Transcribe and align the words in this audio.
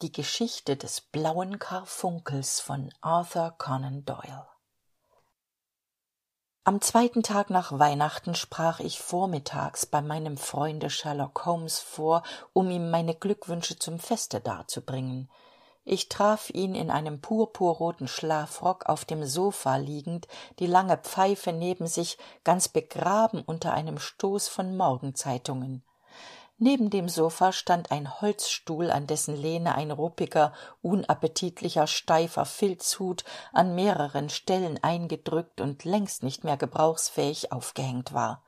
Die 0.00 0.12
Geschichte 0.12 0.76
des 0.76 1.00
blauen 1.00 1.58
Karfunkels 1.58 2.60
von 2.60 2.94
Arthur 3.00 3.56
Conan 3.58 4.04
Doyle 4.04 4.46
Am 6.62 6.80
zweiten 6.80 7.24
Tag 7.24 7.50
nach 7.50 7.76
Weihnachten 7.80 8.36
sprach 8.36 8.78
ich 8.78 9.00
vormittags 9.00 9.86
bei 9.86 10.00
meinem 10.00 10.36
Freunde 10.36 10.88
Sherlock 10.88 11.44
Holmes 11.44 11.80
vor, 11.80 12.22
um 12.52 12.70
ihm 12.70 12.92
meine 12.92 13.16
Glückwünsche 13.16 13.76
zum 13.76 13.98
Feste 13.98 14.38
darzubringen. 14.38 15.28
Ich 15.82 16.08
traf 16.08 16.50
ihn 16.50 16.76
in 16.76 16.92
einem 16.92 17.20
purpurroten 17.20 18.06
Schlafrock 18.06 18.86
auf 18.86 19.04
dem 19.04 19.24
Sofa 19.24 19.78
liegend, 19.78 20.28
die 20.60 20.68
lange 20.68 20.98
Pfeife 20.98 21.52
neben 21.52 21.88
sich, 21.88 22.18
ganz 22.44 22.68
begraben 22.68 23.42
unter 23.42 23.74
einem 23.74 23.98
Stoß 23.98 24.46
von 24.46 24.76
Morgenzeitungen 24.76 25.82
neben 26.58 26.90
dem 26.90 27.08
sofa 27.08 27.52
stand 27.52 27.90
ein 27.90 28.20
holzstuhl 28.20 28.90
an 28.90 29.06
dessen 29.06 29.36
lehne 29.36 29.74
ein 29.74 29.90
ruppiger 29.90 30.52
unappetitlicher 30.82 31.86
steifer 31.86 32.44
filzhut 32.44 33.24
an 33.52 33.74
mehreren 33.74 34.28
stellen 34.28 34.82
eingedrückt 34.82 35.60
und 35.60 35.84
längst 35.84 36.22
nicht 36.22 36.44
mehr 36.44 36.56
gebrauchsfähig 36.56 37.52
aufgehängt 37.52 38.12
war. 38.12 38.42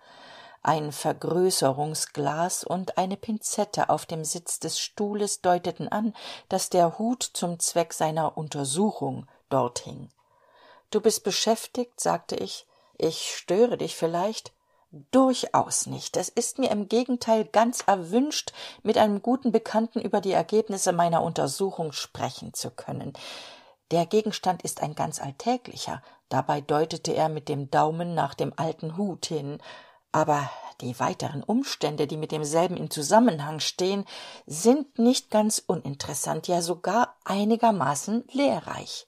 Ein 0.63 0.93
vergrößerungsglas 0.93 2.65
und 2.65 2.99
eine 2.99 3.17
pinzette 3.17 3.89
auf 3.89 4.05
dem 4.05 4.25
sitz 4.25 4.61
des 4.61 4.79
stuhles 4.79 5.41
deuteten 5.41 5.89
an 5.89 6.15
dass 6.51 6.69
der 6.69 6.99
hut 6.99 7.23
zum 7.23 7.59
zweck 7.59 7.95
seiner 7.95 8.37
untersuchung 8.37 9.27
dort 9.49 9.79
hing 9.81 10.11
du 10.91 11.01
bist 11.01 11.25
beschäftigt? 11.25 12.01
sagte 12.01 12.37
ich. 12.37 12.67
Ich 12.99 13.35
störe 13.35 13.79
dich 13.79 13.97
vielleicht 13.97 14.53
durchaus 14.91 15.87
nicht. 15.87 16.17
Es 16.17 16.29
ist 16.29 16.59
mir 16.59 16.71
im 16.71 16.89
gegenteil 16.89 17.45
ganz 17.45 17.83
erwünscht 17.87 18.53
mit 18.83 18.99
einem 18.99 19.23
guten 19.23 19.53
bekannten 19.53 20.01
über 20.01 20.21
die 20.21 20.33
ergebnisse 20.33 20.93
meiner 20.93 21.23
untersuchung 21.23 21.93
sprechen 21.93 22.55
zu 22.55 22.71
können. 22.71 23.13
Der 23.91 24.07
gegenstand 24.07 24.63
ist 24.63 24.83
ein 24.83 24.95
ganz 24.95 25.21
alltäglicher. 25.21 26.03
Dabei 26.29 26.61
deutete 26.61 27.13
er 27.13 27.29
mit 27.29 27.49
dem 27.49 27.71
daumen 27.71 28.15
nach 28.15 28.35
dem 28.35 28.53
alten 28.57 28.97
hut 28.97 29.27
hin. 29.27 29.59
Aber 30.13 30.51
die 30.81 30.99
weiteren 30.99 31.43
umstände 31.43 32.07
die 32.07 32.17
mit 32.17 32.33
demselben 32.33 32.77
in 32.77 32.91
zusammenhang 32.91 33.61
stehen 33.61 34.05
sind 34.47 34.99
nicht 34.99 35.31
ganz 35.31 35.63
uninteressant 35.65 36.49
ja 36.49 36.63
sogar 36.63 37.17
einigermaßen 37.25 38.25
lehrreich 38.33 39.07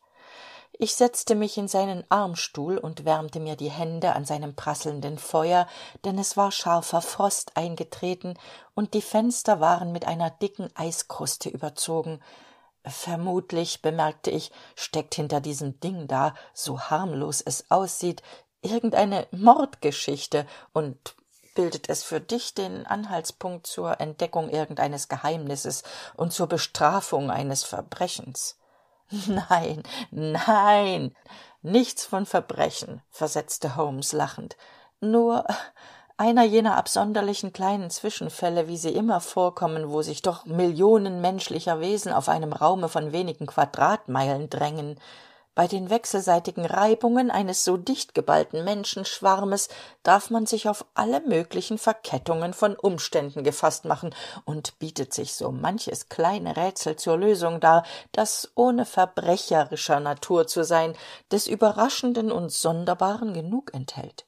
ich 0.79 0.95
setzte 0.95 1.35
mich 1.35 1.59
in 1.59 1.69
seinen 1.69 2.05
armstuhl 2.09 2.79
und 2.79 3.05
wärmte 3.05 3.41
mir 3.41 3.57
die 3.57 3.71
hände 3.71 4.15
an 4.15 4.25
seinem 4.25 4.55
prasselnden 4.55 5.19
feuer 5.19 5.69
denn 6.05 6.19
es 6.19 6.37
war 6.37 6.51
scharfer 6.51 7.03
frost 7.03 7.57
eingetreten 7.57 8.39
und 8.75 8.95
die 8.95 9.03
fenster 9.03 9.61
waren 9.61 9.93
mit 9.93 10.07
einer 10.07 10.31
dicken 10.31 10.71
eiskruste 10.75 11.51
überzogen. 11.51 12.21
Vermutlich 12.85 13.83
bemerkte 13.83 14.31
ich 14.31 14.51
steckt 14.75 15.15
hinter 15.15 15.41
diesem 15.41 15.79
ding 15.81 16.09
da 16.09 16.35
so 16.55 16.81
harmlos 16.81 17.43
es 17.43 17.71
aussieht 17.71 18.23
irgendeine 18.63 19.27
mordgeschichte 19.31 20.47
und 20.73 21.15
bildet 21.55 21.89
es 21.91 22.03
für 22.03 22.21
dich 22.21 22.55
den 22.55 22.87
anhaltspunkt 22.87 23.67
zur 23.67 24.01
entdeckung 24.01 24.49
irgendeines 24.49 25.09
geheimnisses 25.09 25.83
und 26.17 26.33
zur 26.33 26.47
bestrafung 26.47 27.31
eines 27.31 27.63
verbrechens 27.63 28.57
nein 29.27 29.83
nein. 30.11 31.15
Nichts 31.63 32.05
von 32.05 32.27
verbrechen 32.27 33.03
versetzte 33.11 33.77
holmes 33.77 34.13
lachend. 34.13 34.57
Nur 35.01 35.47
einer 36.17 36.45
jener 36.45 36.77
absonderlichen 36.77 37.53
kleinen 37.53 37.91
zwischenfälle 37.91 38.69
wie 38.69 38.77
sie 38.77 38.91
immer 38.91 39.21
vorkommen 39.21 39.91
wo 39.91 40.03
sich 40.03 40.23
doch 40.23 40.45
millionen 40.45 41.21
menschlicher 41.21 41.81
wesen 41.81 42.13
auf 42.13 42.29
einem 42.29 42.53
raume 42.53 42.89
von 42.89 43.13
wenigen 43.13 43.47
quadratmeilen 43.47 44.51
drängen 44.51 44.99
bei 45.55 45.67
den 45.67 45.91
wechselseitigen 45.91 46.65
reibungen 46.65 47.31
eines 47.31 47.65
so 47.65 47.77
dicht 47.77 48.15
geballten 48.15 48.65
menschenschwarmes 48.65 49.69
darf 50.03 50.31
man 50.31 50.47
sich 50.47 50.69
auf 50.69 50.87
alle 50.95 51.21
möglichen 51.21 51.77
verkettungen 51.79 52.55
von 52.55 52.75
umständen 52.75 53.45
gefasst 53.45 53.85
machen 53.85 54.15
und 54.45 54.79
bietet 54.79 55.13
sich 55.13 55.35
so 55.35 55.53
manches 55.53 56.09
kleine 56.09 56.57
rätsel 56.57 56.97
zur 56.97 57.19
lösung 57.19 57.61
dar 57.61 57.85
das 58.13 58.51
ohne 58.55 58.87
verbrecherischer 58.87 60.01
natur 60.01 60.47
zu 60.47 60.65
sein 60.65 60.95
des 61.31 61.47
überraschenden 61.47 62.33
und 62.33 62.51
sonderbaren 62.51 63.35
genug 63.35 63.75
enthält 63.75 64.25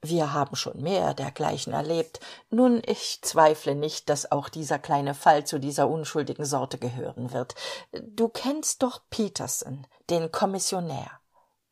wir 0.00 0.32
haben 0.32 0.54
schon 0.54 0.80
mehr 0.80 1.14
dergleichen 1.14 1.72
erlebt. 1.72 2.20
Nun 2.50 2.82
ich 2.86 3.20
zweifle 3.22 3.74
nicht 3.74 4.08
dass 4.08 4.30
auch 4.30 4.48
dieser 4.48 4.78
kleine 4.78 5.14
fall 5.14 5.44
zu 5.44 5.58
dieser 5.58 5.88
unschuldigen 5.88 6.44
sorte 6.44 6.78
gehören 6.78 7.32
wird. 7.32 7.54
Du 7.92 8.28
kennst 8.28 8.82
doch 8.82 9.00
peterson 9.10 9.86
den 10.08 10.30
kommissionär. 10.30 11.10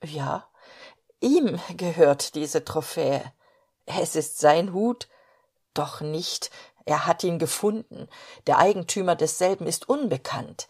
Ja 0.04 0.48
ihm 1.20 1.58
gehört 1.76 2.34
diese 2.34 2.64
trophäe. 2.64 3.32
Es 3.84 4.16
ist 4.16 4.38
sein 4.38 4.72
hut. 4.72 5.08
Doch 5.74 6.00
nicht. 6.00 6.50
Er 6.84 7.06
hat 7.06 7.24
ihn 7.24 7.38
gefunden. 7.38 8.08
Der 8.46 8.58
eigentümer 8.58 9.16
desselben 9.16 9.66
ist 9.66 9.88
unbekannt 9.88 10.68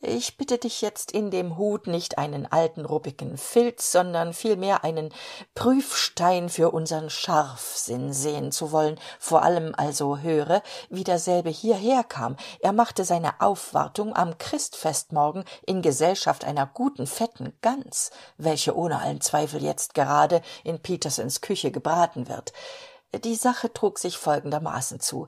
ich 0.00 0.36
bitte 0.36 0.58
dich 0.58 0.80
jetzt 0.80 1.10
in 1.10 1.30
dem 1.32 1.58
hut 1.58 1.88
nicht 1.88 2.18
einen 2.18 2.46
alten 2.46 2.84
ruppigen 2.84 3.36
filz 3.36 3.90
sondern 3.90 4.32
vielmehr 4.32 4.84
einen 4.84 5.12
prüfstein 5.56 6.48
für 6.48 6.70
unsern 6.70 7.10
scharfsinn 7.10 8.12
sehen 8.12 8.52
zu 8.52 8.70
wollen. 8.70 9.00
Vor 9.18 9.42
allem 9.42 9.74
also 9.76 10.18
höre 10.18 10.62
wie 10.88 11.02
derselbe 11.02 11.50
hierher 11.50 12.04
kam. 12.04 12.36
Er 12.60 12.72
machte 12.72 13.04
seine 13.04 13.40
aufwartung 13.40 14.14
am 14.14 14.38
christfestmorgen 14.38 15.44
in 15.66 15.82
gesellschaft 15.82 16.44
einer 16.44 16.66
guten 16.66 17.06
fetten 17.06 17.52
gans 17.60 18.10
welche 18.36 18.76
ohne 18.76 19.00
allen 19.00 19.20
zweifel 19.20 19.62
jetzt 19.62 19.94
gerade 19.94 20.42
in 20.62 20.78
petersens 20.80 21.40
küche 21.40 21.70
gebraten 21.70 22.28
wird 22.28 22.52
die 23.14 23.34
sache 23.36 23.72
trug 23.72 23.98
sich 23.98 24.18
folgendermaßen 24.18 25.00
zu. 25.00 25.26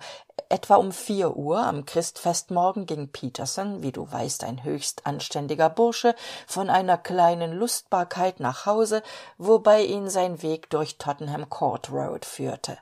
Etwa 0.49 0.77
um 0.77 0.93
vier 0.93 1.37
uhr 1.37 1.61
am 1.61 1.87
christfestmorgen 1.87 2.85
ging 2.85 3.09
peterson 3.09 3.83
wie 3.83 3.93
du 3.93 4.11
weißt 4.11 4.45
ein 4.45 4.65
höchst 4.65 5.07
anständiger 5.07 5.71
bursche 5.71 6.15
von 6.47 6.69
einer 6.69 6.99
kleinen 6.99 7.53
lustbarkeit 7.53 8.41
nach 8.41 8.67
hause 8.67 9.03
wobei 9.39 9.85
ihn 9.85 10.11
sein 10.11 10.43
weg 10.43 10.69
durch 10.71 10.99
tottenham 10.99 11.49
court 11.49 11.91
road 11.91 12.25
führte. 12.25 12.77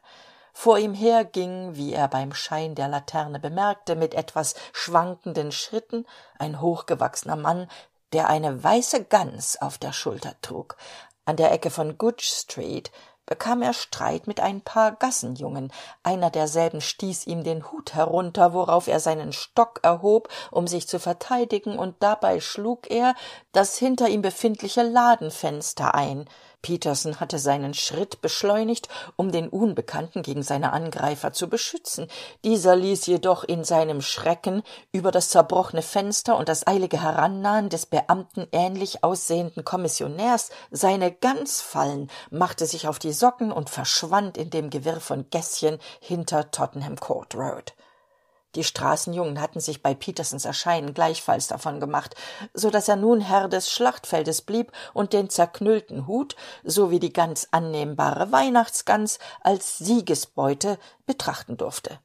Vor 0.52 0.78
ihm 0.78 0.94
her 0.94 1.24
ging 1.24 1.76
wie 1.76 1.92
er 1.92 2.08
beim 2.08 2.34
schein 2.34 2.74
der 2.74 2.88
laterne 2.88 3.38
bemerkte 3.38 3.94
mit 3.94 4.14
etwas 4.14 4.54
schwankenden 4.72 5.52
schritten 5.52 6.06
ein 6.38 6.60
hochgewachsener 6.60 7.36
mann 7.36 7.68
der 8.12 8.28
eine 8.28 8.64
weiße 8.64 9.04
gans 9.04 9.60
auf 9.60 9.78
der 9.78 9.92
schulter 9.92 10.34
trug. 10.42 10.76
An 11.26 11.36
der 11.36 11.52
ecke 11.52 11.70
von 11.70 11.98
goodge 11.98 12.24
street 12.24 12.90
bekam 13.28 13.62
er 13.62 13.74
streit 13.74 14.26
mit 14.26 14.40
ein 14.40 14.60
paar 14.60 14.92
gassenjungen. 14.92 15.70
Einer 16.02 16.30
derselben 16.30 16.80
stieß 16.80 17.26
ihm 17.26 17.44
den 17.44 17.70
hut 17.70 17.94
herunter 17.94 18.52
worauf 18.52 18.88
er 18.88 19.00
seinen 19.00 19.32
stock 19.32 19.80
erhob 19.82 20.28
um 20.50 20.66
sich 20.66 20.88
zu 20.88 20.98
verteidigen 20.98 21.78
und 21.78 21.96
dabei 22.00 22.40
schlug 22.40 22.90
er 22.90 23.14
das 23.52 23.76
hinter 23.76 24.08
ihm 24.08 24.22
befindliche 24.22 24.82
ladenfenster 24.82 25.94
ein 25.94 26.28
peterson 26.62 27.20
hatte 27.20 27.38
seinen 27.38 27.74
schritt 27.74 28.20
beschleunigt 28.20 28.88
um 29.16 29.32
den 29.32 29.48
unbekannten 29.48 30.22
gegen 30.22 30.42
seine 30.42 30.72
angreifer 30.72 31.32
zu 31.32 31.48
beschützen. 31.48 32.08
Dieser 32.44 32.76
ließ 32.76 33.06
jedoch 33.06 33.44
in 33.44 33.64
seinem 33.64 34.00
schrecken 34.00 34.62
über 34.92 35.10
das 35.10 35.30
zerbrochene 35.30 35.82
fenster 35.82 36.36
und 36.36 36.48
das 36.48 36.66
eilige 36.66 37.02
herannahen 37.02 37.68
des 37.68 37.86
beamten 37.86 38.46
ähnlich 38.52 39.04
aussehenden 39.04 39.64
kommissionärs 39.64 40.50
seine 40.70 41.12
gans 41.12 41.60
fallen 41.60 42.10
machte 42.30 42.66
sich 42.66 42.88
auf 42.88 42.98
die 42.98 43.12
socken 43.12 43.52
und 43.52 43.70
verschwand 43.70 44.36
in 44.36 44.50
dem 44.50 44.70
gewirr 44.70 45.00
von 45.00 45.30
gäßchen 45.30 45.78
hinter 46.00 46.50
tottenham 46.50 46.96
court 46.96 47.34
road 47.34 47.74
die 48.54 48.64
straßenjungen 48.64 49.40
hatten 49.40 49.60
sich 49.60 49.82
bei 49.82 49.94
petersens 49.94 50.44
erscheinen 50.44 50.94
gleichfalls 50.94 51.48
davon 51.48 51.80
gemacht 51.80 52.14
so 52.54 52.70
dass 52.70 52.88
er 52.88 52.96
nun 52.96 53.20
herr 53.20 53.48
des 53.48 53.70
schlachtfeldes 53.70 54.42
blieb 54.42 54.72
und 54.94 55.12
den 55.12 55.30
zerknüllten 55.30 56.06
hut 56.06 56.36
sowie 56.64 56.98
die 56.98 57.12
ganz 57.12 57.48
annehmbare 57.50 58.32
weihnachtsgans 58.32 59.18
als 59.40 59.78
siegesbeute 59.78 60.78
betrachten 61.06 61.56
durfte 61.56 61.98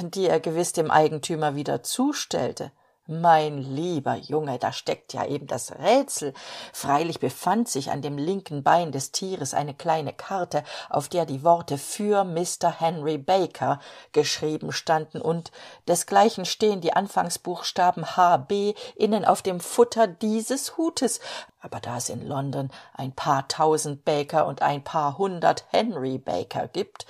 die 0.00 0.26
er 0.26 0.40
gewiss 0.40 0.72
dem 0.72 0.90
eigentümer 0.90 1.54
wieder 1.54 1.82
zustellte 1.82 2.72
mein 3.06 3.58
lieber 3.58 4.14
junge 4.14 4.58
da 4.58 4.72
steckt 4.72 5.12
ja 5.12 5.26
eben 5.26 5.46
das 5.46 5.72
rätsel 5.72 6.32
freilich 6.72 7.20
befand 7.20 7.68
sich 7.68 7.90
an 7.90 8.00
dem 8.00 8.16
linken 8.16 8.62
bein 8.62 8.92
des 8.92 9.12
tieres 9.12 9.52
eine 9.52 9.74
kleine 9.74 10.14
karte 10.14 10.64
auf 10.88 11.08
der 11.08 11.26
die 11.26 11.44
worte 11.44 11.76
für 11.76 12.24
Mr. 12.24 12.80
henry 12.80 13.18
baker 13.18 13.78
geschrieben 14.12 14.72
standen 14.72 15.20
und 15.20 15.52
desgleichen 15.86 16.46
stehen 16.46 16.80
die 16.80 16.94
anfangsbuchstaben 16.94 18.16
h 18.16 18.38
b 18.38 18.74
innen 18.96 19.26
auf 19.26 19.42
dem 19.42 19.60
futter 19.60 20.06
dieses 20.06 20.78
hutes 20.78 21.20
aber 21.60 21.80
da 21.80 21.98
es 21.98 22.08
in 22.08 22.26
london 22.26 22.70
ein 22.94 23.12
paar 23.12 23.48
tausend 23.48 24.06
baker 24.06 24.46
und 24.46 24.62
ein 24.62 24.82
paar 24.82 25.18
hundert 25.18 25.66
henry 25.72 26.16
baker 26.16 26.68
gibt 26.68 27.04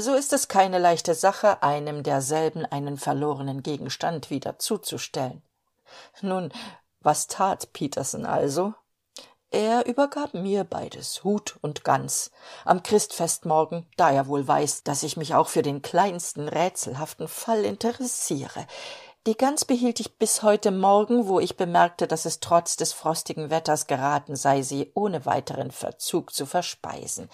so 0.00 0.14
ist 0.14 0.32
es 0.32 0.48
keine 0.48 0.78
leichte 0.78 1.14
sache 1.14 1.62
einem 1.62 2.02
derselben 2.02 2.64
einen 2.64 2.96
verlorenen 2.96 3.62
gegenstand 3.62 4.30
wieder 4.30 4.58
zuzustellen. 4.58 5.42
Nun 6.20 6.52
was 7.00 7.26
tat 7.26 7.72
peterson 7.72 8.24
also? 8.24 8.74
Er 9.50 9.84
übergab 9.84 10.32
mir 10.32 10.64
beides 10.64 11.24
hut 11.24 11.58
und 11.60 11.84
gans. 11.84 12.30
Am 12.64 12.82
christfestmorgen 12.82 13.86
da 13.96 14.10
er 14.10 14.28
wohl 14.28 14.48
weiß 14.48 14.84
dass 14.84 15.02
ich 15.02 15.16
mich 15.18 15.34
auch 15.34 15.48
für 15.48 15.62
den 15.62 15.82
kleinsten 15.82 16.48
rätselhaften 16.48 17.28
fall 17.28 17.64
interessiere. 17.64 18.66
Die 19.26 19.36
gans 19.36 19.64
behielt 19.64 20.00
ich 20.00 20.16
bis 20.16 20.42
heute 20.42 20.70
morgen 20.70 21.28
wo 21.28 21.38
ich 21.38 21.56
bemerkte 21.56 22.06
dass 22.06 22.24
es 22.24 22.40
trotz 22.40 22.76
des 22.76 22.94
frostigen 22.94 23.50
wetters 23.50 23.86
geraten 23.86 24.36
sei 24.36 24.62
sie 24.62 24.90
ohne 24.94 25.26
weiteren 25.26 25.70
verzug 25.70 26.32
zu 26.32 26.46
verspeisen 26.46 27.28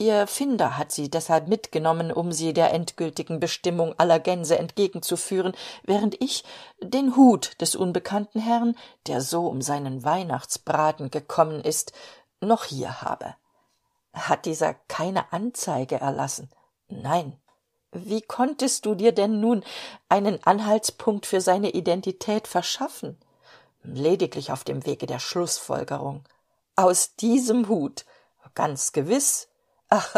ihr 0.00 0.26
finder 0.26 0.76
hat 0.78 0.90
sie 0.90 1.10
deshalb 1.10 1.46
mitgenommen 1.46 2.10
um 2.10 2.32
sie 2.32 2.52
der 2.52 2.72
endgültigen 2.72 3.38
bestimmung 3.38 3.94
aller 3.98 4.18
gänse 4.18 4.58
entgegenzuführen 4.58 5.52
während 5.84 6.20
ich 6.20 6.42
den 6.82 7.16
hut 7.16 7.60
des 7.60 7.76
unbekannten 7.76 8.40
herrn 8.40 8.74
der 9.06 9.20
so 9.20 9.46
um 9.46 9.62
seinen 9.62 10.02
weihnachtsbraten 10.02 11.10
gekommen 11.10 11.60
ist 11.60 11.92
noch 12.40 12.64
hier 12.64 13.02
habe. 13.02 13.34
Hat 14.14 14.46
dieser 14.46 14.74
keine 14.88 15.32
anzeige 15.32 16.00
erlassen? 16.00 16.50
Nein. 16.88 17.38
Wie 17.92 18.22
konntest 18.22 18.86
du 18.86 18.94
dir 18.94 19.12
denn 19.12 19.40
nun 19.40 19.62
einen 20.08 20.42
anhaltspunkt 20.44 21.26
für 21.26 21.40
seine 21.40 21.70
identität 21.70 22.48
verschaffen? 22.48 23.18
Lediglich 23.82 24.52
auf 24.52 24.64
dem 24.64 24.86
wege 24.86 25.06
der 25.06 25.18
schlußfolgerung 25.18 26.24
aus 26.76 27.14
diesem 27.16 27.68
hut 27.68 28.06
ganz 28.54 28.92
gewiss 28.92 29.49
ach 29.90 30.14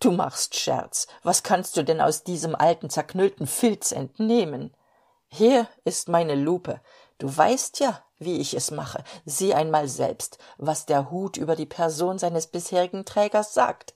du 0.00 0.10
machst 0.10 0.56
scherz. 0.56 1.06
Was 1.22 1.42
kannst 1.42 1.76
du 1.76 1.84
denn 1.84 2.00
aus 2.00 2.24
diesem 2.24 2.54
alten 2.54 2.90
zerknüllten 2.90 3.46
filz 3.46 3.92
entnehmen? 3.92 4.74
Hier 5.28 5.68
ist 5.84 6.08
meine 6.08 6.34
lupe. 6.34 6.80
Du 7.18 7.34
weißt 7.34 7.78
ja 7.80 8.02
wie 8.20 8.38
ich 8.38 8.54
es 8.54 8.70
mache. 8.70 9.02
Sieh 9.24 9.54
einmal 9.54 9.88
selbst 9.88 10.38
was 10.58 10.86
der 10.86 11.10
hut 11.10 11.36
über 11.36 11.56
die 11.56 11.66
person 11.66 12.18
seines 12.18 12.46
bisherigen 12.46 13.04
trägers 13.04 13.54
sagt 13.54 13.94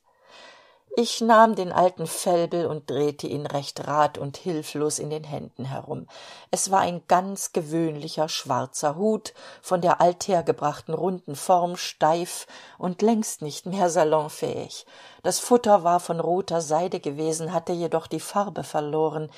ich 0.97 1.21
nahm 1.21 1.57
den 1.57 1.73
alten 1.73 2.07
fellbel 2.07 2.67
und 2.67 2.89
drehte 2.89 3.27
ihn 3.27 3.47
recht 3.47 3.87
rat 3.89 4.17
und 4.17 4.37
hilflos 4.37 4.99
in 4.99 5.11
den 5.11 5.25
händen 5.25 5.65
herum. 5.65 6.07
Es 6.51 6.71
war 6.71 6.81
ein 6.81 7.03
ganz 7.09 7.53
gewöhnlicher 7.53 8.29
schwarzer 8.29 8.97
hut 8.97 9.35
von 9.61 9.81
der 9.81 10.01
althergebrachten 10.01 10.95
runden 10.95 11.35
form 11.35 11.77
steif 11.77 12.47
und 12.79 13.03
längst 13.03 13.43
nicht 13.43 13.67
mehr 13.67 13.91
salonfähig. 13.91 14.87
Das 15.25 15.41
futter 15.41 15.83
war 15.83 15.99
von 15.99 16.21
roter 16.21 16.61
seide 16.61 17.01
gewesen 17.01 17.53
hatte 17.53 17.73
jedoch 17.73 18.07
die 18.07 18.21
farbe 18.21 18.63
verloren. 18.63 19.31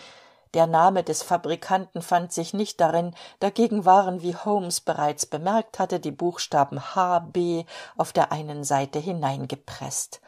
Der 0.53 0.67
name 0.67 1.05
des 1.05 1.23
fabrikanten 1.23 2.03
fand 2.03 2.33
sich 2.33 2.55
nicht 2.55 2.81
darin 2.81 3.15
dagegen 3.41 3.85
waren 3.85 4.21
wie 4.23 4.35
holmes 4.35 4.81
bereits 4.81 5.25
bemerkt 5.25 5.79
hatte 5.79 6.01
die 6.01 6.13
buchstaben 6.13 6.95
h 6.95 7.19
b 7.19 7.65
auf 7.97 8.13
der 8.13 8.31
einen 8.31 8.63
seite 8.63 8.99
hineingepreßt 8.99 10.21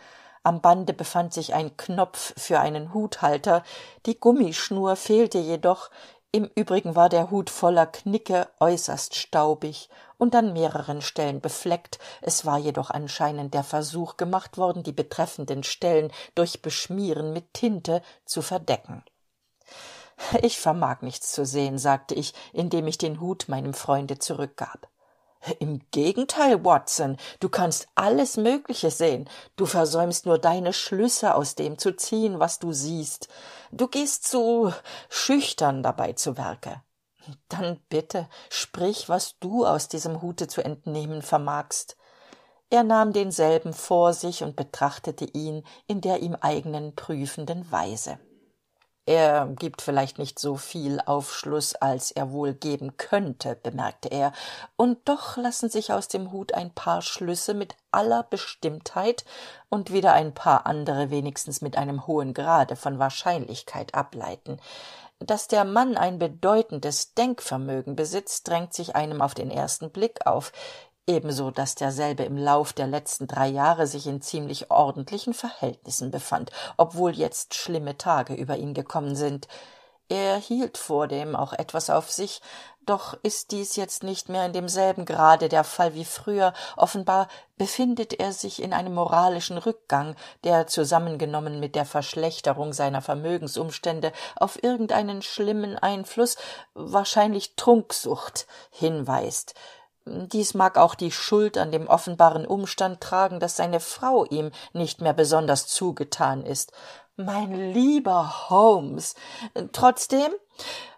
am 0.49 0.62
bande 0.62 0.95
befand 0.95 1.35
sich 1.35 1.53
ein 1.53 1.77
knopf 1.77 2.33
für 2.39 2.59
einen 2.59 2.95
huthalter. 2.95 3.62
Die 4.06 4.19
gummischnur 4.19 4.97
fehlte 4.97 5.39
jedoch. 5.39 5.91
Im 6.33 6.50
übrigen 6.55 6.97
war 6.97 7.11
der 7.11 7.31
hut 7.31 7.50
voller 7.50 7.85
knicke 7.85 8.49
äußerst 8.59 9.15
staubig 9.15 9.91
und 10.17 10.35
an 10.35 10.55
mehreren 10.55 11.03
stellen 11.03 11.43
befleckt. 11.43 11.99
Es 12.23 12.47
war 12.47 12.56
jedoch 12.56 12.89
anscheinend 12.89 13.53
der 13.53 13.62
versuch 13.62 14.17
gemacht 14.17 14.56
worden 14.56 14.83
die 14.83 14.93
betreffenden 14.93 15.65
stellen 15.65 16.11
durch 16.35 16.62
beschmieren 16.62 17.35
mit 17.35 17.53
tinte 17.53 18.00
zu 18.25 18.41
verdecken. 18.41 19.05
Ich 20.43 20.59
vermag 20.59 21.03
nichts 21.03 21.31
zu 21.31 21.45
sehen 21.45 21.79
sagte 21.79 22.15
ich 22.15 22.33
indem 22.55 22.89
ich 22.89 22.97
den 22.97 23.21
hut 23.21 23.49
meinem 23.49 23.75
freunde 23.75 24.19
zurückgab 24.19 24.89
im 25.61 25.81
gegenteil 25.91 26.65
watson 26.65 27.17
du 27.41 27.49
kannst 27.49 27.89
alles 27.95 28.37
mögliche 28.37 28.91
sehen. 28.91 29.29
Du 29.56 29.67
versäumst 29.67 30.27
nur 30.27 30.39
deine 30.39 30.73
schlüsse 30.73 31.35
aus 31.35 31.55
dem 31.55 31.79
zu 31.79 31.97
ziehen 31.97 32.39
was 32.39 32.59
du 32.59 32.73
siehst. 32.73 33.29
Du 33.73 33.89
gehst 33.89 34.29
zu 34.29 34.73
schüchtern 35.09 35.83
dabei 35.83 36.12
zu 36.12 36.37
werke. 36.37 36.83
Dann 37.49 37.81
bitte 37.89 38.29
sprich 38.49 39.09
was 39.09 39.39
du 39.39 39.67
aus 39.67 39.89
diesem 39.89 40.23
hute 40.23 40.49
zu 40.49 40.62
entnehmen 40.62 41.23
vermagst. 41.23 41.97
Er 42.71 42.85
nahm 42.85 43.12
denselben 43.12 43.73
vor 43.73 44.12
sich 44.12 44.43
und 44.43 44.56
betrachtete 44.56 45.25
ihn 45.25 45.65
in 45.87 46.00
der 46.00 46.21
ihm 46.21 46.35
eigenen 46.35 46.95
prüfenden 46.95 47.71
weise 47.73 48.19
er 49.08 49.46
gibt 49.46 49.81
vielleicht 49.81 50.19
nicht 50.19 50.38
so 50.38 50.56
viel 50.56 51.00
aufschluß 51.00 51.76
als 51.76 52.10
er 52.10 52.31
wohl 52.31 52.52
geben 52.52 52.99
könnte 52.99 53.56
bemerkte 53.56 54.10
er. 54.10 54.32
Und 54.76 55.08
doch 55.08 55.38
lassen 55.38 55.70
sich 55.70 55.94
aus 55.94 56.08
dem 56.08 56.31
hut 56.31 56.52
ein 56.52 56.75
paar 56.75 57.00
schlüsse 57.00 57.55
mit 57.55 57.75
aller 57.90 58.22
bestimmtheit 58.22 59.25
und 59.70 59.94
wieder 59.94 60.12
ein 60.12 60.34
paar 60.34 60.66
andere 60.66 61.08
wenigstens 61.08 61.62
mit 61.62 61.78
einem 61.78 62.06
hohen 62.06 62.34
grade 62.34 62.76
von 62.76 62.99
wahrscheinlichkeit 62.99 63.94
ableiten. 63.94 64.60
Daß 65.20 65.49
der 65.49 65.64
mann 65.64 65.96
ein 65.96 66.19
bedeutendes 66.19 67.14
denkvermögen 67.14 67.96
besitzt 67.96 68.46
drängt 68.46 68.75
sich 68.75 68.94
einem 68.94 69.22
auf 69.22 69.32
den 69.32 69.50
ersten 69.50 69.90
blick 69.90 70.26
auf 70.26 70.52
ebenso 71.08 71.50
dass 71.50 71.75
derselbe 71.75 72.22
im 72.25 72.37
lauf 72.37 72.72
der 72.72 72.87
letzten 72.87 73.26
drei 73.26 73.49
jahre 73.49 73.87
sich 73.87 74.06
in 74.06 74.22
ziemlich 74.22 74.70
ordentlichen 74.70 75.34
verhältnissen 75.34 76.10
befand 76.10 76.52
obwohl 76.76 77.12
jetzt 77.16 77.55
schlimme 77.55 77.96
tage 77.99 78.34
über 78.34 78.56
ihn 78.56 78.75
gekommen 78.75 79.16
sind. 79.16 79.49
Er 80.10 80.37
hielt 80.37 80.78
vordem 80.78 81.37
auch 81.37 81.52
etwas 81.52 81.90
auf 81.90 82.10
sich 82.10 82.40
doch 82.88 83.19
ist 83.22 83.50
dies 83.50 83.76
jetzt 83.76 84.02
nicht 84.02 84.31
mehr 84.31 84.46
in 84.46 84.55
demselben 84.55 85.05
grade 85.05 85.50
der 85.50 85.62
fall 85.62 85.93
wie 85.93 86.06
früher. 86.06 86.55
Offenbar 86.75 87.28
befindet 87.58 88.19
er 88.19 88.32
sich 88.32 88.62
in 88.62 88.72
einem 88.72 88.94
moralischen 88.94 89.58
rückgang 89.58 90.16
der 90.43 90.66
zusammengenommen 90.66 91.61
mit 91.61 91.75
der 91.75 91.84
verschlechterung 91.84 92.72
seiner 92.72 93.02
vermögensumstände 93.02 94.11
auf 94.37 94.62
irgendeinen 94.62 95.20
schlimmen 95.20 95.76
einfluß 95.76 96.38
wahrscheinlich 96.72 97.56
trunksucht 97.56 98.46
hinweist 98.70 99.54
dies 100.32 100.55
mag 100.55 100.78
auch 100.78 100.94
die 100.94 101.10
schuld 101.10 101.58
an 101.58 101.70
dem 101.70 101.87
offenbaren 101.87 102.46
umstand 102.46 103.00
tragen 103.00 103.40
dass 103.40 103.56
seine 103.56 103.81
frau 103.81 104.25
ihm 104.25 104.50
nicht 104.72 105.00
mehr 105.00 105.14
besonders 105.14 105.66
zugetan 105.66 106.44
ist. 106.44 106.72
Mein 107.16 107.72
lieber 107.72 108.49
holmes 108.50 109.14
trotzdem 109.72 110.32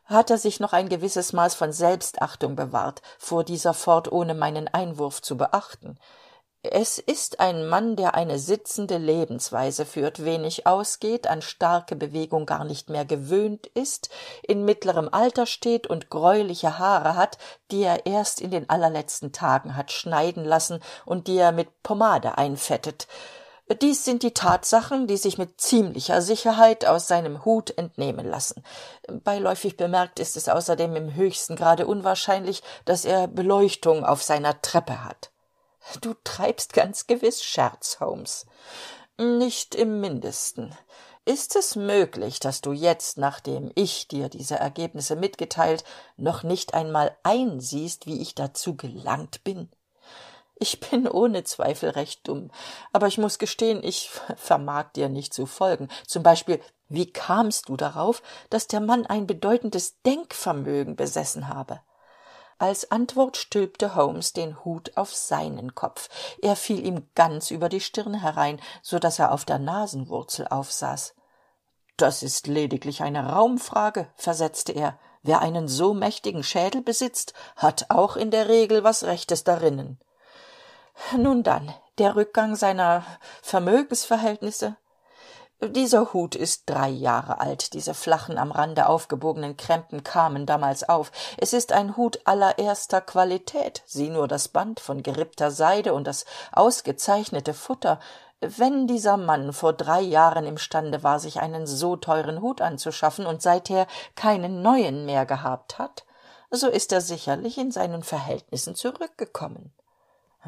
hat 0.05 0.31
er 0.31 0.39
sich 0.39 0.61
noch 0.61 0.73
ein 0.73 0.89
gewisses 0.89 1.33
maß 1.33 1.55
von 1.55 1.73
selbstachtung 1.73 2.57
bewahrt 2.57 3.01
fuhr 3.19 3.45
dieser 3.45 3.75
fort 3.75 4.11
ohne 4.11 4.35
meinen 4.35 4.69
einwurf 4.69 5.23
zu 5.23 5.37
beachten 5.37 5.99
es 6.63 6.99
ist 6.99 7.41
ein 7.41 7.67
mann 7.67 7.97
der 7.97 8.15
eine 8.15 8.39
sitzende 8.39 8.99
lebensweise 8.99 9.87
führt 9.87 10.27
wenig 10.27 10.67
ausgeht 10.67 11.27
an 11.27 11.41
starke 11.41 11.97
bewegung 11.97 12.45
gar 12.45 12.65
nicht 12.65 12.91
mehr 12.91 13.07
gewöhnt 13.07 13.67
ist 13.69 14.11
in 14.43 14.67
mittlerem 14.67 15.09
alter 15.11 15.47
steht 15.47 15.87
und 15.87 16.11
greuliche 16.11 16.79
haare 16.79 17.17
hat 17.17 17.39
die 17.71 17.83
er 17.83 18.05
erst 18.05 18.43
in 18.43 18.51
den 18.51 18.69
allerletzten 18.69 19.33
tagen 19.33 19.75
hat 19.75 19.91
schneiden 19.91 20.45
lassen 20.45 20.83
und 21.07 21.29
die 21.29 21.39
er 21.39 21.53
mit 21.53 21.83
pomade 21.83 22.37
einfettet. 22.37 23.09
Dies 23.81 24.05
sind 24.05 24.23
die 24.23 24.35
tatsachen 24.35 25.07
die 25.07 25.17
sich 25.17 25.39
mit 25.39 25.63
ziemlicher 25.63 26.21
sicherheit 26.21 26.85
aus 26.85 27.09
seinem 27.09 27.43
hut 27.47 27.71
entnehmen 27.79 28.29
lassen. 28.29 28.63
Beiläufig 29.09 29.79
bemerkt 29.79 30.21
ist 30.21 30.37
es 30.37 30.47
außerdem 30.51 30.95
im 30.95 31.15
höchsten 31.15 31.57
grade 31.57 31.87
unwahrscheinlich 31.87 32.63
dass 32.85 33.07
er 33.07 33.29
beleuchtung 33.29 34.05
auf 34.05 34.23
seiner 34.23 34.61
treppe 34.61 35.05
hat 35.05 35.31
du 36.01 36.15
treibst 36.25 36.73
ganz 36.73 37.07
gewiss 37.07 37.43
scherz 37.43 37.99
holmes. 38.01 38.47
Nicht 39.19 39.75
im 39.75 40.01
mindesten. 40.01 40.75
Ist 41.27 41.55
es 41.55 41.77
möglich 41.77 42.41
dass 42.41 42.63
du 42.63 42.73
jetzt 42.73 43.19
nachdem 43.19 43.71
ich 43.75 44.09
dir 44.09 44.29
diese 44.29 44.57
ergebnisse 44.57 45.17
mitgeteilt 45.17 45.85
noch 46.17 46.43
nicht 46.43 46.73
einmal 46.73 47.15
einsiehst 47.23 48.07
wie 48.07 48.23
ich 48.23 48.35
dazu 48.35 48.77
gelangt 48.77 49.45
bin? 49.45 49.69
Ich 50.57 50.81
bin 50.81 51.07
ohne 51.07 51.45
zweifel 51.45 51.91
recht 51.91 52.27
dumm 52.27 52.51
aber 52.93 53.07
ich 53.07 53.19
muss 53.19 53.39
gestehen 53.39 53.85
ich 53.85 54.11
vermag 54.37 54.93
dir 54.97 55.11
nicht 55.11 55.35
zu 55.35 55.45
folgen. 55.45 55.89
Zum 56.07 56.23
beispiel 56.23 56.61
wie 56.89 57.13
kamst 57.13 57.69
du 57.69 57.77
darauf 57.77 58.23
dass 58.49 58.67
der 58.67 58.81
mann 58.81 59.05
ein 59.05 59.27
bedeutendes 59.27 60.01
denkvermögen 60.03 60.97
besessen 60.97 61.49
habe 61.49 61.81
als 62.61 62.91
antwort 62.91 63.37
stülpte 63.37 63.95
holmes 63.95 64.33
den 64.33 64.65
hut 64.65 64.97
auf 64.97 65.15
seinen 65.15 65.75
kopf. 65.75 66.09
Er 66.43 66.57
fiel 66.57 66.85
ihm 66.85 67.09
ganz 67.15 67.51
über 67.51 67.69
die 67.69 67.81
stirn 67.81 68.15
herein 68.15 68.61
so 68.83 68.99
dass 68.99 69.19
er 69.19 69.33
auf 69.33 69.45
der 69.45 69.59
nasenwurzel 69.59 70.47
aufsaß. 70.49 71.15
Das 71.97 72.23
ist 72.23 72.47
lediglich 72.47 73.03
eine 73.03 73.33
raumfrage 73.33 74.09
versetzte 74.15 74.73
er. 74.73 74.99
Wer 75.23 75.41
einen 75.41 75.69
so 75.69 75.93
mächtigen 75.93 76.43
schädel 76.43 76.81
besitzt 76.83 77.35
hat 77.57 77.87
auch 77.89 78.17
in 78.17 78.31
der 78.31 78.49
regel 78.49 78.85
was 78.85 79.05
rechtes 79.05 79.45
darinnen. 79.45 80.01
Nun 81.17 81.43
dann 81.43 81.75
der 81.99 82.17
rückgang 82.17 82.57
seiner 82.57 83.05
vermögensverhältnisse 83.43 84.77
dieser 85.61 86.13
hut 86.13 86.35
ist 86.35 86.65
drei 86.67 86.89
jahre 86.89 87.41
alt. 87.41 87.75
Diese 87.75 87.95
flachen 87.95 88.39
am 88.39 88.51
rande 88.51 88.87
aufgebogenen 88.87 89.57
krempen 89.57 90.03
kamen 90.05 90.47
damals 90.47 90.89
auf. 90.89 91.13
Es 91.37 91.53
ist 91.53 91.73
ein 91.73 91.97
hut 91.97 92.21
allererster 92.25 93.01
qualität. 93.01 93.83
Sieh 93.87 94.11
nur 94.11 94.29
das 94.29 94.49
band 94.49 94.81
von 94.81 95.03
gerippter 95.03 95.51
seide 95.51 95.95
und 95.95 96.07
das 96.07 96.25
ausgezeichnete 96.53 97.55
futter. 97.55 98.01
Wenn 98.41 98.87
dieser 98.87 99.19
mann 99.19 99.53
vor 99.53 99.75
drei 99.75 100.01
jahren 100.01 100.47
imstande 100.47 101.03
war 101.03 101.21
sich 101.21 101.41
einen 101.41 101.67
so 101.67 101.97
teuren 101.97 102.41
hut 102.41 102.63
anzuschaffen 102.63 103.27
und 103.27 103.43
seither 103.43 103.87
keinen 104.15 104.63
neuen 104.63 105.05
mehr 105.05 105.27
gehabt 105.27 105.79
hat 105.79 106.05
so 106.51 106.69
ist 106.69 106.93
er 106.93 107.01
sicherlich 107.01 107.59
in 107.59 107.71
seinen 107.71 108.03
verhältnissen 108.03 108.75
zurückgekommen 108.75 109.73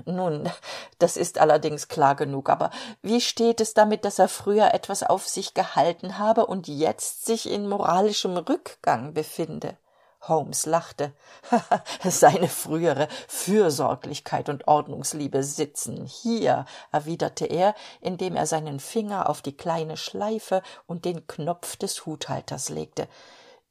nun 0.05 0.51
das 0.99 1.17
ist 1.17 1.39
allerdings 1.39 1.89
klar 1.89 2.15
genug 2.17 2.49
aber 2.49 2.71
wie 3.03 3.21
steht 3.21 3.61
es 3.61 3.75
damit 3.75 4.05
dass 4.05 4.19
er 4.19 4.29
früher 4.29 4.75
etwas 4.75 5.03
auf 5.03 5.29
sich 5.29 5.55
gehalten 5.55 6.19
habe 6.19 6.47
und 6.47 6.69
jetzt 6.69 7.27
sich 7.27 7.51
in 7.51 7.69
moralischem 7.69 8.37
rückgang 8.37 9.15
befinde? 9.15 9.77
Holmes 10.29 10.67
lachte. 10.67 11.13
Seine 12.05 12.49
frühere 12.49 13.09
fürsorglichkeit 13.27 14.49
und 14.49 14.69
ordnungsliebe 14.69 15.43
sitzen 15.43 16.07
hier 16.07 16.65
erwiderte 16.93 17.47
er 17.47 17.75
indem 18.01 18.37
er 18.37 18.47
seinen 18.47 18.79
finger 18.79 19.29
auf 19.29 19.43
die 19.43 19.57
kleine 19.57 19.97
schleife 19.97 20.63
und 20.87 21.05
den 21.05 21.27
knopf 21.27 21.77
des 21.77 22.07
huthalters 22.07 22.69
legte 22.69 23.09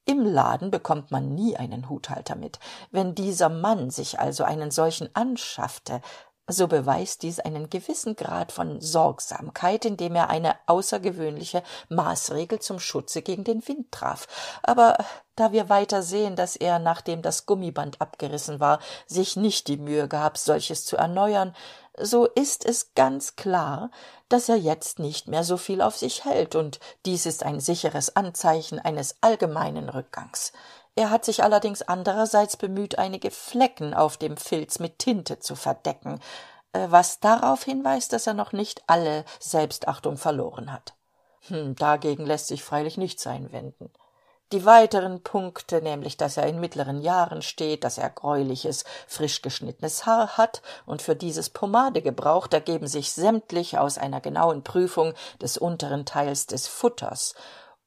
im 0.05 0.25
laden 0.25 0.71
bekommt 0.71 1.11
man 1.11 1.33
nie 1.35 1.57
einen 1.57 1.89
huthalter 1.89 2.35
mit. 2.35 2.59
Wenn 2.91 3.15
dieser 3.15 3.49
mann 3.49 3.89
sich 3.89 4.19
also 4.19 4.43
einen 4.43 4.71
solchen 4.71 5.09
anschaffte 5.15 6.01
so 6.47 6.67
beweist 6.67 7.23
dies 7.23 7.39
einen 7.39 7.69
gewissen 7.69 8.15
grad 8.15 8.51
von 8.51 8.81
sorgsamkeit 8.81 9.85
indem 9.85 10.15
er 10.15 10.29
eine 10.29 10.55
außergewöhnliche 10.65 11.63
maßregel 11.89 12.59
zum 12.59 12.79
schutze 12.79 13.21
gegen 13.21 13.43
den 13.43 13.65
wind 13.67 13.91
traf. 13.91 14.27
Aber 14.63 14.97
da 15.35 15.51
wir 15.51 15.69
weiter 15.69 16.03
sehen 16.03 16.35
dass 16.35 16.55
er 16.55 16.79
nachdem 16.79 17.21
das 17.21 17.45
gummiband 17.45 18.01
abgerissen 18.01 18.59
war 18.59 18.79
sich 19.05 19.35
nicht 19.35 19.67
die 19.67 19.77
mühe 19.77 20.07
gab 20.07 20.37
solches 20.37 20.85
zu 20.85 20.97
erneuern 20.97 21.55
so 21.97 22.25
ist 22.25 22.65
es 22.65 22.93
ganz 22.95 23.35
klar 23.35 23.91
dass 24.31 24.49
er 24.49 24.55
jetzt 24.55 24.99
nicht 24.99 25.27
mehr 25.27 25.43
so 25.43 25.57
viel 25.57 25.81
auf 25.81 25.97
sich 25.97 26.25
hält 26.25 26.55
und 26.55 26.79
dies 27.05 27.25
ist 27.25 27.43
ein 27.43 27.59
sicheres 27.59 28.15
anzeichen 28.15 28.79
eines 28.79 29.15
allgemeinen 29.21 29.89
rückgangs. 29.89 30.53
Er 30.95 31.09
hat 31.09 31.25
sich 31.25 31.43
allerdings 31.43 31.81
andererseits 31.81 32.57
bemüht 32.57 32.97
einige 32.97 33.31
flecken 33.31 33.93
auf 33.93 34.17
dem 34.17 34.37
filz 34.37 34.79
mit 34.79 34.99
tinte 34.99 35.39
zu 35.39 35.55
verdecken 35.55 36.19
äh, 36.73 36.87
was 36.89 37.19
darauf 37.19 37.63
hinweist 37.63 38.13
dass 38.13 38.27
er 38.27 38.33
noch 38.33 38.51
nicht 38.51 38.83
alle 38.87 39.25
selbstachtung 39.39 40.17
verloren 40.17 40.71
hat. 40.71 40.93
Hm, 41.47 41.75
dagegen 41.75 42.25
lässt 42.25 42.47
sich 42.47 42.63
freilich 42.63 42.97
nichts 42.97 43.25
einwenden 43.27 43.91
die 44.51 44.65
weiteren 44.65 45.21
punkte 45.21 45.81
nämlich 45.81 46.17
dass 46.17 46.37
er 46.37 46.47
in 46.47 46.59
mittleren 46.59 47.01
jahren 47.01 47.41
steht 47.41 47.83
dass 47.83 47.97
er 47.97 48.09
gräuliches 48.09 48.83
frisch 49.07 49.41
geschnittenes 49.41 50.05
haar 50.05 50.37
hat 50.37 50.61
und 50.85 51.01
für 51.01 51.15
dieses 51.15 51.49
pomade 51.49 52.01
gebraucht 52.01 52.53
ergeben 52.53 52.87
sich 52.87 53.11
sämtlich 53.13 53.77
aus 53.77 53.97
einer 53.97 54.21
genauen 54.21 54.63
prüfung 54.63 55.13
des 55.41 55.57
unteren 55.57 56.05
teils 56.05 56.47
des 56.47 56.67
futters 56.67 57.35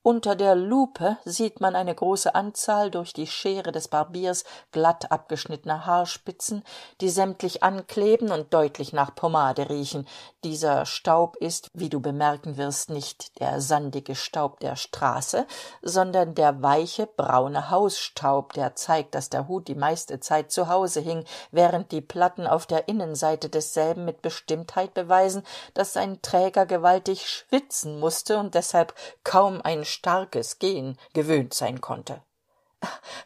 unter 0.04 0.36
der 0.36 0.54
lupe 0.54 1.16
sieht 1.24 1.62
man 1.62 1.74
eine 1.74 1.94
große 1.94 2.34
anzahl 2.34 2.90
durch 2.90 3.14
die 3.14 3.26
schere 3.26 3.72
des 3.72 3.88
barbiers 3.88 4.44
glatt 4.70 5.10
abgeschnittener 5.10 5.86
haarspitzen 5.86 6.62
die 7.00 7.08
sämtlich 7.08 7.62
ankleben 7.62 8.30
und 8.30 8.52
deutlich 8.52 8.92
nach 8.92 9.14
pomade 9.14 9.70
riechen. 9.70 10.06
Dieser 10.44 10.84
staub 10.84 11.36
ist 11.36 11.70
wie 11.72 11.88
du 11.88 12.00
bemerken 12.00 12.58
wirst 12.58 12.90
nicht 12.90 13.40
der 13.40 13.62
sandige 13.62 14.14
staub 14.14 14.60
der 14.60 14.76
straße 14.76 15.46
sondern 15.80 16.34
der 16.34 16.62
weiche 16.62 17.06
braune 17.06 17.70
hausstaub 17.70 18.52
der 18.52 18.74
zeigt 18.74 19.14
dass 19.14 19.30
der 19.30 19.48
hut 19.48 19.68
die 19.68 19.74
meiste 19.74 20.20
zeit 20.20 20.52
zu 20.52 20.68
hause 20.68 21.00
hing 21.00 21.24
während 21.50 21.92
die 21.92 22.02
platten 22.02 22.46
auf 22.46 22.66
der 22.66 22.88
innenseite 22.88 23.48
desselben 23.48 24.04
mit 24.04 24.20
bestimmtheit 24.20 24.92
beweisen 24.92 25.44
dass 25.72 25.94
sein 25.94 26.20
träger 26.20 26.66
gewaltig 26.66 27.26
schwitzen 27.26 27.98
musste 27.98 28.36
und 28.36 28.54
deshalb 28.54 28.94
kaum 29.24 29.62
ein 29.62 29.86
starkes 29.94 30.58
gehen 30.58 30.98
gewöhnt 31.12 31.54
sein 31.54 31.80
konnte. 31.80 32.20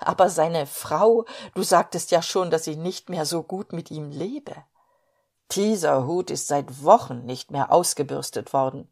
Aber 0.00 0.30
seine 0.30 0.66
frau 0.66 1.24
du 1.54 1.62
sagtest 1.62 2.10
ja 2.10 2.22
schon 2.22 2.50
dass 2.50 2.64
sie 2.64 2.76
nicht 2.76 3.08
mehr 3.08 3.26
so 3.26 3.42
gut 3.42 3.72
mit 3.72 3.90
ihm 3.90 4.10
lebe. 4.10 4.54
Dieser 5.52 6.06
hut 6.06 6.30
ist 6.30 6.46
seit 6.46 6.84
wochen 6.84 7.24
nicht 7.24 7.50
mehr 7.50 7.72
ausgebürstet 7.72 8.52
worden. 8.52 8.88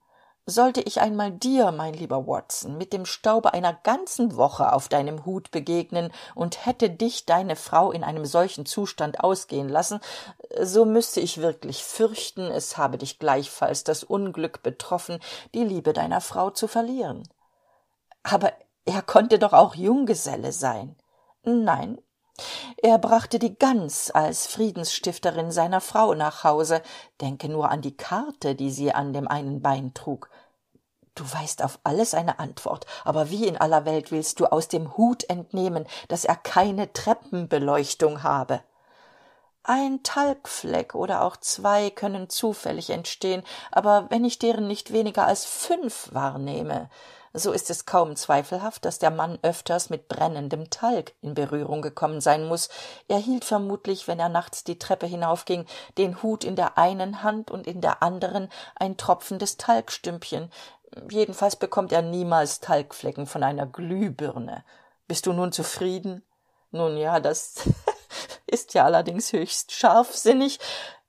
Sollte 0.49 0.81
ich 0.81 1.01
einmal 1.01 1.33
dir 1.33 1.73
mein 1.73 1.93
lieber 1.93 2.25
watson 2.25 2.79
mit 2.79 2.93
dem 2.93 3.05
staube 3.05 3.53
einer 3.53 3.75
ganzen 3.75 4.37
woche 4.37 4.73
auf 4.73 4.89
deinem 4.89 5.27
hut 5.27 5.51
begegnen 5.51 6.13
und 6.37 6.65
hätte 6.65 6.89
dich 6.89 7.27
deine 7.27 7.57
frau 7.57 7.91
in 7.91 8.05
einem 8.05 8.25
solchen 8.25 8.65
zustand 8.65 9.19
ausgehen 9.25 9.69
lassen 9.69 9.99
so 10.63 10.85
müsste 10.85 11.19
ich 11.19 11.43
wirklich 11.43 11.83
fürchten 11.83 12.43
es 12.43 12.79
habe 12.79 12.97
dich 12.97 13.19
gleichfalls 13.19 13.83
das 13.83 14.05
unglück 14.05 14.63
betroffen 14.63 15.19
die 15.53 15.65
liebe 15.65 15.93
deiner 15.93 16.21
frau 16.21 16.51
zu 16.51 16.69
verlieren 16.69 17.25
aber 18.33 18.53
er 18.85 19.03
konnte 19.03 19.39
doch 19.39 19.53
auch 19.53 19.75
junggeselle 19.75 20.53
sein. 20.53 20.97
Nein. 21.43 22.01
Er 22.83 22.99
brachte 22.99 23.39
die 23.39 23.59
gans 23.59 24.11
als 24.11 24.47
friedensstifterin 24.47 25.51
seiner 25.51 25.81
frau 25.81 26.15
nach 26.15 26.45
hause. 26.45 26.83
Denke 27.21 27.49
nur 27.49 27.71
an 27.71 27.81
die 27.81 27.97
karte 27.97 28.55
die 28.55 28.71
sie 28.71 28.93
an 28.93 29.13
dem 29.13 29.27
einen 29.27 29.63
bein 29.63 29.95
trug. 29.95 30.29
Du 31.15 31.25
weißt 31.25 31.63
auf 31.63 31.79
alles 31.83 32.13
eine 32.13 32.39
antwort. 32.39 32.85
Aber 33.05 33.31
wie 33.31 33.47
in 33.47 33.57
aller 33.57 33.87
welt 33.87 34.11
willst 34.11 34.39
du 34.39 34.47
aus 34.47 34.69
dem 34.69 34.97
hut 34.97 35.25
entnehmen 35.31 35.87
dass 36.09 36.25
er 36.25 36.37
keine 36.37 36.93
treppenbeleuchtung 36.93 38.23
habe? 38.23 38.61
Ein 39.63 40.03
talgfleck 40.05 40.95
oder 40.95 41.23
auch 41.23 41.37
zwei 41.39 41.91
können 41.91 42.29
zufällig 42.29 42.91
entstehen. 42.91 43.43
Aber 43.73 44.07
wenn 44.11 44.25
ich 44.25 44.39
deren 44.39 44.69
nicht 44.69 44.93
weniger 44.93 45.27
als 45.27 45.45
fünf 45.45 46.11
wahrnehme 46.13 46.89
so 47.39 47.53
ist 47.53 47.71
es 47.71 47.87
kaum 47.87 48.17
zweifelhaft 48.17 48.85
dass 48.85 48.99
der 48.99 49.11
mann 49.11 49.39
öfters 49.43 49.91
mit 49.91 50.09
brennendem 50.09 50.71
talg 50.71 51.15
in 51.23 51.35
berührung 51.35 51.83
gekommen 51.83 52.21
sein 52.21 52.47
muss 52.47 52.69
er 53.09 53.19
hielt 53.19 53.45
vermutlich 53.45 54.09
wenn 54.09 54.19
er 54.19 54.29
nachts 54.29 54.65
die 54.65 54.79
treppe 54.79 55.07
hinaufging 55.07 55.67
den 55.99 56.23
hut 56.23 56.45
in 56.45 56.57
der 56.57 56.79
einen 56.79 57.23
hand 57.23 57.51
und 57.51 57.67
in 57.67 57.81
der 57.81 58.03
anderen 58.03 58.49
ein 58.77 58.97
tropfendes 58.97 59.57
talgstümpchen. 59.57 60.51
Jedenfalls 61.11 61.57
bekommt 61.57 61.93
er 61.93 62.03
niemals 62.03 62.61
talgflecken 62.61 63.27
von 63.27 63.43
einer 63.43 63.67
glühbirne. 63.67 64.65
Bist 65.09 65.27
du 65.27 65.33
nun 65.33 65.53
zufrieden? 65.53 66.23
Nun 66.71 66.97
ja 66.97 67.21
das 67.21 67.57
ist 68.47 68.75
ja 68.75 68.85
allerdings 68.85 69.33
höchst 69.33 69.73
scharfsinnig 69.73 70.59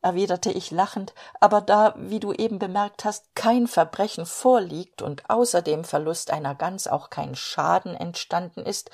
erwiderte 0.07 0.51
ich 0.51 0.71
lachend 0.71 1.13
aber 1.41 1.59
da 1.59 1.93
wie 1.97 2.19
du 2.19 2.31
eben 2.31 2.59
bemerkt 2.59 3.03
hast 3.03 3.35
kein 3.35 3.67
verbrechen 3.67 4.25
vorliegt 4.25 5.01
und 5.01 5.29
außer 5.29 5.61
dem 5.61 5.83
verlust 5.83 6.31
einer 6.31 6.55
gans 6.55 6.87
auch 6.87 7.09
kein 7.09 7.35
schaden 7.35 7.93
entstanden 7.93 8.61
ist 8.61 8.89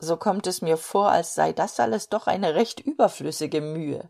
so 0.00 0.16
kommt 0.16 0.46
es 0.46 0.62
mir 0.62 0.78
vor 0.78 1.10
als 1.10 1.34
sei 1.34 1.52
das 1.52 1.78
alles 1.78 2.08
doch 2.08 2.26
eine 2.26 2.54
recht 2.54 2.80
überflüssige 2.80 3.60
mühe. 3.60 4.08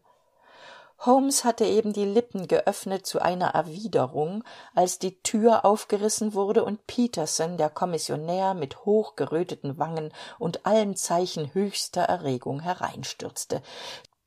Holmes 1.00 1.44
hatte 1.44 1.64
eben 1.64 1.94
die 1.94 2.04
lippen 2.04 2.46
geöffnet 2.46 3.06
zu 3.06 3.20
einer 3.20 3.48
erwiderung 3.48 4.44
als 4.74 4.98
die 4.98 5.22
tür 5.22 5.64
aufgerissen 5.64 6.34
wurde 6.34 6.62
und 6.62 6.86
peterson 6.86 7.56
der 7.56 7.70
kommissionär 7.70 8.52
mit 8.54 8.84
hochgeröteten 8.84 9.78
wangen 9.78 10.12
und 10.38 10.66
allen 10.66 10.96
zeichen 10.96 11.54
höchster 11.54 12.02
erregung 12.02 12.60
hereinstürzte. 12.60 13.62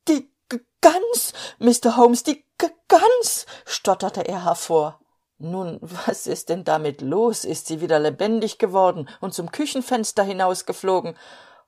Die 0.07 0.32
gans 0.81 1.33
mister 1.59 1.97
holmes 1.97 2.23
die 2.23 2.45
gans 2.87 3.45
stotterte 3.65 4.21
er 4.27 4.45
hervor. 4.45 4.99
Nun 5.37 5.79
was 5.81 6.27
ist 6.27 6.49
denn 6.49 6.63
damit 6.63 7.01
los? 7.01 7.43
Ist 7.43 7.67
sie 7.67 7.81
wieder 7.81 7.99
lebendig 7.99 8.59
geworden 8.59 9.09
und 9.19 9.33
zum 9.33 9.51
küchenfenster 9.51 10.23
hinausgeflogen? 10.23 11.17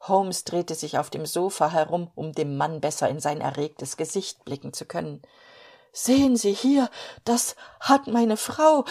Holmes 0.02 0.44
drehte 0.44 0.76
sich 0.76 0.98
auf 0.98 1.10
dem 1.10 1.26
sofa 1.26 1.70
herum 1.70 2.12
um 2.16 2.32
dem 2.32 2.58
mann 2.58 2.80
besser 2.80 3.10
in 3.10 3.20
sein 3.20 3.42
erregtes 3.42 3.98
gesicht 3.98 4.46
blicken 4.46 4.72
zu 4.74 4.86
können. 4.86 5.22
Sehen 5.92 6.36
sie 6.36 6.54
hier 6.54 6.90
das 7.24 7.56
hat 7.80 8.08
meine 8.08 8.38
frau 8.38 8.86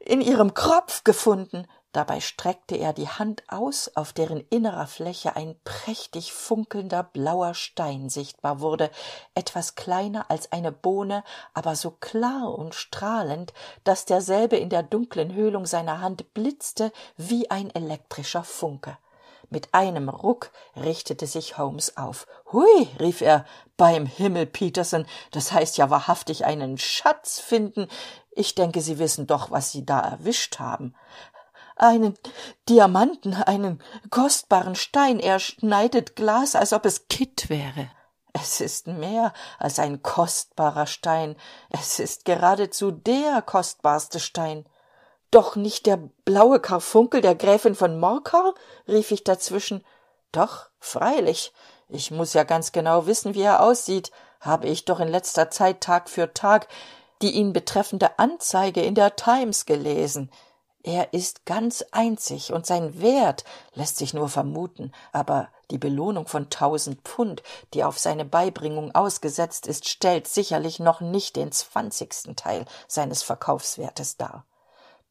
in 0.00 0.20
ihrem 0.20 0.54
kropf 0.54 1.04
gefunden 1.04 1.66
dabei 1.94 2.20
streckte 2.20 2.76
er 2.76 2.92
die 2.92 3.08
hand 3.08 3.44
aus 3.48 3.90
auf 3.94 4.12
deren 4.12 4.40
innerer 4.50 4.86
fläche 4.86 5.36
ein 5.36 5.56
prächtig 5.64 6.32
funkelnder 6.32 7.02
blauer 7.02 7.54
stein 7.54 8.10
sichtbar 8.10 8.60
wurde 8.60 8.90
etwas 9.34 9.76
kleiner 9.76 10.30
als 10.30 10.52
eine 10.52 10.72
bohne 10.72 11.24
aber 11.54 11.76
so 11.76 11.92
klar 11.92 12.52
und 12.52 12.74
strahlend 12.74 13.52
dass 13.84 14.04
derselbe 14.04 14.56
in 14.56 14.70
der 14.70 14.82
dunklen 14.82 15.32
höhlung 15.34 15.66
seiner 15.66 16.00
hand 16.00 16.34
blitzte 16.34 16.92
wie 17.16 17.50
ein 17.50 17.70
elektrischer 17.70 18.44
funke. 18.44 18.98
Mit 19.50 19.72
einem 19.72 20.08
ruck 20.08 20.50
richtete 20.74 21.26
sich 21.26 21.58
holmes 21.58 21.96
auf. 21.96 22.26
Hui 22.50 22.88
rief 22.98 23.20
er 23.20 23.44
beim 23.76 24.06
himmel 24.06 24.46
peterson 24.46 25.06
das 25.30 25.52
heißt 25.52 25.76
ja 25.76 25.90
wahrhaftig 25.90 26.44
einen 26.44 26.78
schatz 26.78 27.38
finden. 27.38 27.88
Ich 28.32 28.54
denke 28.54 28.80
sie 28.80 28.98
wissen 28.98 29.26
doch 29.26 29.50
was 29.50 29.70
sie 29.70 29.86
da 29.86 30.00
erwischt 30.00 30.58
haben 30.58 30.94
einen 31.76 32.14
diamanten 32.68 33.34
einen 33.34 33.82
kostbaren 34.10 34.74
stein. 34.74 35.18
Er 35.18 35.38
schneidet 35.38 36.16
glas 36.16 36.54
als 36.54 36.72
ob 36.72 36.86
es 36.86 37.08
kitt 37.08 37.48
wäre. 37.48 37.90
Es 38.32 38.60
ist 38.60 38.86
mehr 38.88 39.32
als 39.58 39.78
ein 39.78 40.02
kostbarer 40.02 40.86
stein. 40.86 41.36
Es 41.70 41.98
ist 41.98 42.24
geradezu 42.24 42.90
der 42.90 43.42
kostbarste 43.42 44.20
stein. 44.20 44.66
Doch 45.30 45.56
nicht 45.56 45.86
der 45.86 45.98
blaue 46.24 46.60
karfunkel 46.60 47.20
der 47.20 47.34
gräfin 47.34 47.74
von 47.74 47.98
morcar? 47.98 48.54
rief 48.88 49.10
ich 49.10 49.24
dazwischen. 49.24 49.84
Doch 50.32 50.68
freilich. 50.78 51.52
Ich 51.88 52.10
muss 52.10 52.34
ja 52.34 52.44
ganz 52.44 52.72
genau 52.72 53.06
wissen 53.06 53.34
wie 53.34 53.42
er 53.42 53.62
aussieht. 53.62 54.10
Habe 54.40 54.68
ich 54.68 54.84
doch 54.84 55.00
in 55.00 55.08
letzter 55.08 55.50
zeit 55.50 55.80
tag 55.80 56.08
für 56.08 56.34
tag 56.34 56.68
die 57.22 57.30
ihn 57.30 57.52
betreffende 57.52 58.18
anzeige 58.18 58.82
in 58.82 58.94
der 58.94 59.16
times 59.16 59.64
gelesen 59.64 60.30
er 60.84 61.14
ist 61.14 61.46
ganz 61.46 61.82
einzig 61.90 62.52
und 62.52 62.66
sein 62.66 63.00
wert 63.00 63.44
lässt 63.72 63.96
sich 63.96 64.14
nur 64.14 64.28
vermuten 64.28 64.92
aber 65.12 65.48
die 65.70 65.78
belohnung 65.78 66.28
von 66.28 66.50
tausend 66.50 67.00
pfund 67.02 67.42
die 67.72 67.82
auf 67.82 67.98
seine 67.98 68.24
beibringung 68.24 68.94
ausgesetzt 68.94 69.66
ist 69.66 69.88
stellt 69.88 70.28
sicherlich 70.28 70.78
noch 70.78 71.00
nicht 71.00 71.36
den 71.36 71.50
zwanzigsten 71.50 72.36
teil 72.36 72.66
seines 72.86 73.22
verkaufswertes 73.22 74.16
dar. 74.16 74.46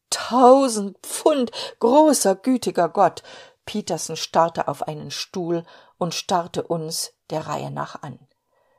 Tausend 0.10 0.98
pfund 1.00 1.52
großer 1.80 2.36
gütiger 2.36 2.88
gott! 2.88 3.24
Peterson 3.66 4.16
starrte 4.16 4.68
auf 4.68 4.84
einen 4.88 5.10
stuhl 5.10 5.64
und 5.98 6.14
starrte 6.14 6.64
uns 6.64 7.14
der 7.30 7.48
reihe 7.48 7.72
nach 7.72 8.04
an 8.04 8.20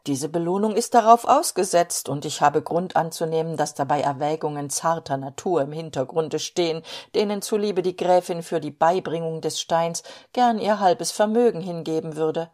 diese 0.06 0.28
belohnung 0.28 0.76
ist 0.76 0.94
darauf 0.94 1.24
ausgesetzt 1.24 2.08
und 2.08 2.24
ich 2.24 2.40
habe 2.40 2.62
grund 2.62 2.96
anzunehmen 2.96 3.56
dass 3.56 3.74
dabei 3.74 4.00
erwägungen 4.00 4.68
zarter 4.70 5.16
natur 5.16 5.62
im 5.62 5.72
hintergrunde 5.72 6.38
stehen 6.38 6.82
denen 7.14 7.42
zuliebe 7.42 7.82
die 7.82 7.96
gräfin 7.96 8.42
für 8.42 8.60
die 8.60 8.70
beibringung 8.70 9.40
des 9.40 9.60
steins 9.60 10.02
gern 10.32 10.58
ihr 10.58 10.80
halbes 10.80 11.10
vermögen 11.10 11.60
hingeben 11.60 12.16
würde. 12.16 12.50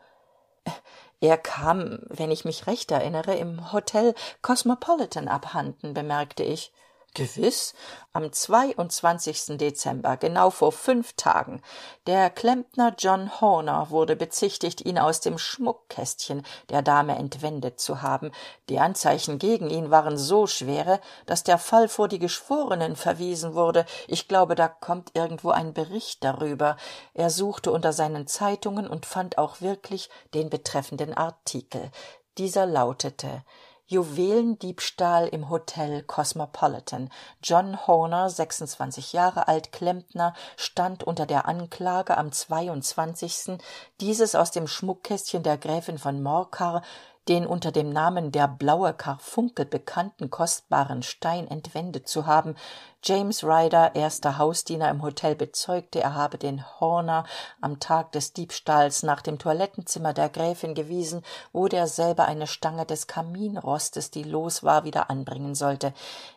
Er 1.20 1.36
kam 1.36 2.00
wenn 2.08 2.30
ich 2.30 2.44
mich 2.44 2.66
recht 2.66 2.90
erinnere 2.90 3.34
im 3.34 3.72
hotel 3.72 4.14
cosmopolitan 4.42 5.28
abhanden 5.28 5.92
bemerkte 5.92 6.44
ich 6.44 6.72
gewiss 7.14 7.74
am 8.12 8.32
zweiundzwanzigsten 8.32 9.58
dezember 9.58 10.16
genau 10.16 10.50
vor 10.50 10.72
fünf 10.72 11.12
tagen. 11.14 11.62
Der 12.06 12.30
klempner 12.30 12.94
john 12.98 13.40
horner 13.40 13.90
wurde 13.90 14.16
bezichtigt 14.16 14.80
ihn 14.80 14.98
aus 14.98 15.20
dem 15.20 15.38
schmuckkästchen 15.38 16.44
der 16.68 16.82
dame 16.82 17.16
entwendet 17.16 17.80
zu 17.80 18.02
haben. 18.02 18.32
Die 18.68 18.80
anzeichen 18.80 19.38
gegen 19.38 19.70
ihn 19.70 19.90
waren 19.90 20.18
so 20.18 20.46
schwere 20.46 21.00
dass 21.26 21.44
der 21.44 21.58
fall 21.58 21.88
vor 21.88 22.08
die 22.08 22.18
geschworenen 22.18 22.96
verwiesen 22.96 23.54
wurde. 23.54 23.86
Ich 24.08 24.28
glaube 24.28 24.54
da 24.54 24.68
kommt 24.68 25.10
irgendwo 25.14 25.50
ein 25.50 25.72
bericht 25.72 26.24
darüber. 26.24 26.76
Er 27.14 27.30
suchte 27.30 27.70
unter 27.72 27.92
seinen 27.92 28.26
zeitungen 28.26 28.88
und 28.88 29.06
fand 29.06 29.38
auch 29.38 29.60
wirklich 29.60 30.10
den 30.34 30.50
betreffenden 30.50 31.14
artikel. 31.14 31.90
Dieser 32.38 32.66
lautete 32.66 33.44
juwelendiebstahl 33.90 35.26
im 35.26 35.50
hotel 35.50 36.02
cosmopolitan. 36.04 37.10
John 37.42 37.86
horner 37.86 38.30
sechsundzwanzig 38.30 39.12
jahre 39.12 39.48
alt 39.48 39.72
klempner 39.72 40.32
stand 40.56 41.02
unter 41.02 41.26
der 41.26 41.48
anklage 41.48 42.16
am 42.16 42.30
zweiundzwanzigsten 42.30 43.58
dieses 44.00 44.36
aus 44.36 44.52
dem 44.52 44.68
schmuckkästchen 44.68 45.42
der 45.42 45.58
gräfin 45.58 45.98
von 45.98 46.22
morcar 46.22 46.82
den 47.28 47.46
unter 47.46 47.70
dem 47.72 47.90
namen 47.90 48.32
der 48.32 48.48
blaue 48.48 48.94
karfunkel 48.94 49.66
bekannten 49.66 50.30
kostbaren 50.30 51.02
stein 51.02 51.48
entwendet 51.48 52.08
zu 52.08 52.26
haben 52.26 52.54
james 53.02 53.42
ryder 53.42 53.94
erster 53.94 54.38
hausdiener 54.38 54.90
im 54.90 55.02
hotel 55.02 55.34
bezeugte 55.34 56.00
er 56.00 56.14
habe 56.14 56.38
den 56.38 56.64
horner 56.80 57.24
am 57.60 57.80
tag 57.80 58.12
des 58.12 58.32
diebstahls 58.32 59.02
nach 59.02 59.22
dem 59.22 59.38
toilettenzimmer 59.38 60.12
der 60.12 60.28
gräfin 60.28 60.74
gewiesen 60.74 61.22
wo 61.52 61.68
derselbe 61.68 62.24
eine 62.24 62.46
stange 62.46 62.86
des 62.86 63.06
kaminrostes 63.06 64.10
die 64.10 64.24
los 64.24 64.62
war 64.62 64.84
wieder 64.84 65.10
anbringen 65.10 65.54
sollte. 65.54 65.92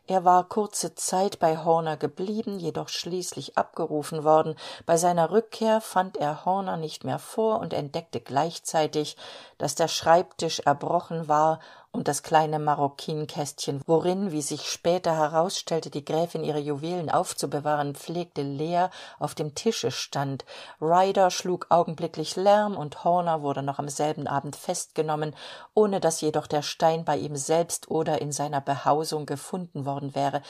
Er 0.08 0.26
war 0.26 0.43
kurze 0.49 0.95
zeit 0.95 1.39
bei 1.39 1.58
horner 1.58 1.97
geblieben 1.97 2.60
jedoch 2.60 2.89
schließlich 2.89 3.58
abgerufen 3.58 4.23
worden. 4.23 4.56
Bei 4.86 4.97
seiner 4.97 5.32
rückkehr 5.32 5.82
fand 5.82 6.17
er 6.17 6.45
horner 6.45 6.78
nicht 6.78 7.04
mehr 7.04 7.19
vor 7.19 7.60
und 7.60 7.73
entdeckte 7.73 8.19
gleichzeitig 8.19 9.17
dass 9.58 9.76
der 9.76 9.88
schreibtisch 9.88 10.60
erbrochen 10.60 11.28
war 11.28 11.60
und 11.93 12.08
das 12.08 12.23
kleine 12.23 12.60
marokkinkästchen 12.60 13.82
worin 13.86 14.32
wie 14.32 14.41
sich 14.41 14.67
später 14.67 15.15
herausstellte 15.15 15.89
die 15.89 16.03
gräfin 16.03 16.43
ihre 16.43 16.60
juwelen 16.60 17.10
aufzubewahren 17.10 17.95
pflegte 17.95 18.41
leer 18.41 18.89
auf 19.19 19.36
dem 19.36 19.56
tische 19.56 19.91
stand. 19.91 20.43
Ryder 20.82 21.29
schlug 21.29 21.67
augenblicklich 21.69 22.36
lärm 22.36 22.75
und 22.75 23.03
horner 23.03 23.43
wurde 23.43 23.62
noch 23.62 23.79
am 23.79 23.89
selben 23.89 24.27
abend 24.27 24.56
festgenommen 24.56 25.36
ohne 25.75 25.99
dass 25.99 26.19
jedoch 26.19 26.47
der 26.47 26.63
stein 26.63 27.06
bei 27.06 27.15
ihm 27.15 27.36
selbst 27.36 27.89
oder 27.89 28.21
in 28.21 28.32
seiner 28.32 28.60
behausung 28.60 29.25
gefunden 29.25 29.86
worden 29.86 30.15
wäre 30.15 30.41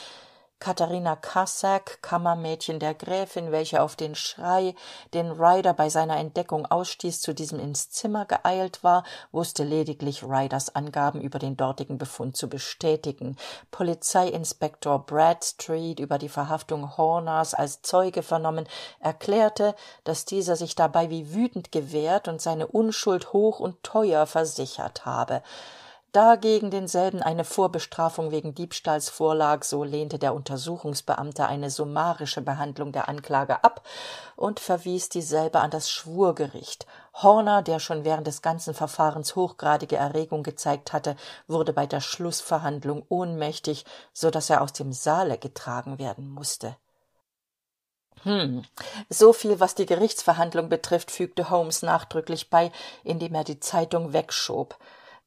katharina 0.63 1.17
kassack 1.17 2.01
kammermädchen 2.01 2.79
der 2.79 2.93
gräfin 2.93 3.51
welche 3.51 3.81
auf 3.81 3.97
den 3.97 4.15
schrei 4.15 4.75
den 5.13 5.29
ryder 5.31 5.73
bei 5.73 5.89
seiner 5.89 6.15
entdeckung 6.15 6.65
ausstieß 6.65 7.19
zu 7.19 7.33
diesem 7.33 7.59
ins 7.59 7.89
zimmer 7.89 8.23
geeilt 8.23 8.81
war 8.81 9.03
wusste 9.33 9.65
lediglich 9.65 10.23
ryders 10.23 10.73
angaben 10.73 11.19
über 11.19 11.37
den 11.37 11.57
dortigen 11.57 11.97
befund 11.97 12.37
zu 12.37 12.47
bestätigen. 12.47 13.35
Polizeiinspektor 13.71 15.05
bradstreet 15.05 15.99
über 15.99 16.17
die 16.17 16.29
verhaftung 16.29 16.95
horners 16.95 17.53
als 17.53 17.81
zeuge 17.81 18.23
vernommen 18.23 18.65
erklärte 19.01 19.75
dass 20.05 20.23
dieser 20.23 20.55
sich 20.55 20.75
dabei 20.75 21.09
wie 21.09 21.33
wütend 21.33 21.73
gewehrt 21.73 22.29
und 22.29 22.41
seine 22.41 22.67
unschuld 22.67 23.33
hoch 23.33 23.59
und 23.59 23.83
teuer 23.83 24.25
versichert 24.25 25.05
habe 25.05 25.41
da 26.13 26.35
gegen 26.35 26.69
denselben 26.69 27.23
eine 27.23 27.43
vorbestrafung 27.43 28.29
wegen 28.29 28.53
diebstahls 28.53 29.09
vorlag 29.09 29.63
so 29.63 29.83
lehnte 29.83 30.19
der 30.19 30.35
untersuchungsbeamte 30.35 31.47
eine 31.47 31.71
summarische 31.71 32.41
behandlung 32.41 32.91
der 32.91 33.09
anklage 33.09 33.63
ab 33.63 33.85
und 34.35 34.59
verwies 34.59 35.09
dieselbe 35.09 35.59
an 35.59 35.71
das 35.71 35.89
schwurgericht. 35.89 36.85
Horner 37.15 37.63
der 37.63 37.79
schon 37.79 38.05
während 38.05 38.27
des 38.27 38.43
ganzen 38.43 38.75
verfahrens 38.75 39.35
hochgradige 39.35 39.95
erregung 39.95 40.43
gezeigt 40.43 40.93
hatte 40.93 41.15
wurde 41.47 41.73
bei 41.73 41.87
der 41.87 41.99
schlußverhandlung 41.99 43.05
ohnmächtig 43.09 43.83
so 44.13 44.29
dass 44.29 44.51
er 44.51 44.61
aus 44.61 44.73
dem 44.73 44.93
saale 44.93 45.39
getragen 45.39 45.97
werden 45.97 46.29
musste 46.29 46.75
hm 48.21 48.63
so 49.09 49.33
viel 49.33 49.59
was 49.59 49.75
die 49.75 49.85
gerichtsverhandlung 49.85 50.69
betrifft 50.69 51.11
fügte 51.11 51.49
holmes 51.49 51.81
nachdrücklich 51.81 52.49
bei 52.49 52.71
indem 53.03 53.33
er 53.35 53.43
die 53.43 53.59
zeitung 53.59 54.13
wegschob 54.13 54.77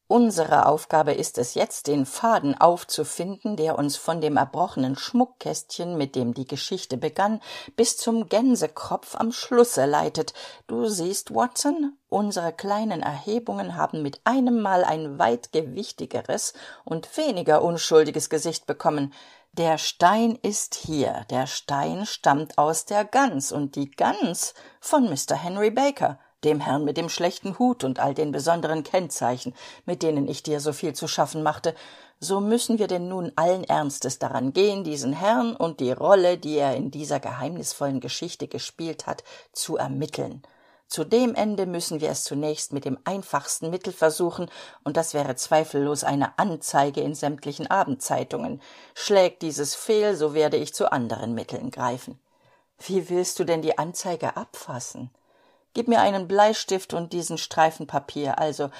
unsere 0.09 0.67
aufgabe 0.67 1.13
ist 1.13 1.39
es 1.39 1.55
jetzt 1.55 1.87
den 1.87 2.07
faden 2.07 2.59
aufzufinden 2.59 3.57
der 3.57 3.79
uns 3.79 3.97
von 3.97 4.21
dem 4.21 4.37
erbrochenen 4.37 4.97
schmuckkästchen 4.97 5.97
mit 5.97 6.15
dem 6.15 6.35
die 6.35 6.47
geschichte 6.47 6.97
begann 6.97 7.41
bis 7.77 7.97
zum 7.97 8.29
gänsekropf 8.29 9.17
am 9.17 9.33
schlusse 9.33 9.87
leitet. 9.87 10.35
Du 10.67 10.87
siehst 10.87 11.35
watson 11.35 11.97
unsere 12.09 12.53
kleinen 12.53 13.03
erhebungen 13.03 13.77
haben 13.77 14.03
mit 14.03 14.21
einemmal 14.25 14.85
ein 14.85 15.19
weit 15.19 15.53
gewichtigeres 15.53 16.55
und 16.85 17.17
weniger 17.17 17.63
unschuldiges 17.63 18.31
gesicht 18.31 18.67
bekommen. 18.67 19.13
Der 19.53 19.79
stein 19.79 20.39
ist 20.43 20.75
hier. 20.75 21.25
Der 21.31 21.47
stein 21.47 22.05
stammt 22.05 22.59
aus 22.59 22.85
der 22.85 23.05
gans 23.05 23.53
und 23.53 23.75
die 23.75 23.91
gans 23.91 24.53
von 24.81 25.05
mr 25.09 25.35
henry 25.35 25.71
baker 25.71 26.19
dem 26.45 26.61
herrn 26.61 26.85
mit 26.85 26.97
dem 26.97 27.09
schlechten 27.09 27.59
hut 27.59 27.85
und 27.85 27.99
all 27.99 28.15
den 28.15 28.33
besonderen 28.33 28.83
kennzeichen 28.83 29.55
mit 29.85 30.03
denen 30.03 30.29
ich 30.29 30.43
dir 30.43 30.61
so 30.61 30.73
viel 30.73 30.95
zu 30.95 31.09
schaffen 31.09 31.43
machte 31.43 31.75
so 32.19 32.41
müssen 32.41 32.79
wir 32.79 32.87
denn 32.87 33.09
nun 33.09 33.33
allen 33.37 33.65
ernstes 33.65 34.19
daran 34.19 34.55
gehen 34.55 34.85
diesen 34.85 35.13
herrn 35.13 35.55
und 35.55 35.81
die 35.81 35.93
rolle 35.93 36.39
die 36.39 36.57
er 36.57 36.75
in 36.75 36.91
dieser 36.91 37.21
geheimnisvollen 37.21 38.01
geschichte 38.01 38.49
gespielt 38.49 39.07
hat 39.07 39.23
zu 39.53 39.77
ermitteln. 39.77 40.43
Zu 40.89 41.05
dem 41.05 41.35
ende 41.35 41.67
müssen 41.67 42.01
wir 42.01 42.11
es 42.11 42.25
zunächst 42.25 42.73
mit 42.73 42.85
dem 42.85 42.97
einfachsten 43.05 43.71
mittel 43.71 43.93
versuchen 43.93 44.49
und 44.85 44.97
das 44.97 45.15
wäre 45.15 45.35
zweifellos 45.35 46.05
eine 46.05 46.39
anzeige 46.39 47.03
in 47.03 47.15
sämtlichen 47.15 47.67
abendzeitungen. 47.67 48.63
Schlägt 48.95 49.43
dieses 49.43 49.75
fehl 49.75 50.17
so 50.17 50.33
werde 50.33 50.57
ich 50.57 50.73
zu 50.73 50.91
anderen 50.93 51.35
mitteln 51.35 51.71
greifen. 51.71 52.19
Wie 52.79 53.11
willst 53.11 53.39
du 53.39 53.45
denn 53.45 53.63
die 53.63 53.77
anzeige 53.77 54.37
abfassen 54.37 55.11
gib 55.77 55.89
mir 55.89 56.01
einen 56.01 56.27
bleistift 56.27 56.95
und 56.95 57.13
diesen 57.13 57.37
streifen 57.37 57.87
papier 57.87 58.39
also 58.39 58.71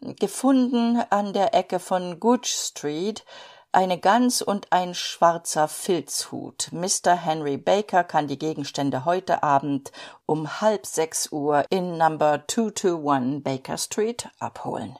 gefunden 0.00 1.02
an 1.10 1.34
der 1.34 1.52
ecke 1.52 1.78
von 1.78 2.18
Gooch 2.18 2.46
street 2.46 3.26
eine 3.72 3.98
gans 4.00 4.40
und 4.40 4.72
ein 4.72 4.94
schwarzer 4.94 5.68
filzhut. 5.68 6.70
Mr 6.72 7.14
henry 7.14 7.58
baker 7.58 8.04
kann 8.04 8.26
die 8.26 8.38
gegenstände 8.38 9.04
heute 9.04 9.42
abend 9.42 9.92
um 10.24 10.62
halb 10.62 10.86
sechs 10.86 11.30
uhr 11.30 11.66
in 11.68 11.98
number 11.98 12.38
baker 12.38 13.76
street 13.76 14.30
abholen. 14.38 14.98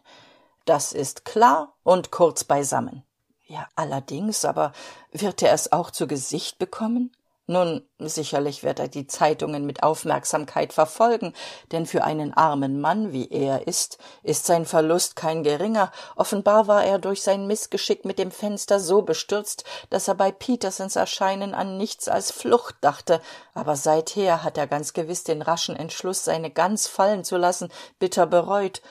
Das 0.67 0.93
ist 0.93 1.25
klar 1.25 1.73
und 1.85 2.11
kurz 2.11 2.45
beisammen. 2.45 3.03
Ja, 3.47 3.67
allerdings, 3.77 4.45
aber 4.45 4.73
wird 5.11 5.41
er 5.41 5.55
es 5.55 5.73
auch 5.73 5.91
zu 5.91 6.07
Gesicht 6.07 6.59
bekommen? 6.59 7.16
Nun, 7.49 7.89
sicherlich 8.01 8.65
wird 8.65 8.81
er 8.81 8.89
die 8.89 9.07
Zeitungen 9.07 9.67
mit 9.67 9.85
Aufmerksamkeit 9.85 10.73
verfolgen, 10.73 11.33
denn 11.71 11.87
für 11.87 12.03
einen 12.03 12.35
armen 12.35 12.81
Mann, 12.81 13.13
wie 13.13 13.29
er 13.31 13.69
ist, 13.69 13.99
ist 14.25 14.47
sein 14.47 14.67
Verlust 14.67 15.15
kein 15.15 15.45
geringer. 15.45 15.93
Offenbar 16.17 16.67
war 16.67 16.85
er 16.85 16.99
durch 16.99 17.23
sein 17.23 17.47
Missgeschick 17.47 18.05
mit 18.05 18.19
dem 18.19 18.33
Fenster 18.33 18.81
so 18.81 19.03
bestürzt, 19.03 19.63
dass 19.91 20.09
er 20.09 20.17
bei 20.17 20.33
Petersens 20.33 20.97
Erscheinen 20.97 21.55
an 21.55 21.77
nichts 21.77 22.09
als 22.09 22.33
Flucht 22.33 22.75
dachte, 22.81 23.21
aber 23.55 23.77
seither 23.77 24.43
hat 24.43 24.59
er 24.59 24.67
ganz 24.67 24.93
gewiss 24.93 25.23
den 25.23 25.41
raschen 25.41 25.77
Entschluss, 25.77 26.25
seine 26.25 26.51
Gans 26.51 26.89
fallen 26.89 27.23
zu 27.23 27.37
lassen, 27.37 27.69
bitter 28.01 28.27
bereut 28.27 28.83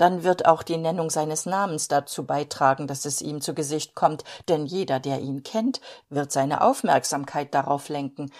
dann 0.00 0.24
wird 0.24 0.46
auch 0.46 0.62
die 0.62 0.78
Nennung 0.78 1.10
seines 1.10 1.44
Namens 1.44 1.88
dazu 1.88 2.24
beitragen, 2.24 2.86
dass 2.86 3.04
es 3.04 3.20
ihm 3.20 3.42
zu 3.42 3.52
Gesicht 3.54 3.94
kommt, 3.94 4.24
denn 4.48 4.64
jeder, 4.64 4.98
der 4.98 5.20
ihn 5.20 5.42
kennt, 5.42 5.82
wird 6.08 6.32
seine 6.32 6.62
Aufmerksamkeit 6.62 7.52
darauf 7.52 7.90
lenken. 7.90 8.32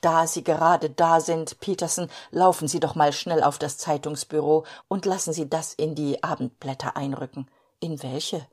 Da 0.00 0.28
Sie 0.28 0.44
gerade 0.44 0.90
da 0.90 1.18
sind, 1.18 1.58
Peterson, 1.58 2.08
laufen 2.30 2.68
Sie 2.68 2.78
doch 2.78 2.94
mal 2.94 3.12
schnell 3.12 3.42
auf 3.42 3.58
das 3.58 3.78
Zeitungsbüro 3.78 4.64
und 4.86 5.06
lassen 5.06 5.32
Sie 5.32 5.50
das 5.50 5.74
in 5.74 5.96
die 5.96 6.22
Abendblätter 6.22 6.96
einrücken. 6.96 7.48
In 7.80 8.00
welche? 8.04 8.46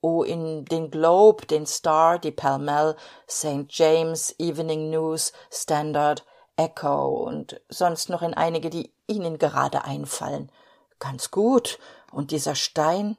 Oh, 0.00 0.22
in 0.22 0.66
den 0.66 0.92
Globe, 0.92 1.46
den 1.46 1.66
Star, 1.66 2.20
die 2.20 2.30
Pall 2.30 2.60
Mall, 2.60 2.94
St. 3.28 3.66
James, 3.70 4.36
Evening 4.38 4.90
News, 4.90 5.32
Standard, 5.50 6.24
Echo 6.56 7.08
und 7.08 7.60
sonst 7.68 8.08
noch 8.08 8.22
in 8.22 8.34
einige, 8.34 8.70
die 8.70 8.92
Ihnen 9.08 9.38
gerade 9.38 9.84
einfallen. 9.84 10.52
Ganz 11.00 11.30
gut. 11.30 11.78
Und 12.14 12.30
dieser 12.30 12.54
Stein? 12.54 13.16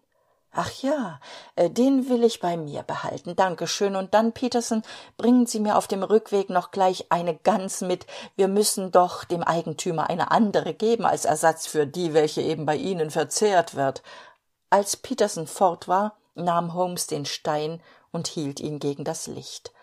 Ach 0.57 0.71
ja, 0.81 1.19
äh, 1.57 1.69
den 1.69 2.07
will 2.07 2.23
ich 2.23 2.39
bei 2.39 2.55
mir 2.55 2.81
behalten. 2.83 3.35
Dankeschön. 3.35 3.97
Und 3.97 4.13
dann, 4.13 4.31
Peterson, 4.31 4.83
bringen 5.17 5.45
Sie 5.45 5.59
mir 5.59 5.77
auf 5.77 5.87
dem 5.87 6.01
Rückweg 6.01 6.49
noch 6.49 6.71
gleich 6.71 7.07
eine 7.09 7.35
Gans 7.35 7.81
mit. 7.81 8.07
Wir 8.37 8.47
müssen 8.47 8.91
doch 8.91 9.25
dem 9.25 9.43
Eigentümer 9.43 10.09
eine 10.09 10.31
andere 10.31 10.73
geben 10.73 11.05
als 11.05 11.25
Ersatz 11.25 11.67
für 11.67 11.85
die, 11.85 12.13
welche 12.13 12.41
eben 12.41 12.65
bei 12.65 12.77
Ihnen 12.77 13.11
verzehrt 13.11 13.75
wird. 13.75 14.01
Als 14.69 14.95
Peterson 14.95 15.45
fort 15.45 15.89
war, 15.89 16.17
nahm 16.35 16.73
Holmes 16.73 17.07
den 17.07 17.25
Stein 17.25 17.81
und 18.11 18.27
hielt 18.27 18.61
ihn 18.61 18.79
gegen 18.79 19.03
das 19.03 19.27
Licht. 19.27 19.73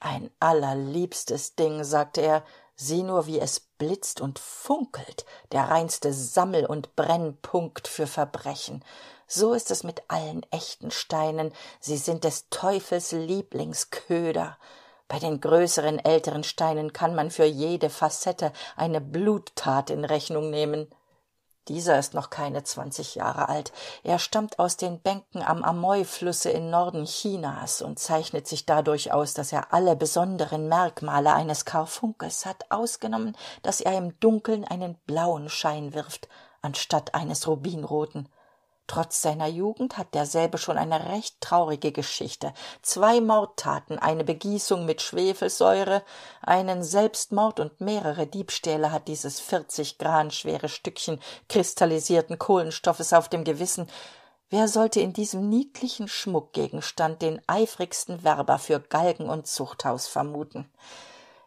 Ein 0.00 0.30
allerliebstes 0.40 1.54
Ding, 1.54 1.84
sagte 1.84 2.22
er, 2.22 2.42
Sieh 2.76 3.04
nur, 3.04 3.26
wie 3.26 3.38
es 3.38 3.60
blitzt 3.60 4.20
und 4.20 4.38
funkelt, 4.38 5.24
der 5.52 5.70
reinste 5.70 6.12
Sammel- 6.12 6.66
und 6.66 6.96
Brennpunkt 6.96 7.86
für 7.86 8.06
Verbrechen. 8.06 8.84
So 9.26 9.54
ist 9.54 9.70
es 9.70 9.84
mit 9.84 10.02
allen 10.08 10.44
echten 10.50 10.90
Steinen, 10.90 11.52
sie 11.80 11.96
sind 11.96 12.24
des 12.24 12.48
Teufels 12.50 13.12
Lieblingsköder. 13.12 14.58
Bei 15.06 15.18
den 15.18 15.40
größeren 15.40 15.98
älteren 15.98 16.44
Steinen 16.44 16.92
kann 16.92 17.14
man 17.14 17.30
für 17.30 17.44
jede 17.44 17.90
Facette 17.90 18.52
eine 18.76 19.00
Bluttat 19.00 19.90
in 19.90 20.04
Rechnung 20.04 20.50
nehmen. 20.50 20.88
Dieser 21.68 21.98
ist 21.98 22.12
noch 22.12 22.28
keine 22.28 22.62
zwanzig 22.62 23.14
Jahre 23.14 23.48
alt. 23.48 23.72
Er 24.02 24.18
stammt 24.18 24.58
aus 24.58 24.76
den 24.76 25.00
Bänken 25.00 25.42
am 25.42 25.64
Amoy-Flusse 25.64 26.50
im 26.50 26.68
Norden 26.68 27.06
Chinas 27.06 27.80
und 27.80 27.98
zeichnet 27.98 28.46
sich 28.46 28.66
dadurch 28.66 29.12
aus, 29.12 29.32
dass 29.32 29.50
er 29.50 29.72
alle 29.72 29.96
besonderen 29.96 30.68
Merkmale 30.68 31.32
eines 31.32 31.64
Karfunkels 31.64 32.44
hat, 32.44 32.70
ausgenommen, 32.70 33.34
dass 33.62 33.80
er 33.80 33.96
im 33.96 34.18
Dunkeln 34.20 34.64
einen 34.64 34.96
blauen 35.06 35.48
Schein 35.48 35.94
wirft, 35.94 36.28
anstatt 36.60 37.14
eines 37.14 37.46
rubinroten. 37.46 38.28
Trotz 38.86 39.22
seiner 39.22 39.46
Jugend 39.46 39.96
hat 39.96 40.12
derselbe 40.14 40.58
schon 40.58 40.76
eine 40.76 41.08
recht 41.08 41.40
traurige 41.40 41.90
Geschichte. 41.90 42.52
Zwei 42.82 43.22
Mordtaten, 43.22 43.98
eine 43.98 44.24
Begießung 44.24 44.84
mit 44.84 45.00
Schwefelsäure, 45.00 46.02
einen 46.42 46.82
Selbstmord 46.82 47.60
und 47.60 47.80
mehrere 47.80 48.26
Diebstähle 48.26 48.92
hat 48.92 49.08
dieses 49.08 49.40
vierzig 49.40 49.96
Gran 49.96 50.30
schwere 50.30 50.68
Stückchen 50.68 51.18
kristallisierten 51.48 52.38
Kohlenstoffes 52.38 53.14
auf 53.14 53.30
dem 53.30 53.44
Gewissen. 53.44 53.88
Wer 54.50 54.68
sollte 54.68 55.00
in 55.00 55.14
diesem 55.14 55.48
niedlichen 55.48 56.06
Schmuckgegenstand 56.06 57.22
den 57.22 57.40
eifrigsten 57.46 58.22
Werber 58.22 58.58
für 58.58 58.80
Galgen 58.80 59.30
und 59.30 59.46
Zuchthaus 59.46 60.06
vermuten? 60.06 60.70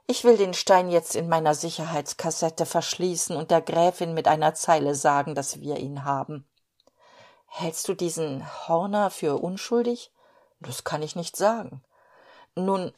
Ich 0.08 0.24
will 0.24 0.38
den 0.38 0.56
Stein 0.56 0.90
jetzt 0.90 1.16
in 1.16 1.30
meiner 1.30 1.54
Sicherheitskassette 1.54 2.66
verschließen 2.66 3.36
und 3.36 3.52
der 3.52 3.62
Gräfin 3.62 4.14
mit 4.16 4.28
einer 4.28 4.56
Zeile 4.56 4.96
sagen, 4.96 5.36
dass 5.36 5.60
wir 5.60 5.78
ihn 5.78 6.04
haben. 6.04 6.48
Hältst 7.48 7.88
du 7.88 7.94
diesen 7.94 8.46
Horner 8.68 9.10
für 9.10 9.42
unschuldig? 9.42 10.12
Das 10.60 10.84
kann 10.84 11.02
ich 11.02 11.16
nicht 11.16 11.36
sagen. 11.36 11.82
Nun, 12.56 12.92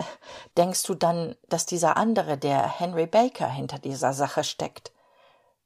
denkst 0.57 0.83
du 0.83 0.95
dann, 0.95 1.35
dass 1.49 1.65
dieser 1.65 1.97
andere, 1.97 2.37
der 2.37 2.79
Henry 2.79 3.07
Baker, 3.07 3.49
hinter 3.49 3.79
dieser 3.79 4.13
Sache 4.13 4.43
steckt? 4.43 4.91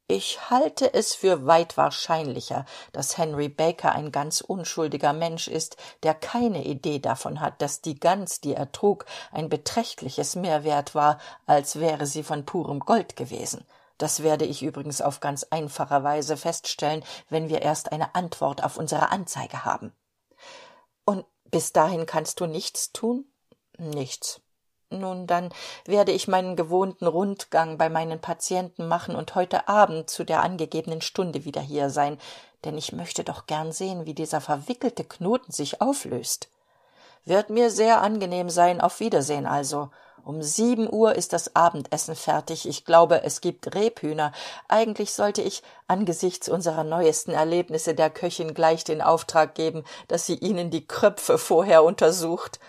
Ich 0.08 0.50
halte 0.50 0.93
es 0.93 1.15
für 1.15 1.46
weit 1.46 1.78
wahrscheinlicher, 1.78 2.65
dass 2.91 3.17
Henry 3.17 3.48
Baker 3.50 3.93
ein 3.93 4.12
ganz 4.12 4.41
unschuldiger 4.41 5.13
Mensch 5.13 5.48
ist, 5.48 5.78
der 6.04 6.13
keine 6.13 6.65
Idee 6.65 7.00
davon 7.00 7.39
hat, 7.39 7.62
dass 7.62 7.82
die 7.82 8.00
Gans, 8.00 8.41
die 8.41 8.54
er 8.54 8.72
trug, 8.72 9.06
ein 9.32 9.48
beträchtliches 9.48 10.36
mehr 10.36 10.63
wert 10.65 10.93
war, 10.93 11.19
als 11.46 11.80
wäre 11.80 12.06
sie 12.06 12.24
von 12.24 12.46
purem 12.46 12.82
Gold 12.82 13.15
gewesen. 13.15 13.65
Das 14.04 14.22
werde 14.22 14.44
ich 14.44 14.63
übrigens 14.63 15.00
auf 15.00 15.22
ganz 15.22 15.46
einfache 15.50 16.04
Weise 16.04 16.36
feststellen, 16.36 17.06
wenn 17.30 17.48
wir 17.48 17.62
erst 17.62 17.94
eine 17.94 18.16
Antwort 18.16 18.62
auf 18.62 18.76
unsere 18.76 19.13
Anzeige 19.13 19.63
haben. 19.63 19.94
Und 21.06 21.24
bis 21.46 21.72
dahin 21.72 22.06
kannst 22.06 22.42
du 22.42 22.46
nichts 22.46 22.92
tun? 22.92 23.24
Nichts. 23.78 24.42
Nun, 24.89 25.26
dann 25.26 25.54
werde 25.86 26.12
ich 26.12 26.28
meinen 26.28 26.58
gewohnten 26.58 27.08
Rundgang 27.08 27.78
bei 27.78 27.88
meinen 27.88 28.20
Patienten 28.20 28.89
machen 28.89 29.16
und 29.16 29.36
heute 29.36 29.70
Abend 29.70 30.10
zu 30.10 30.26
der 30.26 30.44
angegebenen 30.44 31.00
Stunde 31.00 31.46
wieder 31.46 31.62
hier 31.62 31.89
sein, 31.89 32.20
denn 32.66 32.78
ich 32.78 32.92
möchte 32.92 33.24
doch 33.24 33.46
gern 33.46 33.72
sehen, 33.72 34.06
wie 34.06 34.13
dieser 34.13 34.42
verwickelte 34.42 35.06
Knoten 35.06 35.54
sich 35.54 35.80
auflöst. 35.80 36.50
Wird 37.24 37.50
mir 37.50 37.70
sehr 37.70 38.02
angenehm 38.02 38.50
sein. 38.50 38.82
Auf 38.82 39.00
Wiedersehen 39.00 39.46
also. 39.46 39.92
Um 40.24 40.42
sieben 40.42 40.92
Uhr 40.92 41.16
ist 41.16 41.34
das 41.34 41.54
Abendessen 41.54 42.16
fertig. 42.16 42.66
Ich 42.68 42.86
glaube, 42.86 43.24
es 43.24 43.42
gibt 43.42 43.76
Rebhühner. 43.76 44.32
Eigentlich 44.70 45.12
sollte 45.14 45.42
ich 45.42 45.64
angesichts 45.88 46.48
unserer 46.48 46.86
neuesten 46.86 47.32
Erlebnisse 47.32 47.94
der 47.94 48.10
Köchin 48.10 48.54
gleich 48.54 48.86
den 48.86 49.02
Auftrag 49.02 49.54
geben, 49.54 49.84
dass 50.08 50.26
sie 50.26 50.36
Ihnen 50.36 50.72
die 50.72 50.88
Kröpfe 50.88 51.38
vorher 51.38 51.84
untersucht. 51.84 52.62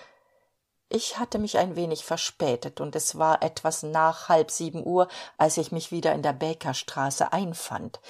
Ich 0.88 1.18
hatte 1.18 1.38
mich 1.38 1.56
ein 1.56 1.76
wenig 1.76 2.04
verspätet, 2.04 2.80
und 2.80 2.96
es 2.96 3.18
war 3.18 3.42
etwas 3.42 3.84
nach 3.84 4.28
halb 4.28 4.50
sieben 4.50 4.84
Uhr, 4.84 5.06
als 5.38 5.56
ich 5.56 5.70
mich 5.70 5.92
wieder 5.92 6.12
in 6.12 6.22
der 6.22 6.32
Bakerstraße 6.32 7.32
einfand. 7.32 8.00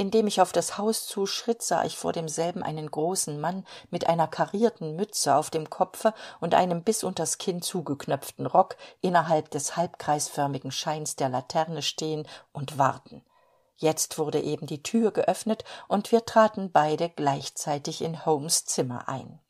Indem 0.00 0.28
ich 0.28 0.40
auf 0.40 0.52
das 0.52 0.78
Haus 0.78 1.08
zuschritt, 1.08 1.60
sah 1.60 1.84
ich 1.84 1.98
vor 1.98 2.12
demselben 2.12 2.62
einen 2.62 2.88
großen 2.88 3.40
Mann 3.40 3.66
mit 3.90 4.08
einer 4.08 4.28
karierten 4.28 4.94
Mütze 4.94 5.34
auf 5.34 5.50
dem 5.50 5.70
Kopfe 5.70 6.14
und 6.38 6.54
einem 6.54 6.84
bis 6.84 7.02
unters 7.02 7.38
Kinn 7.38 7.62
zugeknöpften 7.62 8.46
Rock 8.46 8.76
innerhalb 9.00 9.50
des 9.50 9.76
halbkreisförmigen 9.76 10.70
Scheins 10.70 11.16
der 11.16 11.28
Laterne 11.28 11.82
stehen 11.82 12.28
und 12.52 12.78
warten. 12.78 13.24
Jetzt 13.74 14.18
wurde 14.18 14.40
eben 14.40 14.68
die 14.68 14.84
Tür 14.84 15.10
geöffnet, 15.10 15.64
und 15.88 16.12
wir 16.12 16.24
traten 16.24 16.70
beide 16.70 17.08
gleichzeitig 17.08 18.00
in 18.00 18.24
Holmes 18.24 18.66
Zimmer 18.66 19.08
ein. 19.08 19.40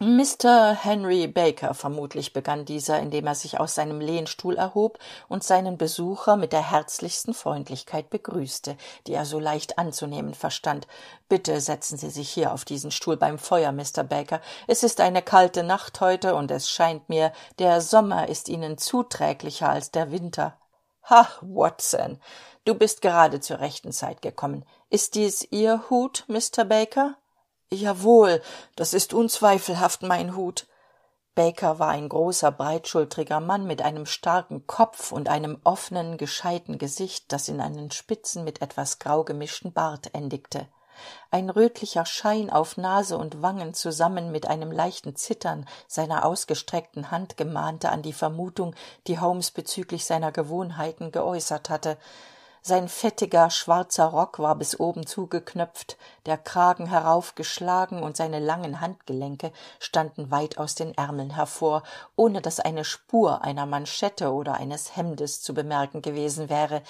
Mr. 0.00 0.74
Henry 0.74 1.26
Baker 1.26 1.74
vermutlich 1.74 2.32
begann 2.32 2.64
dieser, 2.64 3.00
indem 3.00 3.26
er 3.26 3.34
sich 3.34 3.58
aus 3.58 3.74
seinem 3.74 4.00
Lehnstuhl 4.00 4.56
erhob 4.56 5.00
und 5.26 5.42
seinen 5.42 5.76
Besucher 5.76 6.36
mit 6.36 6.52
der 6.52 6.70
herzlichsten 6.70 7.34
Freundlichkeit 7.34 8.08
begrüßte, 8.08 8.76
die 9.08 9.14
er 9.14 9.24
so 9.24 9.40
leicht 9.40 9.76
anzunehmen 9.76 10.34
verstand. 10.34 10.86
Bitte 11.28 11.60
setzen 11.60 11.98
Sie 11.98 12.10
sich 12.10 12.30
hier 12.30 12.52
auf 12.52 12.64
diesen 12.64 12.92
Stuhl 12.92 13.16
beim 13.16 13.40
Feuer, 13.40 13.72
Mr. 13.72 14.04
Baker. 14.04 14.40
Es 14.68 14.84
ist 14.84 15.00
eine 15.00 15.20
kalte 15.20 15.64
Nacht 15.64 16.00
heute, 16.00 16.36
und 16.36 16.52
es 16.52 16.70
scheint 16.70 17.08
mir, 17.08 17.32
der 17.58 17.80
Sommer 17.80 18.28
ist 18.28 18.48
Ihnen 18.48 18.78
zuträglicher 18.78 19.68
als 19.68 19.90
der 19.90 20.12
Winter. 20.12 20.56
Ha, 21.10 21.26
Watson, 21.40 22.20
du 22.64 22.76
bist 22.76 23.02
gerade 23.02 23.40
zur 23.40 23.58
rechten 23.58 23.90
Zeit 23.90 24.22
gekommen. 24.22 24.64
Ist 24.90 25.16
dies 25.16 25.44
Ihr 25.50 25.90
Hut, 25.90 26.24
Mr. 26.28 26.64
Baker? 26.64 27.16
Jawohl, 27.72 28.40
das 28.76 28.94
ist 28.94 29.12
unzweifelhaft 29.12 30.02
mein 30.02 30.34
Hut. 30.34 30.66
Baker 31.34 31.78
war 31.78 31.90
ein 31.90 32.08
großer, 32.08 32.50
breitschultriger 32.50 33.40
Mann 33.40 33.66
mit 33.66 33.82
einem 33.82 34.06
starken 34.06 34.66
Kopf 34.66 35.12
und 35.12 35.28
einem 35.28 35.60
offenen, 35.64 36.16
gescheiten 36.16 36.78
Gesicht, 36.78 37.30
das 37.30 37.48
in 37.48 37.60
einen 37.60 37.90
spitzen, 37.90 38.42
mit 38.42 38.62
etwas 38.62 38.98
grau 38.98 39.22
gemischten 39.22 39.72
Bart 39.72 40.14
endigte. 40.14 40.66
Ein 41.30 41.50
rötlicher 41.50 42.06
Schein 42.06 42.50
auf 42.50 42.76
Nase 42.76 43.16
und 43.16 43.42
Wangen 43.42 43.74
zusammen 43.74 44.32
mit 44.32 44.46
einem 44.46 44.72
leichten 44.72 45.14
Zittern 45.14 45.68
seiner 45.86 46.24
ausgestreckten 46.24 47.10
Hand 47.10 47.36
gemahnte 47.36 47.90
an 47.90 48.02
die 48.02 48.12
Vermutung, 48.12 48.74
die 49.06 49.20
Holmes 49.20 49.50
bezüglich 49.50 50.06
seiner 50.06 50.32
Gewohnheiten 50.32 51.12
geäußert 51.12 51.70
hatte. 51.70 51.98
Sein 52.62 52.88
fettiger 52.88 53.50
schwarzer 53.50 54.06
rock 54.06 54.38
war 54.38 54.54
bis 54.54 54.78
oben 54.78 55.06
zugeknöpft 55.06 55.96
der 56.26 56.36
kragen 56.36 56.86
heraufgeschlagen 56.86 58.02
und 58.02 58.16
seine 58.16 58.38
langen 58.38 58.80
handgelenke 58.80 59.52
standen 59.78 60.30
weit 60.30 60.58
aus 60.58 60.74
den 60.74 60.94
ärmeln 60.96 61.30
hervor 61.30 61.82
ohne 62.16 62.42
dass 62.42 62.60
eine 62.60 62.84
spur 62.84 63.42
einer 63.42 63.66
manschette 63.66 64.32
oder 64.32 64.54
eines 64.54 64.96
hemdes 64.96 65.40
zu 65.40 65.54
bemerken 65.54 66.02
gewesen 66.02 66.48
wäre. 66.48 66.82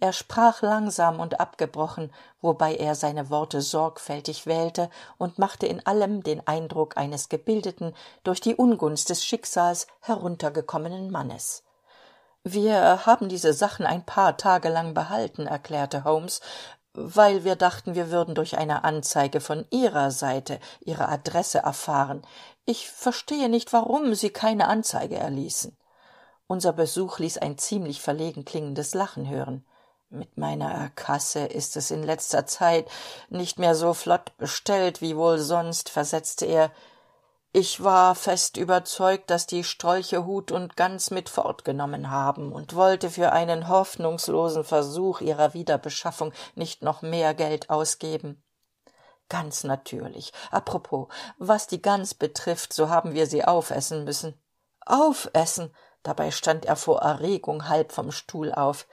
Er 0.00 0.12
sprach 0.12 0.62
langsam 0.62 1.20
und 1.20 1.40
abgebrochen 1.40 2.10
wobei 2.44 2.76
er 2.76 2.94
seine 2.94 3.30
worte 3.30 3.62
sorgfältig 3.62 4.46
wählte 4.46 4.90
und 5.16 5.38
machte 5.38 5.66
in 5.66 5.84
allem 5.86 6.22
den 6.22 6.46
eindruck 6.46 6.96
eines 6.98 7.30
gebildeten 7.30 7.94
durch 8.22 8.40
die 8.40 8.54
ungunst 8.54 9.08
des 9.08 9.24
schicksals 9.24 9.86
heruntergekommenen 10.00 11.10
mannes 11.10 11.63
wir 12.44 13.06
haben 13.06 13.28
diese 13.28 13.52
sachen 13.52 13.86
ein 13.86 14.04
paar 14.04 14.36
tage 14.36 14.68
lang 14.68 14.94
behalten 14.94 15.46
erklärte 15.46 16.04
holmes 16.04 16.40
weil 16.94 17.42
wir 17.42 17.56
dachten 17.56 17.96
wir 17.96 18.10
würden 18.10 18.34
durch 18.36 18.56
eine 18.56 18.84
anzeige 18.84 19.40
von 19.40 19.66
ihrer 19.70 20.12
seite 20.12 20.60
ihre 20.80 21.08
adresse 21.08 21.58
erfahren. 21.58 22.22
Ich 22.64 22.88
verstehe 22.88 23.48
nicht 23.48 23.72
warum 23.72 24.14
sie 24.14 24.30
keine 24.30 24.68
anzeige 24.68 25.16
erließen. 25.16 25.76
Unser 26.46 26.72
besuch 26.72 27.18
ließ 27.18 27.38
ein 27.38 27.58
ziemlich 27.58 28.00
verlegen 28.00 28.44
klingendes 28.44 28.94
lachen 28.94 29.28
hören. 29.28 29.66
Mit 30.08 30.38
meiner 30.38 30.90
kasse 30.90 31.40
ist 31.40 31.76
es 31.76 31.90
in 31.90 32.04
letzter 32.04 32.46
zeit 32.46 32.88
nicht 33.28 33.58
mehr 33.58 33.74
so 33.74 33.92
flott 33.92 34.36
bestellt 34.38 35.00
wie 35.00 35.16
wohl 35.16 35.38
sonst 35.38 35.88
versetzte 35.88 36.46
er 36.46 36.70
ich 37.56 37.84
war 37.84 38.16
fest 38.16 38.56
überzeugt 38.56 39.30
dass 39.30 39.46
die 39.46 39.62
strolche 39.62 40.26
hut 40.26 40.50
und 40.50 40.76
gans 40.76 41.12
mit 41.12 41.28
fortgenommen 41.28 42.10
haben 42.10 42.50
und 42.50 42.74
wollte 42.74 43.10
für 43.10 43.30
einen 43.30 43.68
hoffnungslosen 43.68 44.64
versuch 44.64 45.20
ihrer 45.20 45.54
wiederbeschaffung 45.54 46.32
nicht 46.56 46.82
noch 46.82 47.02
mehr 47.02 47.32
geld 47.32 47.70
ausgeben. 47.70 48.42
Ganz 49.28 49.62
natürlich. 49.62 50.32
Apropos 50.50 51.06
was 51.38 51.68
die 51.68 51.80
gans 51.80 52.14
betrifft 52.14 52.72
so 52.72 52.88
haben 52.88 53.14
wir 53.14 53.28
sie 53.28 53.44
aufessen 53.44 54.02
müssen. 54.02 54.34
Aufessen? 54.84 55.72
Dabei 56.02 56.32
stand 56.32 56.64
er 56.64 56.74
vor 56.74 57.02
erregung 57.02 57.68
halb 57.68 57.92
vom 57.92 58.10
stuhl 58.10 58.52
auf. 58.52 58.88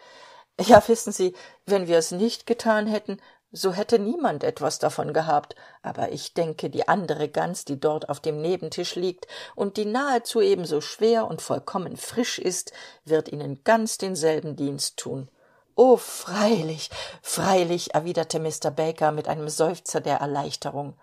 Ja 0.59 0.87
wissen 0.87 1.11
sie 1.11 1.35
wenn 1.65 1.87
wir 1.87 1.97
es 1.97 2.11
nicht 2.11 2.45
getan 2.45 2.85
hätten 2.85 3.19
so 3.51 3.73
hätte 3.73 3.99
niemand 3.99 4.43
etwas 4.43 4.79
davon 4.79 5.13
gehabt 5.13 5.55
aber 5.81 6.11
ich 6.11 6.33
denke 6.33 6.69
die 6.69 6.87
andere 6.87 7.27
gans 7.27 7.65
die 7.65 7.79
dort 7.79 8.09
auf 8.09 8.19
dem 8.19 8.41
nebentisch 8.41 8.95
liegt 8.95 9.27
und 9.55 9.77
die 9.77 9.85
nahezu 9.85 10.41
ebenso 10.41 10.81
schwer 10.81 11.27
und 11.27 11.41
vollkommen 11.41 11.97
frisch 11.97 12.39
ist 12.39 12.71
wird 13.03 13.29
ihnen 13.29 13.63
ganz 13.63 13.97
denselben 13.97 14.55
dienst 14.55 14.97
tun. 14.97 15.29
O 15.75 15.97
freilich 15.97 16.89
freilich 17.21 17.93
erwiderte 17.93 18.39
mr 18.39 18.71
baker 18.71 19.11
mit 19.11 19.27
einem 19.27 19.49
seufzer 19.49 20.01
der 20.01 20.17
erleichterung. 20.17 20.97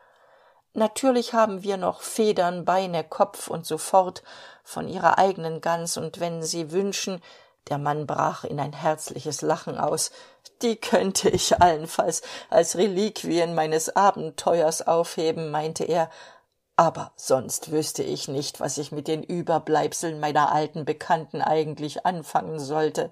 Natürlich 0.74 1.32
haben 1.32 1.62
wir 1.62 1.76
noch 1.76 2.02
federn 2.02 2.64
beine 2.64 3.02
kopf 3.02 3.48
und 3.48 3.66
so 3.66 3.78
fort 3.78 4.22
von 4.62 4.86
ihrer 4.86 5.18
eigenen 5.18 5.60
gans 5.60 5.96
und 5.96 6.20
wenn 6.20 6.42
sie 6.42 6.70
wünschen 6.70 7.20
der 7.68 7.78
mann 7.78 8.06
brach 8.06 8.44
in 8.44 8.60
ein 8.60 8.72
herzliches 8.72 9.42
lachen 9.42 9.78
aus. 9.78 10.10
Die 10.62 10.76
könnte 10.76 11.28
ich 11.28 11.60
allenfalls 11.60 12.22
als 12.50 12.76
reliquien 12.76 13.54
meines 13.54 13.94
abenteuers 13.94 14.86
aufheben 14.86 15.50
meinte 15.50 15.84
er. 15.84 16.10
Aber 16.76 17.12
sonst 17.16 17.72
wüsste 17.72 18.02
ich 18.02 18.28
nicht 18.28 18.60
was 18.60 18.78
ich 18.78 18.92
mit 18.92 19.08
den 19.08 19.22
überbleibseln 19.22 20.20
meiner 20.20 20.52
alten 20.52 20.84
bekannten 20.84 21.42
eigentlich 21.42 22.06
anfangen 22.06 22.60
sollte. 22.60 23.10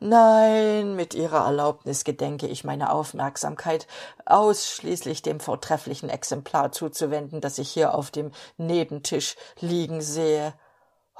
Nein 0.00 0.94
mit 0.94 1.14
ihrer 1.14 1.44
erlaubnis 1.44 2.04
gedenke 2.04 2.46
ich 2.46 2.62
meine 2.62 2.92
aufmerksamkeit 2.92 3.88
ausschließlich 4.26 5.22
dem 5.22 5.40
vortrefflichen 5.40 6.08
exemplar 6.08 6.70
zuzuwenden 6.70 7.40
das 7.40 7.58
ich 7.58 7.70
hier 7.70 7.94
auf 7.94 8.12
dem 8.12 8.30
nebentisch 8.58 9.34
liegen 9.60 10.00
sehe 10.00 10.54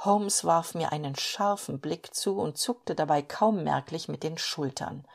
holmes 0.05 0.45
warf 0.45 0.75
mir 0.75 0.91
einen 0.91 1.15
scharfen 1.15 1.79
blick 1.79 2.13
zu 2.13 2.39
und 2.39 2.57
zuckte 2.57 2.95
dabei 2.95 3.21
kaum 3.21 3.63
merklich 3.63 4.07
mit 4.07 4.23
den 4.23 4.37
schultern. 4.37 5.05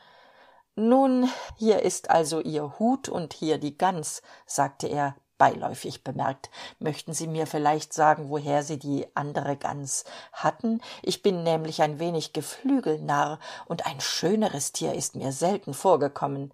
Nun 0.76 1.28
hier 1.56 1.82
ist 1.82 2.10
also 2.10 2.40
ihr 2.40 2.78
hut 2.78 3.08
und 3.08 3.32
hier 3.32 3.58
die 3.58 3.78
gans 3.78 4.22
sagte 4.46 4.88
er 4.88 5.14
beiläufig 5.38 6.04
bemerkt. 6.04 6.50
Möchten 6.78 7.12
sie 7.12 7.26
mir 7.26 7.46
vielleicht 7.46 7.92
sagen 7.92 8.28
woher 8.28 8.62
sie 8.62 8.78
die 8.78 9.06
andere 9.14 9.56
gans 9.56 10.04
hatten? 10.32 10.80
Ich 11.02 11.22
bin 11.22 11.42
nämlich 11.42 11.80
ein 11.82 11.98
wenig 11.98 12.32
geflügelnarr 12.32 13.38
und 13.66 13.86
ein 13.86 14.00
schöneres 14.00 14.72
tier 14.72 14.94
ist 14.94 15.16
mir 15.16 15.32
selten 15.32 15.74
vorgekommen. 15.74 16.52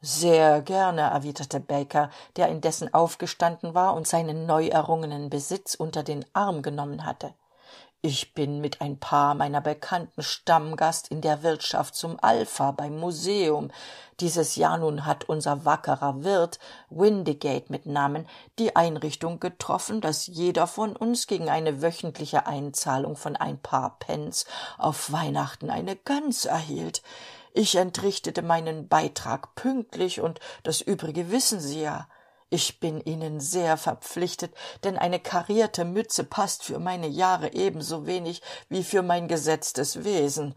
Sehr 0.00 0.60
gerne 0.60 1.02
erwiderte 1.02 1.60
baker 1.60 2.10
der 2.36 2.48
indessen 2.48 2.92
aufgestanden 2.92 3.74
war 3.74 3.94
und 3.94 4.06
seinen 4.06 4.46
neu 4.46 4.68
errungenen 4.68 5.30
besitz 5.30 5.74
unter 5.74 6.02
den 6.02 6.24
arm 6.34 6.60
genommen 6.62 7.06
hatte 7.06 7.34
ich 8.04 8.34
bin 8.34 8.60
mit 8.60 8.82
ein 8.82 8.98
paar 8.98 9.34
meiner 9.34 9.62
bekannten 9.62 10.22
stammgast 10.22 11.08
in 11.08 11.22
der 11.22 11.42
wirtschaft 11.42 11.94
zum 11.94 12.18
alpha 12.20 12.70
beim 12.70 12.98
museum. 13.00 13.70
Dieses 14.20 14.56
jahr 14.56 14.76
nun 14.76 15.06
hat 15.06 15.24
unser 15.24 15.64
wackerer 15.64 16.22
wirt 16.22 16.58
windigate 16.90 17.72
mit 17.72 17.86
namen 17.86 18.28
die 18.58 18.76
einrichtung 18.76 19.40
getroffen 19.40 20.02
dass 20.02 20.26
jeder 20.26 20.66
von 20.66 20.94
uns 20.94 21.26
gegen 21.26 21.48
eine 21.48 21.80
wöchentliche 21.80 22.46
einzahlung 22.46 23.16
von 23.16 23.36
ein 23.36 23.58
paar 23.58 23.98
pence 23.98 24.44
auf 24.76 25.10
weihnachten 25.10 25.70
eine 25.70 25.96
gans 25.96 26.44
erhielt. 26.44 27.02
Ich 27.54 27.74
entrichtete 27.74 28.42
meinen 28.42 28.86
beitrag 28.86 29.54
pünktlich 29.54 30.20
und 30.20 30.40
das 30.62 30.82
übrige 30.82 31.30
wissen 31.30 31.58
sie 31.58 31.80
ja 31.80 32.06
ich 32.54 32.78
bin 32.78 33.00
ihnen 33.00 33.40
sehr 33.40 33.76
verpflichtet 33.76 34.54
denn 34.84 34.96
eine 34.96 35.18
karierte 35.18 35.84
mütze 35.84 36.22
passt 36.22 36.62
für 36.62 36.78
meine 36.78 37.08
jahre 37.08 37.52
ebenso 37.52 38.06
wenig 38.06 38.42
wie 38.68 38.84
für 38.84 39.02
mein 39.02 39.26
gesetztes 39.26 40.04
wesen. 40.04 40.54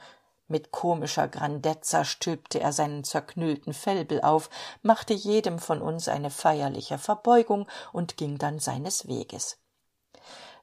Mit 0.47 0.71
komischer 0.71 1.27
grandezza 1.27 2.05
stülpte 2.05 2.59
er 2.59 2.71
seinen 2.71 3.03
zerknüllten 3.03 3.73
fellbel 3.73 4.21
auf 4.21 4.51
machte 4.83 5.15
jedem 5.15 5.57
von 5.57 5.81
uns 5.81 6.07
eine 6.07 6.29
feierliche 6.29 6.99
verbeugung 6.99 7.67
und 7.91 8.15
ging 8.15 8.37
dann 8.37 8.59
seines 8.59 9.07
weges. 9.07 9.57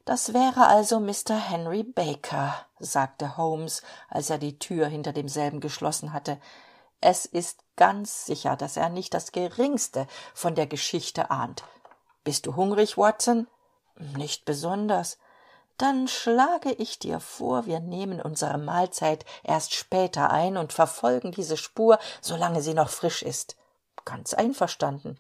Das 0.05 0.35
wäre 0.35 0.69
also 0.69 1.01
mr 1.01 1.37
henry 1.37 1.83
baker 1.83 2.55
sagte 2.79 3.37
holmes 3.37 3.83
als 4.09 4.31
er 4.31 4.39
die 4.39 4.61
tür 4.61 4.87
hinter 4.87 5.13
demselben 5.13 5.59
geschlossen 5.59 6.13
hatte 6.13 6.39
es 7.05 7.27
ist 7.27 7.61
ganz 7.77 8.25
sicher 8.25 8.57
dass 8.57 8.77
er 8.77 8.89
nicht 8.89 9.13
das 9.13 9.31
geringste 9.31 10.07
von 10.33 10.55
der 10.55 10.67
geschichte 10.67 11.31
ahnt. 11.31 11.63
Bist 12.25 12.47
du 12.47 12.57
hungrig 12.57 12.97
watson? 12.97 13.47
Nicht 14.17 14.47
besonders. 14.47 15.19
Dann 15.77 16.09
schlage 16.09 16.73
ich 16.73 16.99
dir 16.99 17.21
vor 17.21 17.67
wir 17.67 17.81
nehmen 17.81 18.23
unsere 18.23 18.57
mahlzeit 18.57 19.27
erst 19.43 19.75
später 19.75 20.31
ein 20.31 20.57
und 20.57 20.73
verfolgen 20.73 21.31
diese 21.31 21.59
spur 21.59 21.99
solange 22.23 22.63
sie 22.63 22.75
noch 22.75 22.89
frisch 22.89 23.23
ist. 23.23 23.57
Ganz 24.07 24.33
einverstanden. 24.33 25.19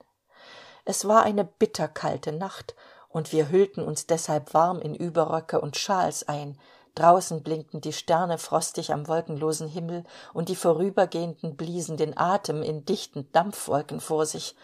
Es 0.86 1.06
war 1.06 1.22
eine 1.22 1.44
bitterkalte 1.44 2.32
nacht 2.32 2.74
und 3.08 3.30
wir 3.30 3.50
hüllten 3.50 3.82
uns 3.82 4.06
deshalb 4.06 4.54
warm 4.54 4.80
in 4.80 4.94
überröcke 4.94 5.60
und 5.60 5.76
schals 5.76 6.26
ein 6.26 6.58
draußen 6.94 7.42
blinkten 7.42 7.80
die 7.80 7.92
sterne 7.92 8.38
frostig 8.38 8.92
am 8.92 9.08
wolkenlosen 9.08 9.68
himmel 9.68 10.04
und 10.32 10.48
die 10.48 10.56
vorübergehenden 10.56 11.56
bliesen 11.56 11.96
den 11.96 12.16
atem 12.16 12.62
in 12.62 12.84
dichten 12.84 13.30
dampfwolken 13.32 14.00
vor 14.00 14.26
sich. 14.26 14.54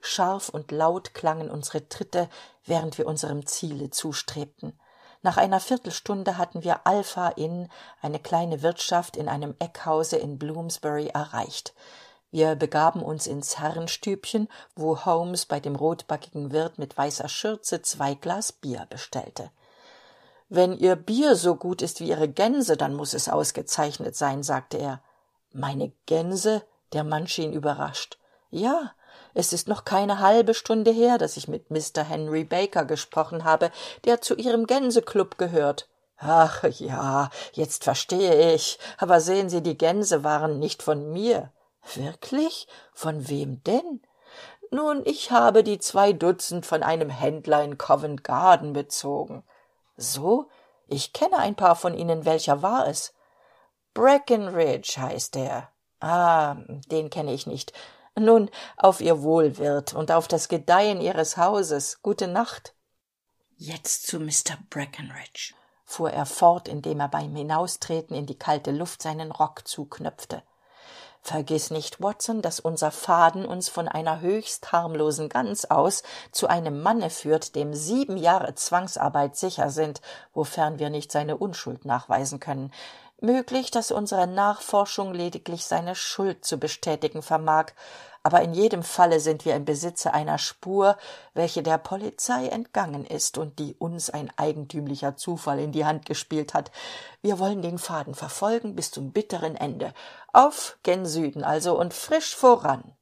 Scharf 0.00 0.48
und 0.48 0.70
laut 0.72 1.14
klangen 1.14 1.50
unsere 1.50 1.88
tritte 1.88 2.28
während 2.64 2.98
wir 2.98 3.06
unserem 3.06 3.46
ziele 3.46 3.90
zustrebten. 3.90 4.78
Nach 5.22 5.36
einer 5.36 5.60
viertelstunde 5.60 6.36
hatten 6.36 6.64
wir 6.64 6.86
alpha 6.86 7.28
inn 7.28 7.68
eine 8.00 8.18
kleine 8.18 8.62
wirtschaft 8.62 9.16
in 9.16 9.28
einem 9.28 9.54
eckhause 9.60 10.16
in 10.16 10.38
bloomsbury 10.38 11.08
erreicht. 11.08 11.74
Wir 12.32 12.56
begaben 12.56 13.02
uns 13.02 13.26
ins 13.26 13.58
herrenstübchen 13.58 14.48
wo 14.74 15.04
holmes 15.04 15.46
bei 15.46 15.60
dem 15.60 15.76
rotbackigen 15.76 16.50
wirt 16.50 16.78
mit 16.78 16.96
weißer 16.96 17.28
schürze 17.28 17.82
zwei 17.82 18.14
glas 18.14 18.52
bier 18.52 18.86
bestellte 18.88 19.50
wenn 20.54 20.76
ihr 20.76 20.96
bier 20.96 21.34
so 21.34 21.56
gut 21.56 21.80
ist 21.80 22.00
wie 22.00 22.08
ihre 22.08 22.28
gänse 22.28 22.76
dann 22.76 22.94
muss 22.94 23.14
es 23.14 23.30
ausgezeichnet 23.30 24.16
sein 24.16 24.42
sagte 24.42 24.76
er. 24.76 25.02
Meine 25.52 25.92
gänse? 26.04 26.62
Der 26.92 27.04
mann 27.04 27.26
schien 27.26 27.54
überrascht. 27.54 28.18
Ja 28.50 28.92
es 29.34 29.54
ist 29.54 29.66
noch 29.66 29.86
keine 29.86 30.18
halbe 30.18 30.52
stunde 30.52 30.90
her 30.90 31.16
dass 31.16 31.38
ich 31.38 31.48
mit 31.48 31.70
mr 31.70 32.04
henry 32.04 32.44
baker 32.44 32.84
gesprochen 32.84 33.44
habe 33.44 33.70
der 34.04 34.20
zu 34.20 34.34
ihrem 34.34 34.66
gänseklub 34.66 35.38
gehört. 35.38 35.88
Ach 36.18 36.64
ja 36.64 37.30
jetzt 37.52 37.84
verstehe 37.84 38.54
ich. 38.54 38.78
Aber 38.98 39.20
sehen 39.20 39.48
sie 39.48 39.62
die 39.62 39.78
gänse 39.78 40.22
waren 40.22 40.58
nicht 40.58 40.82
von 40.82 41.12
mir. 41.12 41.50
Wirklich? 41.94 42.68
Von 42.92 43.28
wem 43.28 43.64
denn? 43.64 44.02
Nun 44.70 45.02
ich 45.06 45.30
habe 45.30 45.64
die 45.64 45.78
zwei 45.78 46.12
dutzend 46.12 46.66
von 46.66 46.82
einem 46.82 47.08
händler 47.08 47.64
in 47.64 47.78
covent 47.78 48.22
garden 48.22 48.74
bezogen 48.74 49.44
so 50.02 50.48
ich 50.92 51.14
kenne 51.14 51.38
ein 51.38 51.54
paar 51.54 51.74
von 51.74 51.94
ihnen 51.94 52.26
welcher 52.26 52.60
war 52.60 52.86
es. 52.86 53.14
Breckenridge 53.94 55.00
heißt 55.00 55.36
er. 55.36 55.70
Ah 56.00 56.56
den 56.90 57.08
kenne 57.08 57.32
ich 57.32 57.46
nicht. 57.46 57.72
Nun 58.14 58.50
auf 58.76 59.00
ihr 59.00 59.22
wohl 59.22 59.56
wirt 59.56 59.94
und 59.94 60.12
auf 60.12 60.28
das 60.28 60.48
gedeihen 60.48 61.00
ihres 61.00 61.38
hauses. 61.38 62.02
Gute 62.02 62.28
nacht. 62.28 62.74
Jetzt 63.56 64.06
zu 64.06 64.18
mr 64.18 64.58
breckenridge. 64.68 65.54
Fuhr 65.84 66.10
er 66.10 66.26
fort 66.26 66.68
indem 66.68 67.00
er 67.00 67.08
beim 67.08 67.34
hinaustreten 67.34 68.14
in 68.14 68.26
die 68.26 68.38
kalte 68.38 68.70
luft 68.70 69.00
seinen 69.00 69.30
rock 69.30 69.66
zuknöpfte 69.66 70.42
vergiß 71.22 71.70
nicht 71.70 72.02
watson 72.02 72.42
dass 72.42 72.60
unser 72.60 72.90
faden 72.90 73.46
uns 73.46 73.68
von 73.68 73.88
einer 73.88 74.20
höchst 74.20 74.72
harmlosen 74.72 75.28
gans 75.28 75.70
aus 75.70 76.02
zu 76.32 76.48
einem 76.48 76.82
manne 76.82 77.10
führt 77.10 77.54
dem 77.54 77.74
sieben 77.74 78.16
jahre 78.16 78.54
zwangsarbeit 78.54 79.36
sicher 79.36 79.70
sind 79.70 80.00
wofern 80.34 80.78
wir 80.78 80.90
nicht 80.90 81.12
seine 81.12 81.36
unschuld 81.36 81.84
nachweisen 81.84 82.40
können 82.40 82.72
möglich 83.22 83.70
dass 83.70 83.90
unsere 83.90 84.26
nachforschung 84.26 85.14
lediglich 85.14 85.64
seine 85.64 85.94
schuld 85.94 86.44
zu 86.44 86.58
bestätigen 86.58 87.22
vermag. 87.22 87.72
Aber 88.24 88.42
in 88.42 88.54
jedem 88.54 88.82
falle 88.82 89.18
sind 89.18 89.44
wir 89.44 89.56
im 89.56 89.64
besitze 89.64 90.14
einer 90.14 90.38
spur 90.38 90.96
welche 91.34 91.62
der 91.62 91.78
polizei 91.78 92.46
entgangen 92.46 93.04
ist 93.04 93.36
und 93.36 93.58
die 93.58 93.74
uns 93.74 94.10
ein 94.10 94.30
eigentümlicher 94.36 95.16
zufall 95.16 95.58
in 95.58 95.72
die 95.72 95.84
hand 95.84 96.06
gespielt 96.06 96.54
hat. 96.54 96.70
Wir 97.20 97.38
wollen 97.38 97.62
den 97.62 97.78
faden 97.78 98.14
verfolgen 98.14 98.76
bis 98.76 98.90
zum 98.90 99.10
bitteren 99.12 99.56
ende. 99.56 99.92
Auf 100.32 100.78
gen 100.82 101.04
süden 101.04 101.42
also 101.42 101.78
und 101.78 101.94
frisch 101.94 102.36
voran 102.36 102.94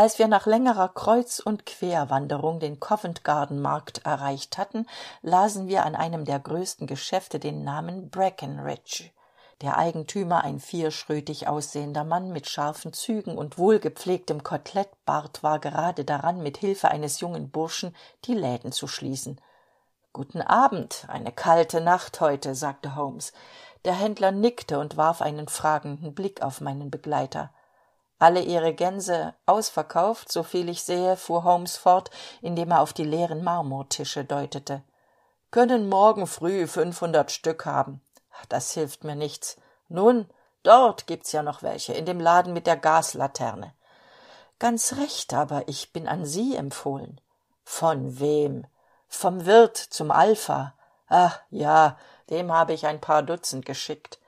als 0.00 0.18
wir 0.18 0.28
nach 0.28 0.46
längerer 0.46 0.88
kreuz 0.88 1.40
und 1.40 1.66
querwanderung 1.66 2.58
den 2.58 2.80
covent 2.80 3.22
garden 3.22 3.60
markt 3.60 4.06
erreicht 4.06 4.56
hatten 4.56 4.86
lasen 5.20 5.68
wir 5.68 5.84
an 5.84 5.94
einem 5.94 6.24
der 6.24 6.38
größten 6.38 6.86
geschäfte 6.86 7.38
den 7.38 7.64
namen 7.64 8.08
breckenridge. 8.08 9.10
Der 9.60 9.76
eigentümer 9.76 10.42
ein 10.42 10.58
vierschrötig 10.58 11.48
aussehender 11.48 12.04
mann 12.04 12.32
mit 12.32 12.48
scharfen 12.48 12.94
zügen 12.94 13.36
und 13.36 13.58
wohlgepflegtem 13.58 14.42
kotelettbart 14.42 15.42
war 15.42 15.58
gerade 15.58 16.06
daran 16.06 16.42
mit 16.42 16.56
hilfe 16.56 16.90
eines 16.90 17.20
jungen 17.20 17.50
burschen 17.50 17.94
die 18.24 18.34
läden 18.34 18.72
zu 18.72 18.86
schließen. 18.88 19.38
Guten 20.14 20.40
abend 20.40 21.04
eine 21.08 21.30
kalte 21.30 21.82
nacht 21.82 22.22
heute 22.22 22.54
sagte 22.54 22.96
holmes. 22.96 23.34
Der 23.84 23.92
händler 23.92 24.32
nickte 24.32 24.78
und 24.78 24.96
warf 24.96 25.20
einen 25.20 25.48
fragenden 25.48 26.14
blick 26.14 26.40
auf 26.40 26.62
meinen 26.62 26.90
begleiter 26.90 27.50
alle 28.20 28.42
ihre 28.42 28.74
gänse 28.74 29.34
ausverkauft 29.46 30.30
soviel 30.30 30.68
ich 30.68 30.82
sehe 30.82 31.16
fuhr 31.16 31.42
holmes 31.42 31.76
fort 31.76 32.10
indem 32.42 32.70
er 32.70 32.82
auf 32.82 32.92
die 32.92 33.04
leeren 33.04 33.42
marmortische 33.42 34.24
deutete. 34.24 34.82
Können 35.50 35.88
morgen 35.88 36.26
früh 36.26 36.66
fünfhundert 36.66 37.32
stück 37.32 37.64
haben. 37.66 38.02
Das 38.48 38.72
hilft 38.72 39.04
mir 39.04 39.16
nichts. 39.16 39.56
Nun 39.88 40.28
dort 40.62 41.06
gibt's 41.06 41.32
ja 41.32 41.42
noch 41.42 41.62
welche 41.62 41.94
in 41.94 42.04
dem 42.04 42.20
laden 42.20 42.52
mit 42.52 42.66
der 42.66 42.76
gaslaterne. 42.76 43.74
Ganz 44.58 44.92
recht 44.98 45.32
aber 45.32 45.66
ich 45.66 45.92
bin 45.92 46.06
an 46.06 46.26
sie 46.26 46.54
empfohlen. 46.54 47.20
Von 47.64 48.20
wem? 48.20 48.66
Vom 49.08 49.46
wirt 49.46 49.78
zum 49.78 50.10
alpha. 50.10 50.74
Ach 51.08 51.40
ja 51.50 51.96
dem 52.28 52.52
habe 52.52 52.74
ich 52.74 52.86
ein 52.86 53.00
paar 53.00 53.22
dutzend 53.22 53.64
geschickt. 53.64 54.20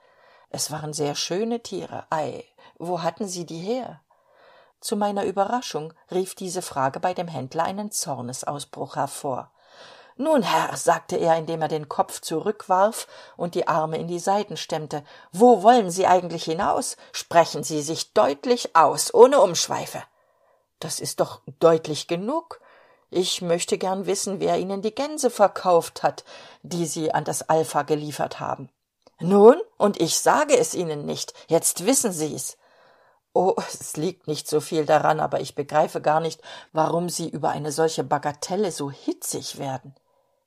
Es 0.49 0.71
waren 0.71 0.93
sehr 0.93 1.15
schöne 1.15 1.61
tiere. 1.61 2.05
Ei 2.09 2.43
wo 2.87 3.01
hatten 3.01 3.27
sie 3.27 3.45
die 3.45 3.59
her? 3.59 4.01
Zu 4.79 4.97
meiner 4.97 5.23
überraschung 5.23 5.93
rief 6.11 6.35
diese 6.35 6.61
frage 6.61 6.99
bei 6.99 7.13
dem 7.13 7.29
händler 7.29 7.63
einen 7.63 7.91
zornesausbruch 7.91 8.97
hervor. 8.97 9.49
Nun 10.15 10.43
herr 10.43 10.75
sagte 10.77 11.15
er 11.15 11.37
indem 11.37 11.61
er 11.61 11.69
den 11.69 11.89
kopf 11.89 12.21
zurückwarf 12.21 13.07
und 13.35 13.55
die 13.55 13.67
arme 13.67 13.97
in 13.97 14.07
die 14.07 14.19
seiten 14.19 14.57
stemmte 14.57 15.03
wo 15.31 15.63
wollen 15.63 15.89
sie 15.89 16.05
eigentlich 16.05 16.43
hinaus? 16.43 16.97
Sprechen 17.13 17.63
sie 17.63 17.81
sich 17.81 18.13
deutlich 18.13 18.75
aus 18.75 19.13
ohne 19.13 19.39
umschweife. 19.39 20.03
Das 20.79 20.99
ist 20.99 21.19
doch 21.19 21.41
deutlich 21.59 22.07
genug. 22.07 22.59
Ich 23.09 23.41
möchte 23.41 23.77
gern 23.77 24.05
wissen 24.05 24.39
wer 24.39 24.57
ihnen 24.59 24.81
die 24.81 24.93
gänse 24.93 25.29
verkauft 25.29 26.03
hat 26.03 26.23
die 26.61 26.85
sie 26.85 27.13
an 27.13 27.23
das 27.23 27.49
alpha 27.49 27.83
geliefert 27.83 28.39
haben. 28.39 28.69
Nun 29.19 29.55
und 29.77 29.99
ich 30.01 30.19
sage 30.19 30.57
es 30.57 30.73
ihnen 30.73 31.05
nicht 31.05 31.33
jetzt 31.47 31.85
wissen 31.85 32.11
sie's 32.11 32.57
oh 33.33 33.55
es 33.57 33.97
liegt 33.97 34.27
nicht 34.27 34.47
so 34.47 34.61
viel 34.61 34.85
daran 34.85 35.19
aber 35.19 35.41
ich 35.41 35.55
begreife 35.55 36.01
gar 36.01 36.19
nicht 36.19 36.41
warum 36.71 37.09
sie 37.09 37.29
über 37.29 37.49
eine 37.49 37.71
solche 37.71 38.03
bagatelle 38.03 38.71
so 38.71 38.91
hitzig 38.91 39.57
werden. 39.57 39.95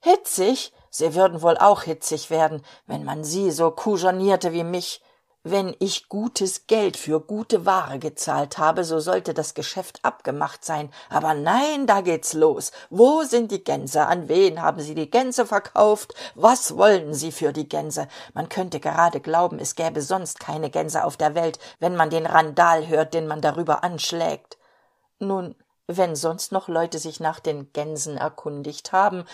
Hitzig? 0.00 0.72
Sie 0.90 1.14
würden 1.14 1.42
wohl 1.42 1.56
auch 1.58 1.82
hitzig 1.82 2.30
werden 2.30 2.62
wenn 2.86 3.04
man 3.04 3.24
sie 3.24 3.50
so 3.50 3.70
kujonierte 3.70 4.52
wie 4.52 4.64
mich 4.64 5.02
wenn 5.48 5.76
ich 5.78 6.08
gutes 6.08 6.66
geld 6.66 6.96
für 6.96 7.20
gute 7.20 7.64
ware 7.64 8.00
gezahlt 8.00 8.58
habe 8.58 8.82
so 8.82 8.98
sollte 8.98 9.32
das 9.32 9.54
geschäft 9.54 10.00
abgemacht 10.02 10.64
sein. 10.64 10.90
Aber 11.08 11.34
nein 11.34 11.86
da 11.86 12.00
geht's 12.00 12.32
los. 12.32 12.72
Wo 12.90 13.22
sind 13.22 13.52
die 13.52 13.62
gänse? 13.62 14.06
An 14.06 14.28
wen 14.28 14.60
haben 14.60 14.80
sie 14.80 14.96
die 14.96 15.08
gänse 15.08 15.46
verkauft? 15.46 16.14
Was 16.34 16.76
wollen 16.76 17.14
sie 17.14 17.30
für 17.30 17.52
die 17.52 17.68
gänse? 17.68 18.08
Man 18.34 18.48
könnte 18.48 18.80
gerade 18.80 19.20
glauben 19.20 19.60
es 19.60 19.76
gäbe 19.76 20.02
sonst 20.02 20.40
keine 20.40 20.68
gänse 20.68 21.04
auf 21.04 21.16
der 21.16 21.36
welt 21.36 21.60
wenn 21.78 21.94
man 21.94 22.10
den 22.10 22.26
randal 22.26 22.88
hört 22.88 23.14
den 23.14 23.28
man 23.28 23.40
darüber 23.40 23.84
anschlägt. 23.84 24.58
Nun 25.20 25.54
wenn 25.86 26.16
sonst 26.16 26.50
noch 26.50 26.66
leute 26.66 26.98
sich 26.98 27.20
nach 27.20 27.38
den 27.38 27.72
gänsen 27.72 28.16
erkundigt 28.16 28.90
haben 28.90 29.24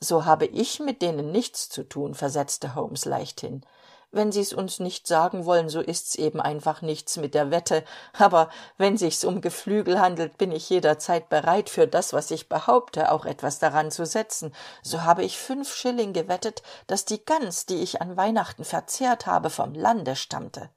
so 0.00 0.24
habe 0.24 0.46
ich 0.46 0.80
mit 0.80 1.02
denen 1.02 1.30
nichts 1.30 1.68
zu 1.68 1.84
tun 1.84 2.16
versetzte 2.16 2.74
holmes 2.74 3.04
leichthin 3.04 3.64
wenn 4.12 4.30
sie's 4.30 4.52
uns 4.52 4.78
nicht 4.78 5.06
sagen 5.06 5.46
wollen 5.46 5.70
so 5.70 5.80
ist's 5.80 6.14
eben 6.14 6.40
einfach 6.40 6.82
nichts 6.82 7.16
mit 7.16 7.34
der 7.34 7.50
wette. 7.50 7.82
Aber 8.12 8.50
wenn 8.76 8.96
sich's 8.96 9.24
um 9.24 9.40
geflügel 9.40 9.98
handelt 10.00 10.38
bin 10.38 10.52
ich 10.52 10.68
jederzeit 10.68 11.28
bereit 11.30 11.70
für 11.70 11.88
das 11.88 12.12
was 12.12 12.30
ich 12.30 12.48
behaupte 12.48 13.10
auch 13.10 13.24
etwas 13.24 13.58
daran 13.58 13.90
zu 13.90 14.06
setzen. 14.06 14.54
So 14.82 15.02
habe 15.02 15.24
ich 15.24 15.38
fünf 15.38 15.74
schilling 15.74 16.12
gewettet 16.12 16.62
dass 16.86 17.04
die 17.06 17.24
gans 17.24 17.66
die 17.66 17.82
ich 17.82 18.00
an 18.02 18.16
weihnachten 18.16 18.64
verzehrt 18.64 19.26
habe 19.26 19.50
vom 19.50 19.74
lande 19.74 20.14
stammte. 20.14 20.68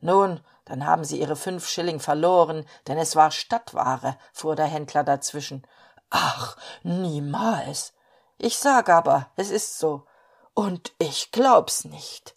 Nun 0.00 0.40
dann 0.64 0.84
haben 0.84 1.04
sie 1.04 1.20
ihre 1.20 1.36
fünf 1.36 1.68
schilling 1.68 2.00
verloren 2.00 2.66
denn 2.88 2.98
es 2.98 3.14
war 3.14 3.30
stadtware 3.30 4.16
fuhr 4.32 4.56
der 4.56 4.66
händler 4.66 5.04
dazwischen. 5.04 5.64
Ach 6.10 6.56
niemals. 6.82 7.92
Ich 8.36 8.58
sag 8.58 8.88
aber 8.88 9.28
es 9.36 9.50
ist 9.50 9.78
so. 9.78 10.02
Und 10.54 10.92
ich 10.98 11.30
glaub's 11.30 11.84
nicht 11.84 12.34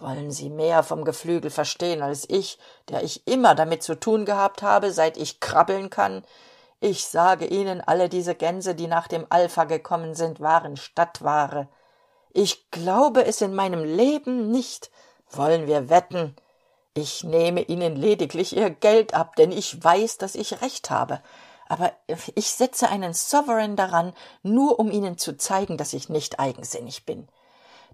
wollen 0.00 0.30
sie 0.30 0.50
mehr 0.50 0.82
vom 0.82 1.04
geflügel 1.04 1.50
verstehen 1.50 2.02
als 2.02 2.28
ich 2.28 2.58
der 2.88 3.02
ich 3.02 3.26
immer 3.26 3.54
damit 3.54 3.82
zu 3.82 3.98
tun 3.98 4.24
gehabt 4.24 4.62
habe 4.62 4.92
seit 4.92 5.16
ich 5.16 5.40
krabbeln 5.40 5.90
kann? 5.90 6.24
Ich 6.80 7.06
sage 7.06 7.46
ihnen 7.46 7.80
alle 7.80 8.08
diese 8.08 8.34
gänse 8.34 8.74
die 8.74 8.86
nach 8.86 9.08
dem 9.08 9.26
alpha 9.28 9.64
gekommen 9.64 10.14
sind 10.14 10.40
waren 10.40 10.76
stadtware. 10.76 11.68
Ich 12.32 12.70
glaube 12.70 13.26
es 13.26 13.40
in 13.40 13.54
meinem 13.54 13.84
leben 13.84 14.50
nicht. 14.50 14.90
Wollen 15.30 15.66
wir 15.66 15.90
wetten? 15.90 16.34
Ich 16.94 17.22
nehme 17.22 17.62
ihnen 17.62 17.96
lediglich 17.96 18.56
ihr 18.56 18.70
geld 18.70 19.14
ab 19.14 19.36
denn 19.36 19.52
ich 19.52 19.82
weiß 19.82 20.18
dass 20.18 20.34
ich 20.34 20.62
recht 20.62 20.90
habe. 20.90 21.20
Aber 21.68 21.92
ich 22.34 22.50
setze 22.50 22.88
einen 22.88 23.14
sovereign 23.14 23.76
daran 23.76 24.12
nur 24.42 24.78
um 24.80 24.90
ihnen 24.90 25.18
zu 25.18 25.36
zeigen 25.36 25.76
dass 25.76 25.92
ich 25.92 26.08
nicht 26.08 26.40
eigensinnig 26.40 27.04
bin. 27.04 27.28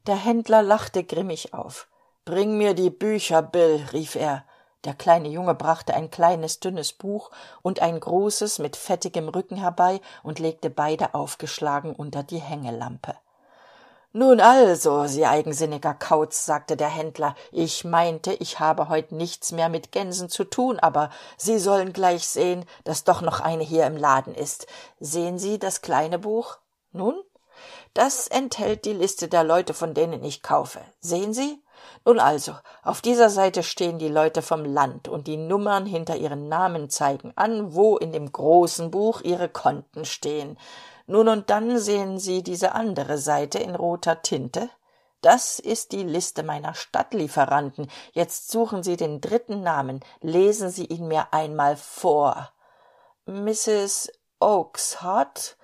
Der 0.06 0.16
händler 0.16 0.62
lachte 0.62 1.02
grimmig 1.02 1.52
auf 1.52 1.88
bring 2.26 2.58
mir 2.58 2.74
die 2.74 2.90
bücher 2.90 3.40
bill 3.40 3.86
rief 3.92 4.16
er. 4.16 4.44
Der 4.84 4.94
kleine 4.94 5.28
junge 5.28 5.54
brachte 5.54 5.94
ein 5.94 6.10
kleines 6.10 6.60
dünnes 6.60 6.92
buch 6.92 7.30
und 7.62 7.80
ein 7.80 7.98
großes 7.98 8.58
mit 8.58 8.76
fettigem 8.76 9.28
rücken 9.28 9.56
herbei 9.56 10.00
und 10.22 10.38
legte 10.38 10.68
beide 10.68 11.14
aufgeschlagen 11.14 11.94
unter 11.94 12.22
die 12.24 12.38
hängelampe. 12.38 13.14
Nun 14.12 14.40
also 14.40 15.06
sie 15.06 15.24
eigensinniger 15.24 15.94
kauz 15.94 16.46
sagte 16.46 16.76
der 16.76 16.88
händler 16.88 17.34
ich 17.52 17.84
meinte 17.84 18.32
ich 18.32 18.58
habe 18.58 18.88
heut 18.88 19.12
nichts 19.12 19.52
mehr 19.52 19.68
mit 19.68 19.92
gänsen 19.92 20.28
zu 20.28 20.44
tun 20.44 20.78
aber 20.78 21.10
sie 21.36 21.58
sollen 21.58 21.92
gleich 21.92 22.26
sehen 22.26 22.64
dass 22.84 23.04
doch 23.04 23.20
noch 23.20 23.40
eine 23.40 23.62
hier 23.62 23.86
im 23.86 23.96
laden 23.96 24.34
ist. 24.34 24.66
Sehen 24.98 25.38
sie 25.38 25.58
das 25.58 25.80
kleine 25.80 26.18
buch? 26.18 26.58
Nun? 26.92 27.14
Das 27.94 28.26
enthält 28.26 28.84
die 28.84 28.94
liste 28.94 29.28
der 29.28 29.44
leute 29.44 29.74
von 29.74 29.94
denen 29.94 30.24
ich 30.24 30.42
kaufe. 30.42 30.80
Sehen 31.00 31.32
sie 31.32 31.62
nun 32.04 32.20
also 32.20 32.54
auf 32.82 33.00
dieser 33.00 33.30
seite 33.30 33.62
stehen 33.62 33.98
die 33.98 34.08
leute 34.08 34.42
vom 34.42 34.64
land 34.64 35.08
und 35.08 35.26
die 35.26 35.36
nummern 35.36 35.86
hinter 35.86 36.16
ihren 36.16 36.48
namen 36.48 36.90
zeigen 36.90 37.32
an 37.36 37.74
wo 37.74 37.96
in 37.96 38.12
dem 38.12 38.30
großen 38.30 38.90
buch 38.90 39.20
ihre 39.22 39.48
konten 39.48 40.04
stehen. 40.04 40.58
Nun 41.06 41.28
und 41.28 41.50
dann 41.50 41.78
sehen 41.78 42.18
sie 42.18 42.42
diese 42.42 42.72
andere 42.72 43.18
seite 43.18 43.58
in 43.58 43.74
roter 43.74 44.22
tinte? 44.22 44.70
Das 45.20 45.58
ist 45.58 45.92
die 45.92 46.02
liste 46.02 46.42
meiner 46.42 46.74
stadtlieferanten. 46.74 47.88
Jetzt 48.12 48.50
suchen 48.50 48.82
sie 48.82 48.96
den 48.96 49.20
dritten 49.20 49.62
namen. 49.62 50.00
Lesen 50.20 50.70
sie 50.70 50.84
ihn 50.84 51.08
mir 51.08 51.32
einmal 51.32 51.76
vor. 51.76 52.52
Mrs 53.24 54.12
oakes 54.40 55.02
hat 55.02 55.56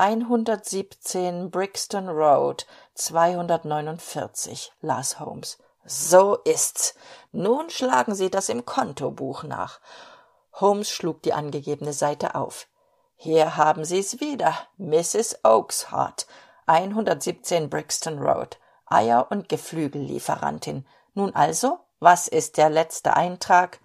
117 0.00 1.50
Brixton 1.50 2.08
Road 2.08 2.64
249, 2.94 4.72
las 4.80 5.20
Holmes. 5.20 5.58
So 5.84 6.38
ist's. 6.44 6.94
Nun 7.32 7.68
schlagen 7.68 8.14
Sie 8.14 8.30
das 8.30 8.48
im 8.48 8.64
Kontobuch 8.64 9.42
nach. 9.42 9.78
Holmes 10.54 10.88
schlug 10.88 11.20
die 11.20 11.34
angegebene 11.34 11.92
Seite 11.92 12.34
auf. 12.34 12.66
Hier 13.16 13.58
haben 13.58 13.84
Sie's 13.84 14.20
wieder. 14.20 14.54
Mrs. 14.78 15.44
Oakeshart, 15.44 16.26
117 16.64 17.68
Brixton 17.68 18.20
Road. 18.20 18.58
Eier- 18.86 19.30
und 19.30 19.50
Geflügellieferantin. 19.50 20.86
Nun 21.12 21.34
also, 21.34 21.78
was 21.98 22.26
ist 22.26 22.56
der 22.56 22.70
letzte 22.70 23.18
Eintrag? 23.18 23.80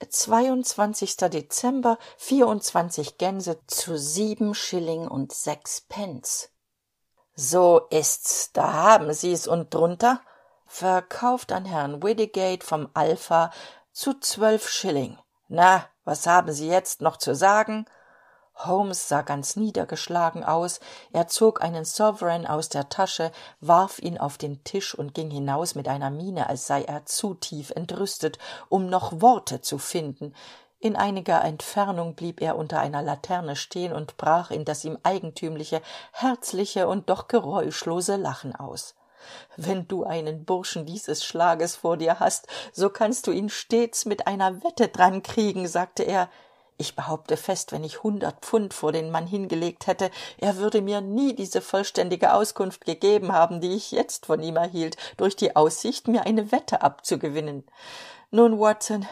Dezember 0.00 1.98
vierundzwanzig 2.16 3.18
gänse 3.18 3.60
zu 3.66 3.98
sieben 3.98 4.54
schilling 4.54 5.06
und 5.06 5.32
sechs 5.32 5.82
pence. 5.82 6.50
So 7.34 7.86
ist's 7.90 8.52
da 8.52 8.72
haben 8.72 9.12
sie's. 9.12 9.46
Und 9.46 9.72
drunter? 9.72 10.20
Verkauft 10.66 11.52
an 11.52 11.64
herrn 11.64 12.02
Widdigate 12.02 12.64
vom 12.64 12.88
alpha 12.94 13.50
zu 13.92 14.18
zwölf 14.20 14.68
schilling. 14.68 15.18
Na 15.48 15.86
was 16.04 16.26
haben 16.26 16.52
sie 16.52 16.68
jetzt 16.68 17.00
noch 17.02 17.16
zu 17.16 17.34
sagen 17.34 17.86
holmes 18.66 19.08
sah 19.08 19.22
ganz 19.22 19.56
niedergeschlagen 19.56 20.44
aus. 20.44 20.80
Er 21.12 21.28
zog 21.28 21.62
einen 21.62 21.84
sovereign 21.84 22.46
aus 22.46 22.68
der 22.68 22.88
tasche 22.88 23.32
warf 23.60 23.98
ihn 23.98 24.18
auf 24.18 24.38
den 24.38 24.64
tisch 24.64 24.94
und 24.94 25.14
ging 25.14 25.30
hinaus 25.30 25.74
mit 25.74 25.88
einer 25.88 26.10
miene 26.10 26.48
als 26.48 26.66
sei 26.66 26.82
er 26.82 27.06
zu 27.06 27.34
tief 27.34 27.70
entrüstet 27.70 28.38
um 28.68 28.86
noch 28.88 29.20
worte 29.20 29.60
zu 29.60 29.78
finden. 29.78 30.34
In 30.82 30.96
einiger 30.96 31.44
entfernung 31.44 32.14
blieb 32.14 32.40
er 32.40 32.56
unter 32.56 32.80
einer 32.80 33.02
laterne 33.02 33.54
stehen 33.54 33.92
und 33.92 34.16
brach 34.16 34.50
in 34.50 34.64
das 34.64 34.82
ihm 34.84 34.96
eigentümliche 35.02 35.82
herzliche 36.12 36.88
und 36.88 37.10
doch 37.10 37.28
geräuschlose 37.28 38.16
lachen 38.16 38.56
aus. 38.56 38.94
Wenn 39.56 39.86
du 39.86 40.04
einen 40.04 40.46
burschen 40.46 40.86
dieses 40.86 41.22
schlages 41.24 41.76
vor 41.76 41.98
dir 41.98 42.18
hast 42.20 42.46
so 42.72 42.88
kannst 42.88 43.26
du 43.26 43.32
ihn 43.32 43.50
stets 43.50 44.06
mit 44.06 44.26
einer 44.26 44.62
wette 44.64 44.88
dran 44.88 45.22
kriegen 45.22 45.68
sagte 45.68 46.04
er 46.04 46.30
ich 46.80 46.96
behaupte 46.96 47.36
fest 47.36 47.72
wenn 47.72 47.84
ich 47.84 48.02
hundert 48.02 48.40
pfund 48.40 48.74
vor 48.74 48.90
den 48.90 49.10
mann 49.10 49.26
hingelegt 49.26 49.86
hätte 49.86 50.10
er 50.38 50.56
würde 50.56 50.80
mir 50.80 51.00
nie 51.00 51.34
diese 51.34 51.60
vollständige 51.60 52.32
auskunft 52.34 52.84
gegeben 52.84 53.32
haben 53.32 53.60
die 53.60 53.74
ich 53.74 53.92
jetzt 53.92 54.26
von 54.26 54.42
ihm 54.42 54.56
erhielt 54.56 54.96
durch 55.16 55.36
die 55.36 55.54
aussicht 55.54 56.08
mir 56.08 56.26
eine 56.26 56.50
wette 56.52 56.82
abzugewinnen. 56.82 57.64
Nun 58.30 58.58
watson 58.58 59.06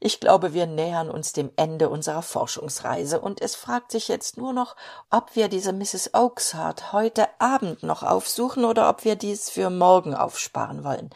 ich 0.00 0.20
glaube 0.20 0.54
wir 0.54 0.66
nähern 0.66 1.10
uns 1.10 1.32
dem 1.32 1.50
ende 1.56 1.88
unserer 1.88 2.22
forschungsreise 2.22 3.20
und 3.20 3.40
es 3.40 3.54
fragt 3.54 3.90
sich 3.90 4.08
jetzt 4.08 4.36
nur 4.36 4.52
noch 4.52 4.76
ob 5.10 5.36
wir 5.36 5.48
diese 5.48 5.72
mrs 5.72 6.14
oakshart 6.14 6.92
heute 6.92 7.28
abend 7.38 7.82
noch 7.82 8.02
aufsuchen 8.02 8.64
oder 8.64 8.88
ob 8.88 9.04
wir 9.04 9.16
dies 9.16 9.50
für 9.50 9.70
morgen 9.70 10.14
aufsparen 10.14 10.84
wollen 10.84 11.10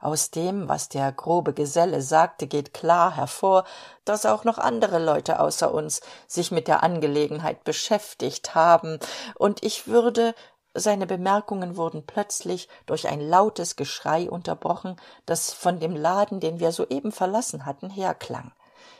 aus 0.00 0.30
dem 0.30 0.68
was 0.68 0.88
der 0.88 1.12
grobe 1.12 1.52
geselle 1.52 2.02
sagte 2.02 2.46
geht 2.46 2.74
klar 2.74 3.16
hervor 3.16 3.64
dass 4.04 4.26
auch 4.26 4.44
noch 4.44 4.58
andere 4.58 4.98
leute 4.98 5.40
außer 5.40 5.72
uns 5.72 6.00
sich 6.26 6.50
mit 6.50 6.68
der 6.68 6.82
angelegenheit 6.82 7.64
beschäftigt 7.64 8.54
haben. 8.54 8.98
Und 9.34 9.62
ich 9.62 9.86
würde 9.88 10.34
seine 10.74 11.06
bemerkungen 11.06 11.76
wurden 11.76 12.06
plötzlich 12.06 12.68
durch 12.86 13.08
ein 13.08 13.20
lautes 13.20 13.76
geschrei 13.76 14.30
unterbrochen 14.30 14.96
das 15.24 15.52
von 15.52 15.80
dem 15.80 15.96
laden 15.96 16.38
den 16.40 16.60
wir 16.60 16.70
soeben 16.72 17.12
verlassen 17.12 17.64
hatten 17.64 17.88
herklang 17.90 18.52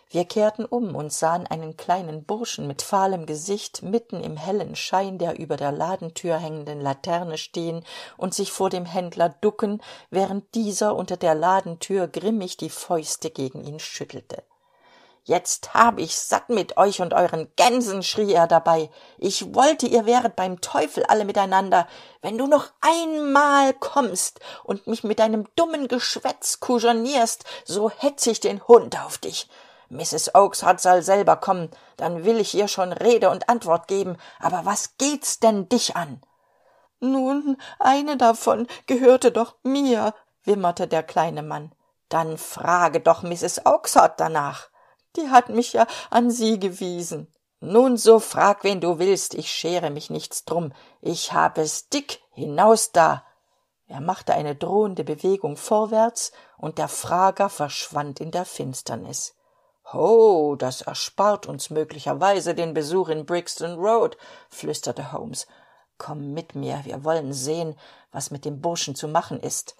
wir 0.09 0.25
kehrten 0.25 0.65
um 0.65 0.95
und 0.95 1.13
sahen 1.13 1.49
einen 1.49 1.77
kleinen 1.77 2.25
burschen 2.25 2.69
mit 2.69 2.83
fahlem 2.83 3.27
gesicht 3.27 3.83
mitten 3.83 4.23
im 4.23 4.37
hellen 4.37 4.77
schein 4.77 5.19
der 5.19 5.39
über 5.39 5.57
der 5.57 5.73
ladentür 5.73 6.39
hängenden 6.39 6.81
laterne 6.81 7.39
stehen 7.39 7.85
und 8.17 8.33
sich 8.33 8.53
vor 8.53 8.71
dem 8.71 8.85
händler 8.85 9.31
ducken 9.41 9.83
während 10.11 10.55
dieser 10.55 10.95
unter 10.95 11.17
der 11.17 11.35
ladentür 11.35 12.07
grimmig 12.07 12.57
die 12.57 12.71
fäuste 12.71 13.31
gegen 13.31 13.65
ihn 13.65 13.81
schüttelte. 13.81 14.45
Jetzt 15.25 15.75
hab 15.75 15.99
ich's 15.99 16.29
satt 16.29 16.51
mit 16.51 16.77
euch 16.77 17.01
und 17.01 17.13
euren 17.13 17.51
gänsen 17.57 18.05
schrie 18.05 18.33
er 18.33 18.47
dabei. 18.47 18.91
Ich 19.19 19.57
wollte 19.57 19.89
ihr 19.89 20.07
wäret 20.07 20.37
beim 20.37 20.61
teufel 20.61 21.03
alle 21.03 21.25
miteinander. 21.25 21.89
Wenn 22.23 22.39
du 22.39 22.47
noch 22.47 22.71
einmal 22.81 23.75
kommst 23.75 24.39
und 24.63 24.87
mich 24.87 25.03
mit 25.03 25.19
deinem 25.19 25.49
dummen 25.57 25.89
geschwätz 25.89 26.61
kujonierst 26.61 27.45
so 27.65 27.91
hetz 27.91 28.25
ich 28.29 28.39
den 28.39 28.63
hund 28.69 29.05
auf 29.05 29.19
dich 29.19 29.49
mrs 29.89 30.35
oakshart 30.35 30.81
soll 30.81 31.03
selber 31.03 31.37
kommen. 31.37 31.71
Dann 31.97 32.25
will 32.25 32.39
ich 32.39 32.55
ihr 32.55 32.69
schon 32.69 32.93
rede 32.93 33.31
und 33.31 33.49
antwort 33.49 33.89
geben. 33.89 34.17
Aber 34.41 34.65
was 34.65 34.97
geht's 34.99 35.39
denn 35.39 35.69
dich 35.69 35.97
an? 35.97 36.21
Nun 37.01 37.57
eine 37.79 38.17
davon 38.17 38.67
gehörte 38.87 39.31
doch 39.31 39.57
mir 39.63 40.15
wimmerte 40.45 40.89
der 40.89 41.03
kleine 41.03 41.43
mann. 41.43 41.73
Dann 42.09 42.39
frage 42.39 43.01
doch 43.01 43.23
mrs 43.23 43.67
oakshart 43.67 44.21
danach. 44.21 44.69
Die 45.17 45.31
hat 45.31 45.49
mich 45.49 45.73
ja 45.73 45.87
an 46.11 46.31
sie 46.31 46.59
gewiesen. 46.59 47.33
Nun 47.61 47.97
so 47.97 48.21
frag 48.21 48.65
wen 48.65 48.81
du 48.81 48.99
willst. 48.99 49.35
Ich 49.35 49.53
schere 49.53 49.91
mich 49.91 50.11
nichts 50.11 50.45
drum. 50.45 50.73
Ich 51.01 51.33
hab 51.33 51.59
es 51.59 51.89
dick 51.89 52.21
hinaus 52.33 52.93
da. 52.93 53.25
Er 53.89 54.01
machte 54.01 54.35
eine 54.35 54.57
drohende 54.57 55.05
bewegung 55.05 55.57
vorwärts 55.57 56.33
und 56.59 56.79
der 56.79 56.89
frager 56.89 57.49
verschwand 57.49 58.21
in 58.21 58.31
der 58.31 58.45
finsternis 58.45 59.36
ho 59.93 60.57
das 60.57 60.83
erspart 60.83 61.47
uns 61.47 61.71
möglicherweise 61.71 62.55
den 62.55 62.75
besuch 62.75 63.09
in 63.09 63.25
brixton 63.25 63.79
road 63.79 64.17
flüsterte 64.49 65.13
holmes. 65.13 65.47
Komm 65.97 66.35
mit 66.35 66.57
mir 66.57 66.81
wir 66.85 67.05
wollen 67.05 67.33
sehen 67.33 67.77
was 68.11 68.31
mit 68.31 68.45
dem 68.45 68.61
burschen 68.61 68.97
zu 68.97 69.07
machen 69.07 69.39
ist. 69.39 69.77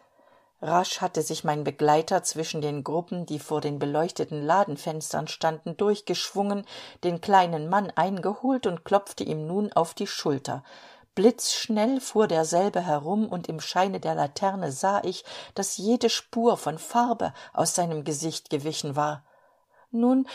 Rasch 0.63 1.01
hatte 1.01 1.23
sich 1.23 1.43
mein 1.43 1.65
begleiter 1.65 2.23
zwischen 2.23 2.61
den 2.61 2.85
gruppen 2.85 3.27
die 3.27 3.41
vor 3.41 3.61
den 3.61 3.79
beleuchteten 3.79 4.43
ladenfenstern 4.47 5.27
standen 5.27 5.77
durchgeschwungen 5.77 6.65
den 7.03 7.21
kleinen 7.21 7.69
mann 7.69 7.93
eingeholt 7.95 8.67
und 8.67 8.85
klopfte 8.85 9.25
ihm 9.25 9.47
nun 9.47 9.73
auf 9.73 9.93
die 9.93 10.07
schulter. 10.07 10.63
Blitzschnell 11.17 12.01
fuhr 12.01 12.29
derselbe 12.29 12.81
herum 12.81 13.29
und 13.29 13.49
im 13.49 13.59
scheine 13.59 13.99
der 13.99 14.15
laterne 14.15 14.71
sah 14.71 15.03
ich 15.03 15.25
dass 15.55 15.79
jede 15.79 16.11
spur 16.11 16.57
von 16.57 16.79
farbe 16.79 17.33
aus 17.53 17.75
seinem 17.75 18.05
gesicht 18.05 18.51
gewichen 18.51 18.95
war 18.95 19.25
nun 20.01 20.29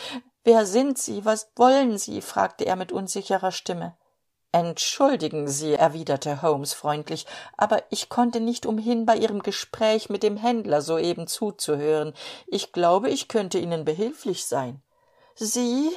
wer 0.44 0.66
sind 0.66 0.98
sie? 0.98 1.24
Was 1.24 1.50
wollen 1.56 1.98
sie? 1.98 2.20
fragte 2.20 2.64
er 2.64 2.76
mit 2.76 2.92
unsicherer 2.92 3.52
stimme. 3.52 3.96
Entschuldigen 4.54 5.48
sie 5.48 5.72
erwiderte 5.72 6.42
holmes 6.42 6.74
freundlich 6.74 7.26
aber 7.56 7.82
ich 7.88 8.10
konnte 8.10 8.38
nicht 8.38 8.66
umhin 8.66 9.06
bei 9.06 9.16
ihrem 9.16 9.42
gespräch 9.42 10.10
mit 10.10 10.22
dem 10.22 10.36
händler 10.36 10.82
soeben 10.82 11.26
zuzuhören. 11.26 12.12
Ich 12.46 12.72
glaube 12.72 13.08
ich 13.08 13.28
könnte 13.28 13.58
ihnen 13.58 13.84
behilflich 13.86 14.44
sein. 14.44 14.82
Sie? 15.34 15.90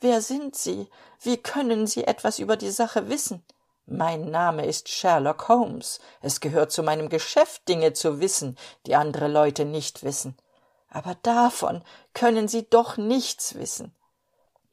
Wer 0.00 0.22
sind 0.22 0.56
sie? 0.56 0.88
Wie 1.20 1.36
können 1.36 1.86
sie 1.86 2.04
etwas 2.04 2.38
über 2.38 2.56
die 2.56 2.70
sache 2.70 3.10
wissen? 3.10 3.44
Mein 3.84 4.30
name 4.30 4.64
ist 4.64 4.88
sherlock 4.88 5.48
holmes. 5.48 6.00
Es 6.22 6.40
gehört 6.40 6.72
zu 6.72 6.82
meinem 6.82 7.10
geschäft 7.10 7.68
dinge 7.68 7.92
zu 7.92 8.20
wissen 8.20 8.56
die 8.86 8.94
andere 8.94 9.28
leute 9.28 9.66
nicht 9.66 10.04
wissen 10.04 10.38
aber 10.90 11.16
davon 11.22 11.82
können 12.14 12.48
sie 12.48 12.68
doch 12.68 12.96
nichts 12.96 13.54
wissen. 13.54 13.94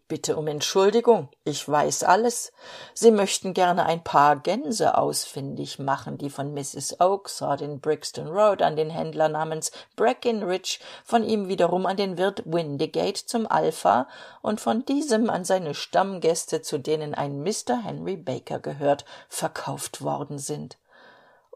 Bitte 0.10 0.38
um 0.38 0.48
entschuldigung 0.48 1.28
ich 1.44 1.68
weiß 1.68 2.04
alles. 2.04 2.54
Sie 2.94 3.12
möchten 3.12 3.54
gerne 3.54 3.86
ein 3.86 4.06
paar 4.06 4.38
gänse 4.38 4.98
ausfindig 4.98 5.80
machen 5.80 6.18
die 6.18 6.30
von 6.30 6.54
mrs 6.54 7.02
oakshart 7.02 7.60
in 7.60 7.82
brixton 7.82 8.28
road 8.28 8.62
an 8.62 8.78
den 8.78 8.90
händler 8.90 9.28
namens 9.28 9.74
breckinridge 9.98 10.80
von 11.04 11.26
ihm 11.26 11.50
wiederum 11.50 11.86
an 11.86 11.98
den 11.98 12.18
wirt 12.18 12.44
windigate 12.46 13.26
zum 13.26 13.52
alpha 13.52 14.08
und 14.42 14.62
von 14.62 14.86
diesem 14.86 15.30
an 15.30 15.44
seine 15.44 15.74
stammgäste 15.74 16.62
zu 16.62 16.78
denen 16.78 17.14
ein 17.14 17.44
mr 17.44 17.84
henry 17.84 18.16
baker 18.16 18.60
gehört 18.60 19.04
verkauft 19.28 20.02
worden 20.02 20.40
sind 20.40 20.78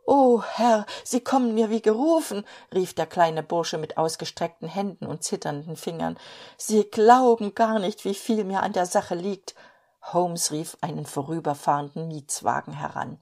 o 0.06 0.41
herr 0.41 0.86
sie 1.04 1.22
kommen 1.22 1.54
mir 1.54 1.70
wie 1.70 1.82
gerufen 1.82 2.45
rief 2.74 2.93
der 2.93 3.06
kleine 3.06 3.43
bursche 3.43 3.78
mit 3.78 3.97
ausgestreckten 3.97 4.68
händen 4.68 5.06
und 5.06 5.24
zitternden 5.24 5.76
fingern. 5.76 6.18
Sie 6.58 6.84
glauben 6.84 7.56
gar 7.56 7.80
nicht 7.80 8.06
wie 8.06 8.16
viel 8.16 8.43
mir 8.43 8.64
an 8.64 8.74
der 8.74 8.86
sache 8.86 9.16
liegt. 9.16 9.56
Holmes 10.02 10.52
rief 10.52 10.78
einen 10.82 11.06
vorüberfahrenden 11.06 12.08
mietswagen 12.08 12.74
heran. 12.74 13.20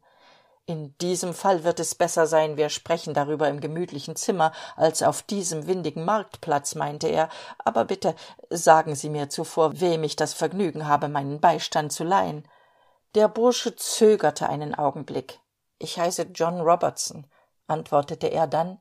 In 0.65 0.95
diesem 0.99 1.33
fall 1.33 1.63
wird 1.63 1.79
es 1.79 1.95
besser 1.95 2.27
sein 2.27 2.55
wir 2.55 2.69
sprechen 2.69 3.15
darüber 3.15 3.49
im 3.49 3.59
gemütlichen 3.59 4.15
zimmer 4.15 4.51
als 4.75 5.01
auf 5.01 5.23
diesem 5.23 5.65
windigen 5.65 6.05
marktplatz 6.05 6.75
meinte 6.75 7.07
er. 7.07 7.29
Aber 7.57 7.85
bitte 7.85 8.15
sagen 8.51 8.93
sie 8.93 9.09
mir 9.09 9.29
zuvor 9.29 9.81
wem 9.81 10.03
ich 10.03 10.15
das 10.15 10.33
vergnügen 10.33 10.87
habe 10.87 11.09
meinen 11.09 11.39
beistand 11.39 11.91
zu 11.91 12.03
leihen. 12.03 12.47
Der 13.15 13.27
bursche 13.27 13.75
zögerte 13.75 14.47
einen 14.47 14.75
augenblick 14.75 15.39
ich 15.79 15.99
heiße 15.99 16.27
john 16.33 16.61
robertson 16.61 17.25
antwortete 17.67 18.27
er 18.27 18.47
dann 18.47 18.79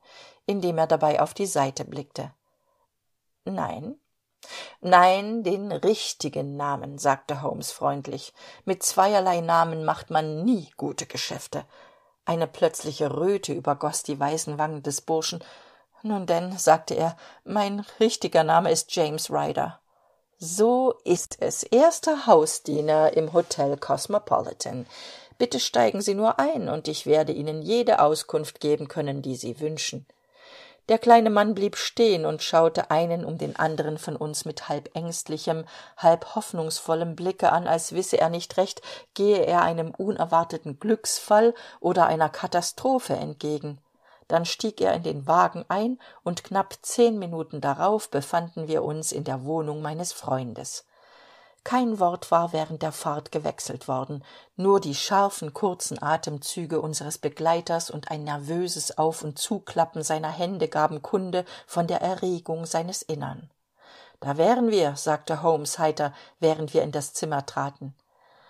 indem 0.48 0.78
er 0.78 0.86
dabei 0.86 1.20
auf 1.20 1.34
die 1.34 1.46
seite 1.46 1.84
blickte. 1.84 2.32
Nein. 3.44 4.00
Nein 4.80 5.42
den 5.42 5.70
richtigen 5.70 6.56
namen 6.56 6.96
sagte 6.96 7.42
holmes 7.42 7.70
freundlich. 7.70 8.32
Mit 8.64 8.82
zweierlei 8.82 9.42
namen 9.42 9.84
macht 9.84 10.10
man 10.10 10.44
nie 10.44 10.70
gute 10.78 11.04
geschäfte. 11.04 11.66
Eine 12.24 12.46
plötzliche 12.46 13.14
röte 13.14 13.52
übergoß 13.52 14.04
die 14.04 14.18
weißen 14.18 14.58
wangen 14.58 14.82
des 14.82 15.02
burschen. 15.02 15.44
Nun 16.02 16.24
denn 16.24 16.56
sagte 16.56 16.94
er 16.94 17.16
mein 17.44 17.84
richtiger 18.00 18.42
name 18.42 18.70
ist 18.70 18.94
james 18.96 19.30
ryder. 19.30 19.80
So 20.38 20.94
ist 21.04 21.42
es. 21.42 21.62
Erster 21.62 22.26
hausdiener 22.26 23.12
im 23.14 23.34
hotel 23.34 23.76
cosmopolitan 23.76 24.86
bitte 25.38 25.60
steigen 25.60 26.00
sie 26.00 26.14
nur 26.14 26.38
ein 26.38 26.68
und 26.68 26.88
ich 26.88 27.06
werde 27.06 27.32
ihnen 27.32 27.62
jede 27.62 28.00
auskunft 28.00 28.60
geben 28.60 28.88
können 28.88 29.22
die 29.22 29.36
sie 29.36 29.60
wünschen 29.60 30.06
der 30.88 30.98
kleine 30.98 31.28
mann 31.28 31.54
blieb 31.54 31.76
stehen 31.76 32.24
und 32.24 32.42
schaute 32.42 32.90
einen 32.90 33.24
um 33.24 33.36
den 33.36 33.56
anderen 33.56 33.98
von 33.98 34.16
uns 34.16 34.46
mit 34.46 34.70
halb 34.70 34.94
ängstlichem 34.94 35.66
halb 35.98 36.34
hoffnungsvollem 36.34 37.14
blicke 37.14 37.52
an 37.52 37.66
als 37.66 37.92
wisse 37.92 38.18
er 38.18 38.30
nicht 38.30 38.56
recht 38.56 38.80
gehe 39.12 39.44
er 39.44 39.62
einem 39.62 39.90
unerwarteten 39.90 40.80
glücksfall 40.80 41.54
oder 41.80 42.06
einer 42.06 42.30
katastrophe 42.30 43.14
entgegen. 43.14 43.78
Dann 44.28 44.44
stieg 44.44 44.80
er 44.80 44.94
in 44.94 45.02
den 45.02 45.26
wagen 45.26 45.64
ein 45.68 45.98
und 46.22 46.44
knapp 46.44 46.74
zehn 46.82 47.18
minuten 47.18 47.60
darauf 47.60 48.10
befanden 48.10 48.68
wir 48.68 48.82
uns 48.82 49.12
in 49.12 49.24
der 49.24 49.44
wohnung 49.44 49.82
meines 49.82 50.12
freundes 50.12 50.86
kein 51.64 52.00
wort 52.00 52.30
war 52.30 52.52
während 52.52 52.82
der 52.82 52.92
fahrt 52.92 53.32
gewechselt 53.32 53.88
worden 53.88 54.24
nur 54.56 54.80
die 54.80 54.94
scharfen 54.94 55.54
kurzen 55.54 56.02
atemzüge 56.02 56.80
unseres 56.80 57.18
begleiters 57.18 57.90
und 57.90 58.10
ein 58.10 58.24
nervöses 58.24 58.98
auf 58.98 59.22
und 59.22 59.38
zuklappen 59.38 60.02
seiner 60.02 60.30
hände 60.30 60.68
gaben 60.68 61.00
kunde 61.00 61.44
von 61.66 61.86
der 61.86 62.00
erregung 62.00 62.66
seines 62.66 63.02
innern. 63.02 63.50
Da 64.20 64.36
wären 64.36 64.70
wir 64.70 64.96
sagte 64.96 65.42
holmes 65.42 65.78
heiter 65.78 66.12
während 66.40 66.74
wir 66.74 66.82
in 66.82 66.90
das 66.90 67.12
zimmer 67.14 67.46
traten. 67.46 67.94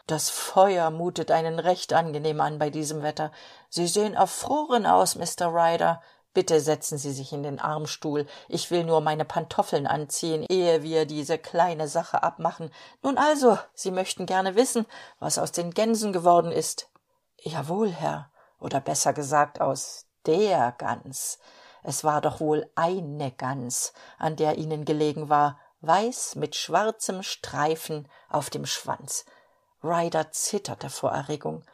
Das 0.06 0.30
feuer 0.30 0.90
mutet 0.90 1.30
einen 1.30 1.58
recht 1.58 1.92
angenehm 1.92 2.40
an 2.40 2.58
bei 2.58 2.70
diesem 2.70 3.02
wetter. 3.02 3.30
Sie 3.68 3.86
sehen 3.86 4.14
erfroren 4.14 4.86
aus 4.86 5.16
Mr. 5.16 5.52
Bitte 6.34 6.60
setzen 6.60 6.98
sie 6.98 7.12
sich 7.12 7.32
in 7.32 7.42
den 7.42 7.58
armstuhl. 7.58 8.26
Ich 8.48 8.70
will 8.70 8.84
nur 8.84 9.00
meine 9.00 9.24
pantoffeln 9.24 9.86
anziehen 9.86 10.44
ehe 10.48 10.82
wir 10.82 11.06
diese 11.06 11.38
kleine 11.38 11.88
sache 11.88 12.22
abmachen. 12.22 12.70
Nun 13.02 13.18
also 13.18 13.58
sie 13.74 13.90
möchten 13.90 14.26
gerne 14.26 14.54
wissen 14.54 14.86
was 15.18 15.38
aus 15.38 15.52
den 15.52 15.72
gänsen 15.72 16.12
geworden 16.12 16.52
ist. 16.52 16.90
Jawohl 17.38 17.90
herr. 17.90 18.30
Oder 18.60 18.80
besser 18.80 19.12
gesagt 19.12 19.60
aus 19.60 20.06
der 20.26 20.72
gans. 20.72 21.38
Es 21.82 22.04
war 22.04 22.20
doch 22.20 22.40
wohl 22.40 22.68
eine 22.74 23.30
gans 23.30 23.92
an 24.18 24.36
der 24.36 24.58
ihnen 24.58 24.84
gelegen 24.84 25.28
war 25.28 25.58
weiß 25.80 26.34
mit 26.34 26.56
schwarzem 26.56 27.22
streifen 27.22 28.08
auf 28.28 28.50
dem 28.50 28.66
schwanz. 28.66 29.24
Ryder 29.82 30.32
zitterte 30.32 30.90
vor 30.90 31.12
erregung. 31.12 31.64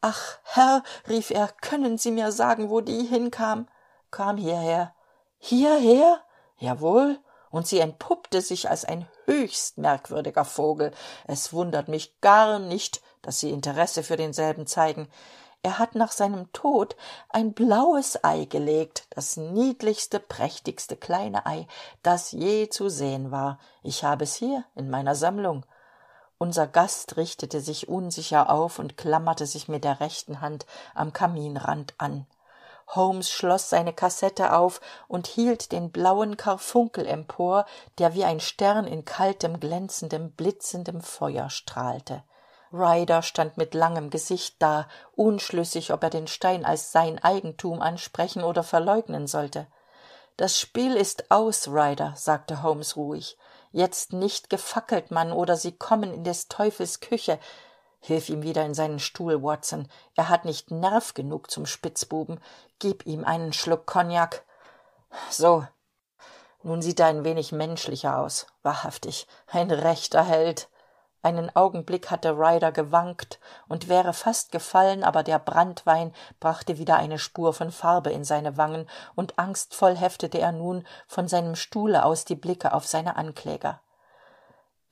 Ach 0.00 0.38
herr 0.44 0.82
rief 1.08 1.30
er 1.30 1.48
können 1.60 1.98
sie 1.98 2.10
mir 2.10 2.32
sagen 2.32 2.70
wo 2.70 2.80
die 2.80 3.04
hinkam 3.04 3.68
kam 4.10 4.36
hierher. 4.36 4.94
Hierher? 5.38 6.20
Jawohl. 6.58 7.18
Und 7.50 7.66
sie 7.66 7.80
entpuppte 7.80 8.42
sich 8.42 8.70
als 8.70 8.84
ein 8.84 9.08
höchst 9.24 9.78
merkwürdiger 9.78 10.44
vogel. 10.44 10.92
Es 11.26 11.52
wundert 11.52 11.88
mich 11.88 12.20
gar 12.20 12.58
nicht 12.58 13.02
dass 13.22 13.40
sie 13.40 13.50
interesse 13.50 14.02
für 14.02 14.16
denselben 14.16 14.66
zeigen. 14.66 15.08
Er 15.62 15.78
hat 15.78 15.94
nach 15.94 16.10
seinem 16.10 16.50
tod 16.52 16.96
ein 17.28 17.52
blaues 17.52 18.24
ei 18.24 18.46
gelegt 18.46 19.06
das 19.10 19.36
niedlichste 19.36 20.18
prächtigste 20.18 20.96
kleine 20.96 21.44
ei 21.44 21.66
das 22.02 22.32
je 22.32 22.70
zu 22.70 22.88
sehen 22.88 23.30
war. 23.30 23.58
Ich 23.82 24.02
habe 24.02 24.24
es 24.24 24.34
hier 24.34 24.64
in 24.74 24.88
meiner 24.88 25.14
sammlung. 25.14 25.66
Unser 26.38 26.66
gast 26.66 27.18
richtete 27.18 27.60
sich 27.60 27.88
unsicher 27.88 28.48
auf 28.48 28.78
und 28.78 28.96
klammerte 28.96 29.44
sich 29.44 29.68
mit 29.68 29.84
der 29.84 30.00
rechten 30.00 30.40
hand 30.40 30.64
am 30.94 31.12
kaminrand 31.12 31.92
an 31.98 32.26
holmes 32.94 33.30
schloss 33.30 33.70
seine 33.70 33.92
kassette 33.92 34.54
auf 34.54 34.80
und 35.08 35.26
hielt 35.26 35.72
den 35.72 35.90
blauen 35.90 36.36
karfunkel 36.36 37.06
empor 37.06 37.66
der 37.98 38.14
wie 38.14 38.24
ein 38.24 38.40
stern 38.40 38.86
in 38.86 39.04
kaltem 39.04 39.60
glänzendem 39.60 40.32
blitzendem 40.32 41.00
feuer 41.00 41.50
strahlte. 41.50 42.22
Ryder 42.72 43.22
stand 43.22 43.56
mit 43.56 43.74
langem 43.74 44.10
gesicht 44.10 44.56
da 44.60 44.86
unschlüssig 45.16 45.92
ob 45.92 46.02
er 46.04 46.10
den 46.10 46.26
stein 46.26 46.64
als 46.64 46.92
sein 46.92 47.22
eigentum 47.22 47.82
ansprechen 47.82 48.44
oder 48.44 48.62
verleugnen 48.62 49.26
sollte. 49.26 49.66
Das 50.36 50.58
spiel 50.58 50.96
ist 50.96 51.30
aus 51.30 51.68
ryder 51.68 52.14
sagte 52.16 52.62
holmes 52.62 52.96
ruhig. 52.96 53.36
Jetzt 53.72 54.12
nicht 54.12 54.50
gefackelt 54.50 55.10
man 55.10 55.32
oder 55.32 55.56
sie 55.56 55.72
kommen 55.72 56.14
in 56.14 56.24
des 56.24 56.48
teufels 56.48 57.00
küche 57.00 57.38
hilf 58.00 58.28
ihm 58.28 58.42
wieder 58.42 58.64
in 58.64 58.74
seinen 58.74 58.98
stuhl 58.98 59.42
watson. 59.42 59.88
Er 60.16 60.28
hat 60.28 60.44
nicht 60.44 60.70
nerv 60.70 61.14
genug 61.14 61.50
zum 61.50 61.66
spitzbuben. 61.66 62.40
Gib 62.78 63.06
ihm 63.06 63.24
einen 63.24 63.52
schluck 63.52 63.86
kognak 63.86 64.44
so. 65.30 65.66
Nun 66.62 66.82
sieht 66.82 67.00
er 67.00 67.06
ein 67.06 67.24
wenig 67.24 67.52
menschlicher 67.52 68.18
aus. 68.18 68.46
Wahrhaftig. 68.62 69.26
Ein 69.46 69.70
rechter 69.70 70.24
held. 70.24 70.68
Einen 71.22 71.54
augenblick 71.54 72.10
hatte 72.10 72.30
ryder 72.32 72.72
gewankt 72.72 73.40
und 73.68 73.88
wäre 73.88 74.14
fast 74.14 74.52
gefallen 74.52 75.04
aber 75.04 75.22
der 75.22 75.38
branntwein 75.38 76.14
brachte 76.38 76.78
wieder 76.78 76.96
eine 76.96 77.18
spur 77.18 77.52
von 77.52 77.70
farbe 77.70 78.10
in 78.10 78.24
seine 78.24 78.56
wangen 78.56 78.88
und 79.14 79.38
angstvoll 79.38 79.96
heftete 79.96 80.38
er 80.38 80.52
nun 80.52 80.86
von 81.06 81.28
seinem 81.28 81.56
stuhle 81.56 82.06
aus 82.06 82.24
die 82.24 82.36
blicke 82.36 82.72
auf 82.72 82.86
seine 82.86 83.16
ankläger 83.16 83.82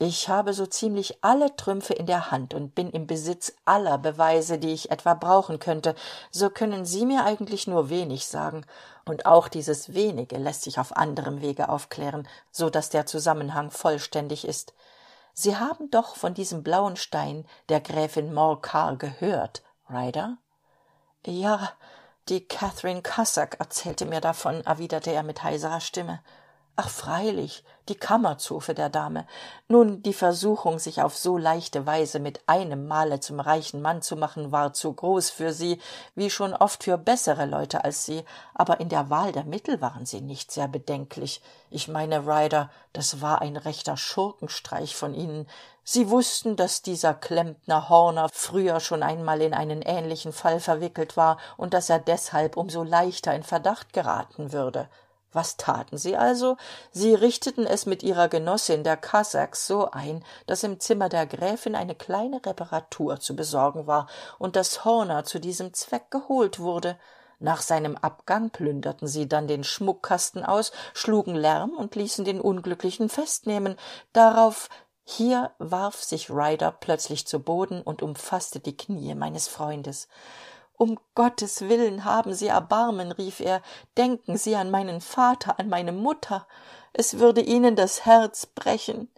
ich 0.01 0.29
habe 0.29 0.55
so 0.55 0.65
ziemlich 0.65 1.25
alle 1.25 1.57
trümpfe 1.57 1.93
in 1.93 2.07
der 2.07 2.31
hand 2.31 2.55
und 2.55 2.77
bin 2.77 2.89
im 2.91 3.09
besitz 3.09 3.55
aller 3.65 3.99
beweise 3.99 4.59
die 4.59 4.73
ich 4.73 4.93
etwa 4.93 5.15
brauchen 5.15 5.59
könnte. 5.59 5.97
So 6.31 6.51
können 6.51 6.85
sie 6.85 7.05
mir 7.05 7.25
eigentlich 7.25 7.67
nur 7.67 7.91
wenig 7.91 8.27
sagen. 8.27 8.65
Und 9.07 9.27
auch 9.27 9.49
dieses 9.49 9.95
wenige 9.95 10.37
lässt 10.37 10.63
sich 10.63 10.79
auf 10.79 10.97
anderem 10.97 11.41
wege 11.41 11.69
aufklären 11.69 12.29
so 12.53 12.71
dass 12.71 12.91
der 12.91 13.07
zusammenhang 13.07 13.73
vollständig 13.73 14.47
ist. 14.47 14.73
Sie 15.35 15.57
haben 15.57 15.91
doch 15.91 16.15
von 16.15 16.33
diesem 16.33 16.63
blauen 16.63 16.97
stein 16.97 17.45
der 17.69 17.81
gräfin 17.81 18.33
morcar 18.33 18.97
gehört 18.97 19.63
ryder? 19.91 20.39
Ja 21.27 21.73
die 22.29 22.47
catherine 22.47 23.03
Cussack 23.03 23.59
erzählte 23.59 24.05
mir 24.05 24.21
davon 24.21 24.65
erwiderte 24.65 25.11
er 25.11 25.25
mit 25.25 25.43
heiserer 25.43 25.81
stimme 25.81 26.21
ach 26.79 26.89
freilich 26.89 27.65
die 27.89 27.97
kammerzofe 27.97 28.73
der 28.73 28.89
dame. 28.89 29.27
Nun 29.67 30.01
die 30.03 30.13
versuchung 30.13 30.79
sich 30.79 31.03
auf 31.03 31.17
so 31.17 31.37
leichte 31.37 31.87
weise 31.87 32.21
mit 32.21 32.41
einem 32.47 32.87
male 32.87 33.19
zum 33.19 33.41
reichen 33.41 33.83
mann 33.83 34.01
zu 34.01 34.15
machen 34.15 34.53
war 34.53 34.73
zu 34.73 34.93
groß 34.93 35.31
für 35.31 35.53
sie 35.53 35.81
wie 36.15 36.31
schon 36.31 36.55
oft 36.55 36.85
für 36.85 36.97
bessere 36.97 37.47
leute 37.47 37.83
als 37.83 38.05
sie. 38.05 38.25
Aber 38.55 38.79
in 38.79 38.89
der 38.91 39.11
wahl 39.11 39.33
der 39.33 39.43
mittel 39.43 39.81
waren 39.81 40.07
sie 40.07 40.21
nicht 40.21 40.53
sehr 40.53 40.69
bedenklich. 40.69 41.43
Ich 41.69 41.89
meine 41.89 42.27
ryder 42.27 42.71
das 42.93 43.21
war 43.21 43.43
ein 43.43 43.57
rechter 43.57 43.97
schurkenstreich 43.97 44.95
von 44.95 45.15
ihnen. 45.15 45.49
Sie 45.83 46.11
wussten 46.11 46.55
dass 46.55 46.83
dieser 46.83 47.13
klempner 47.13 47.89
horner 47.89 48.29
früher 48.33 48.79
schon 48.79 49.03
einmal 49.03 49.43
in 49.43 49.53
einen 49.53 49.83
ähnlichen 49.83 50.33
fall 50.33 50.61
verwickelt 50.61 51.17
war 51.17 51.39
und 51.57 51.75
dass 51.75 51.91
er 51.91 51.99
deshalb 51.99 52.57
um 52.57 52.71
so 52.71 52.85
leichter 52.85 53.35
in 53.35 53.43
verdacht 53.43 53.93
geraten 53.93 54.53
würde 54.53 54.89
was 55.33 55.57
taten 55.57 55.99
sie 55.99 56.17
also? 56.17 56.57
Sie 56.91 57.15
richteten 57.15 57.67
es 57.67 57.87
mit 57.87 58.03
ihrer 58.03 58.29
genossin 58.29 58.85
der 58.85 58.97
Cossacks 58.97 59.67
so 59.67 59.91
ein 59.91 60.25
dass 60.47 60.63
im 60.63 60.81
zimmer 60.81 61.09
der 61.09 61.27
gräfin 61.27 61.75
eine 61.75 61.95
kleine 61.95 62.45
reparatur 62.45 63.21
zu 63.21 63.37
besorgen 63.37 63.87
war 63.87 64.09
und 64.39 64.57
dass 64.57 64.85
horner 64.85 65.25
zu 65.25 65.39
diesem 65.39 65.75
zweck 65.75 66.11
geholt 66.11 66.59
wurde. 66.59 66.99
Nach 67.41 67.61
seinem 67.61 67.97
abgang 67.97 68.51
plünderten 68.51 69.07
sie 69.07 69.29
dann 69.29 69.47
den 69.47 69.63
schmuckkasten 69.63 70.45
aus 70.45 70.73
schlugen 70.93 71.37
lärm 71.37 71.71
und 71.71 71.95
ließen 71.95 72.25
den 72.25 72.41
unglücklichen 72.41 73.09
festnehmen. 73.09 73.77
Darauf 74.13 74.69
hier 75.05 75.53
warf 75.59 76.03
sich 76.03 76.31
ryder 76.31 76.71
plötzlich 76.71 77.27
zu 77.27 77.41
boden 77.41 77.81
und 77.81 78.03
umfaßte 78.03 78.61
die 78.61 78.77
knie 78.77 79.15
meines 79.15 79.49
freundes 79.49 80.09
um 80.79 80.99
gottes 81.15 81.63
willen 81.63 82.05
haben 82.05 82.33
sie 82.33 82.47
erbarmen 82.47 83.13
rief 83.13 83.41
er 83.41 83.61
denken 83.99 84.39
sie 84.39 84.57
an 84.57 84.71
meinen 84.71 85.01
vater 85.01 85.59
an 85.59 85.69
meine 85.69 85.93
mutter. 85.93 86.47
Es 86.93 87.19
würde 87.19 87.43
ihnen 87.43 87.77
das 87.77 88.07
herz 88.07 88.47
brechen. 88.47 89.11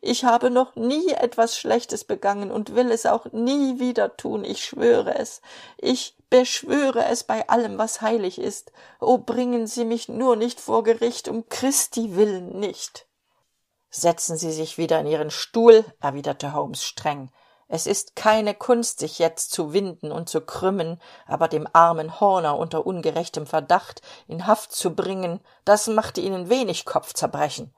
Ich 0.00 0.24
habe 0.24 0.48
noch 0.48 0.76
nie 0.76 1.10
etwas 1.10 1.58
schlechtes 1.58 2.04
begangen 2.04 2.50
und 2.50 2.74
will 2.74 2.90
es 2.90 3.04
auch 3.04 3.26
nie 3.32 3.78
wieder 3.78 4.16
tun. 4.16 4.44
Ich 4.44 4.64
schwöre 4.64 5.18
es. 5.18 5.42
Ich 5.76 6.16
beschwöre 6.30 7.04
es 7.04 7.24
bei 7.24 7.48
allem 7.48 7.78
was 7.78 8.00
heilig 8.00 8.38
ist. 8.38 8.72
O 9.00 9.18
bringen 9.18 9.66
sie 9.66 9.84
mich 9.84 10.08
nur 10.08 10.36
nicht 10.36 10.60
vor 10.60 10.84
gericht 10.84 11.28
um 11.28 11.48
christi 11.48 12.16
willen 12.16 12.58
nicht. 12.58 13.06
Setzen 13.90 14.36
sie 14.36 14.52
sich 14.52 14.78
wieder 14.78 15.00
in 15.00 15.06
ihren 15.06 15.30
stuhl 15.30 15.84
erwiderte 16.00 16.54
holmes 16.54 16.84
streng 16.84 17.30
es 17.68 17.86
ist 17.86 18.16
keine 18.16 18.54
kunst 18.54 18.98
sich 18.98 19.18
jetzt 19.18 19.52
zu 19.52 19.72
winden 19.72 20.10
und 20.10 20.28
zu 20.28 20.40
krümmen 20.40 21.00
aber 21.26 21.48
dem 21.48 21.68
armen 21.72 22.20
horner 22.20 22.58
unter 22.58 22.86
ungerechtem 22.86 23.46
verdacht 23.46 24.02
in 24.26 24.46
haft 24.46 24.72
zu 24.72 24.94
bringen 24.94 25.40
das 25.64 25.86
machte 25.86 26.20
ihnen 26.20 26.48
wenig 26.48 26.84
kopfzerbrechen 26.84 27.74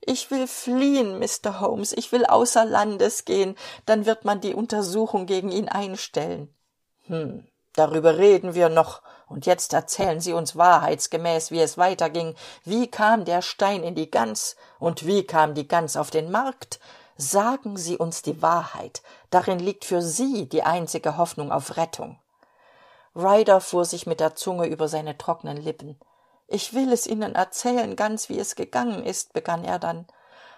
ich 0.00 0.30
will 0.30 0.46
fliehen 0.46 1.18
Mr. 1.18 1.60
holmes 1.60 1.92
ich 1.92 2.10
will 2.12 2.24
außer 2.24 2.64
landes 2.64 3.24
gehen 3.24 3.56
dann 3.86 4.06
wird 4.06 4.24
man 4.24 4.40
die 4.40 4.54
untersuchung 4.54 5.26
gegen 5.26 5.52
ihn 5.52 5.68
einstellen 5.68 6.52
hm 7.06 7.46
darüber 7.74 8.18
reden 8.18 8.54
wir 8.54 8.68
noch 8.68 9.02
und 9.30 9.46
jetzt 9.46 9.72
erzählen 9.72 10.20
Sie 10.20 10.32
uns 10.32 10.56
wahrheitsgemäß, 10.56 11.52
wie 11.52 11.60
es 11.60 11.78
weiterging. 11.78 12.34
Wie 12.64 12.88
kam 12.88 13.24
der 13.24 13.42
Stein 13.42 13.84
in 13.84 13.94
die 13.94 14.10
Gans 14.10 14.56
und 14.80 15.06
wie 15.06 15.24
kam 15.24 15.54
die 15.54 15.68
Gans 15.68 15.96
auf 15.96 16.10
den 16.10 16.32
Markt? 16.32 16.80
Sagen 17.22 17.76
Sie 17.76 17.98
uns 17.98 18.22
die 18.22 18.40
Wahrheit. 18.40 19.02
Darin 19.28 19.58
liegt 19.58 19.84
für 19.84 20.00
Sie 20.00 20.48
die 20.48 20.62
einzige 20.62 21.18
Hoffnung 21.18 21.52
auf 21.52 21.76
Rettung. 21.76 22.18
Ryder 23.14 23.60
fuhr 23.60 23.84
sich 23.84 24.06
mit 24.06 24.20
der 24.20 24.36
Zunge 24.36 24.66
über 24.68 24.88
seine 24.88 25.18
trockenen 25.18 25.58
Lippen. 25.58 26.00
Ich 26.48 26.72
will 26.72 26.90
es 26.90 27.06
Ihnen 27.06 27.34
erzählen, 27.34 27.94
ganz 27.94 28.30
wie 28.30 28.38
es 28.38 28.56
gegangen 28.56 29.04
ist, 29.04 29.34
begann 29.34 29.66
er 29.66 29.78
dann. 29.78 30.06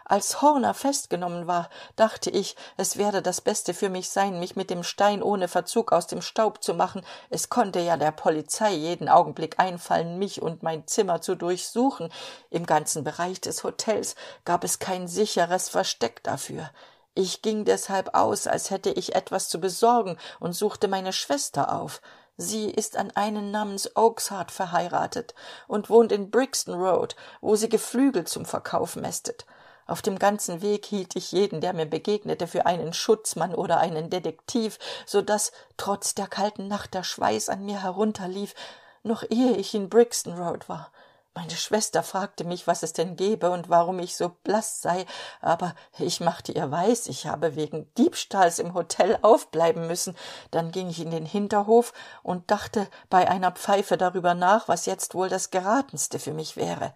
Als 0.04 0.42
Horner 0.42 0.74
festgenommen 0.74 1.46
war, 1.46 1.68
dachte 1.96 2.30
ich, 2.30 2.56
es 2.76 2.96
werde 2.96 3.22
das 3.22 3.40
Beste 3.40 3.74
für 3.74 3.88
mich 3.88 4.10
sein, 4.10 4.40
mich 4.40 4.56
mit 4.56 4.70
dem 4.70 4.82
Stein 4.82 5.22
ohne 5.22 5.48
Verzug 5.48 5.92
aus 5.92 6.06
dem 6.06 6.22
Staub 6.22 6.62
zu 6.62 6.74
machen. 6.74 7.02
Es 7.30 7.48
konnte 7.48 7.80
ja 7.80 7.96
der 7.96 8.12
Polizei 8.12 8.72
jeden 8.72 9.08
Augenblick 9.08 9.58
einfallen, 9.58 10.18
mich 10.18 10.42
und 10.42 10.62
mein 10.62 10.86
Zimmer 10.86 11.20
zu 11.20 11.34
durchsuchen. 11.34 12.12
Im 12.50 12.66
ganzen 12.66 13.04
Bereich 13.04 13.40
des 13.40 13.64
Hotels 13.64 14.16
gab 14.44 14.64
es 14.64 14.78
kein 14.78 15.08
sicheres 15.08 15.68
Versteck 15.68 16.22
dafür. 16.22 16.70
Ich 17.14 17.42
ging 17.42 17.64
deshalb 17.64 18.14
aus, 18.14 18.46
als 18.46 18.70
hätte 18.70 18.90
ich 18.90 19.14
etwas 19.14 19.48
zu 19.48 19.60
besorgen 19.60 20.16
und 20.40 20.54
suchte 20.54 20.88
meine 20.88 21.12
Schwester 21.12 21.72
auf. 21.72 22.00
Sie 22.38 22.70
ist 22.70 22.96
an 22.96 23.10
einen 23.10 23.50
namens 23.50 23.94
Oakshart 23.94 24.50
verheiratet 24.50 25.34
und 25.68 25.90
wohnt 25.90 26.10
in 26.12 26.30
Brixton 26.30 26.74
Road, 26.74 27.14
wo 27.42 27.54
sie 27.54 27.68
Geflügel 27.68 28.26
zum 28.26 28.46
Verkauf 28.46 28.96
mästet. 28.96 29.44
Auf 29.92 30.00
dem 30.00 30.18
ganzen 30.18 30.62
Weg 30.62 30.86
hielt 30.86 31.16
ich 31.16 31.32
jeden, 31.32 31.60
der 31.60 31.74
mir 31.74 31.84
begegnete, 31.84 32.46
für 32.46 32.64
einen 32.64 32.94
Schutzmann 32.94 33.54
oder 33.54 33.76
einen 33.76 34.08
Detektiv, 34.08 34.78
so 35.04 35.20
dass 35.20 35.52
trotz 35.76 36.14
der 36.14 36.28
kalten 36.28 36.66
Nacht 36.66 36.94
der 36.94 37.04
Schweiß 37.04 37.50
an 37.50 37.66
mir 37.66 37.82
herunterlief, 37.82 38.54
noch 39.02 39.22
ehe 39.28 39.54
ich 39.54 39.74
in 39.74 39.90
Brixton 39.90 40.32
Road 40.32 40.70
war. 40.70 40.90
Meine 41.34 41.50
Schwester 41.50 42.02
fragte 42.02 42.44
mich, 42.44 42.66
was 42.66 42.82
es 42.82 42.94
denn 42.94 43.16
gebe 43.16 43.50
und 43.50 43.68
warum 43.68 43.98
ich 43.98 44.16
so 44.16 44.30
blass 44.30 44.80
sei, 44.80 45.04
aber 45.42 45.74
ich 45.98 46.20
machte 46.20 46.52
ihr 46.52 46.70
weiß, 46.70 47.08
ich 47.08 47.26
habe 47.26 47.54
wegen 47.54 47.92
Diebstahls 47.98 48.60
im 48.60 48.72
Hotel 48.72 49.18
aufbleiben 49.20 49.88
müssen. 49.88 50.16
Dann 50.52 50.72
ging 50.72 50.88
ich 50.88 51.02
in 51.02 51.10
den 51.10 51.26
Hinterhof 51.26 51.92
und 52.22 52.50
dachte 52.50 52.88
bei 53.10 53.28
einer 53.28 53.50
Pfeife 53.50 53.98
darüber 53.98 54.32
nach, 54.32 54.68
was 54.68 54.86
jetzt 54.86 55.14
wohl 55.14 55.28
das 55.28 55.50
geratenste 55.50 56.18
für 56.18 56.32
mich 56.32 56.56
wäre. 56.56 56.94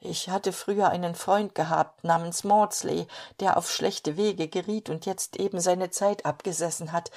Ich 0.00 0.28
hatte 0.28 0.52
früher 0.52 0.90
einen 0.90 1.14
Freund 1.14 1.54
gehabt 1.54 2.04
namens 2.04 2.44
Maudsley, 2.44 3.06
der 3.40 3.56
auf 3.56 3.70
schlechte 3.70 4.16
Wege 4.16 4.46
geriet 4.46 4.90
und 4.90 5.06
jetzt 5.06 5.36
eben 5.36 5.58
seine 5.58 5.90
Zeit 5.90 6.26
abgesessen 6.26 6.92
hat. 6.92 7.10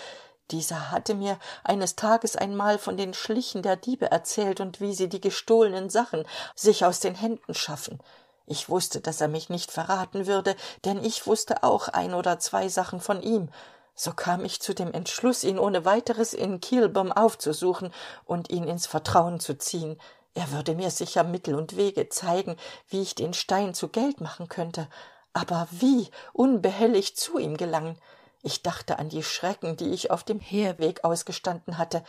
Dieser 0.52 0.90
hatte 0.90 1.14
mir 1.14 1.38
eines 1.64 1.96
Tages 1.96 2.36
einmal 2.36 2.80
von 2.80 2.98
den 2.98 3.14
Schlichen 3.14 3.62
der 3.62 3.76
Diebe 3.76 4.10
erzählt 4.10 4.62
und 4.62 4.82
wie 4.82 4.94
sie 4.94 5.10
die 5.10 5.22
gestohlenen 5.22 5.90
Sachen 5.90 6.26
sich 6.56 6.86
aus 6.86 7.00
den 7.00 7.16
Händen 7.16 7.54
schaffen. 7.54 8.00
Ich 8.48 8.70
wusste, 8.70 9.02
dass 9.02 9.22
er 9.22 9.28
mich 9.28 9.50
nicht 9.50 9.72
verraten 9.72 10.26
würde, 10.26 10.56
denn 10.86 11.04
ich 11.04 11.28
wusste 11.28 11.64
auch 11.64 11.90
ein 11.90 12.16
oder 12.16 12.40
zwei 12.40 12.68
Sachen 12.70 13.00
von 13.00 13.22
ihm. 13.22 13.50
So 13.94 14.14
kam 14.14 14.44
ich 14.46 14.62
zu 14.62 14.74
dem 14.74 14.94
Entschluss, 14.94 15.44
ihn 15.44 15.60
ohne 15.60 15.86
weiteres 15.86 16.34
in 16.34 16.62
Kielbom 16.62 17.12
aufzusuchen 17.12 17.94
und 18.26 18.50
ihn 18.50 18.64
ins 18.64 18.88
Vertrauen 18.88 19.40
zu 19.40 19.58
ziehen. 19.58 20.00
Er 20.40 20.54
würde 20.54 20.74
mir 20.74 20.90
sicher 20.90 21.26
Mittel 21.26 21.54
und 21.54 21.76
Wege 21.76 22.08
zeigen, 22.08 22.56
wie 22.88 23.02
ich 23.02 23.14
den 23.14 23.34
Stein 23.34 23.74
zu 23.74 23.90
Geld 23.90 24.22
machen 24.22 24.48
könnte. 24.48 24.88
Aber 25.34 25.68
wie 25.70 26.10
unbehelligt 26.32 27.20
zu 27.20 27.40
ihm 27.40 27.58
gelangen? 27.58 27.98
Ich 28.42 28.64
dachte 28.64 29.00
an 29.00 29.10
die 29.10 29.22
Schrecken, 29.22 29.76
die 29.76 29.90
ich 29.90 30.12
auf 30.12 30.24
dem 30.24 30.40
Herweg 30.40 31.04
ausgestanden 31.04 31.78
hatte. 31.78 32.06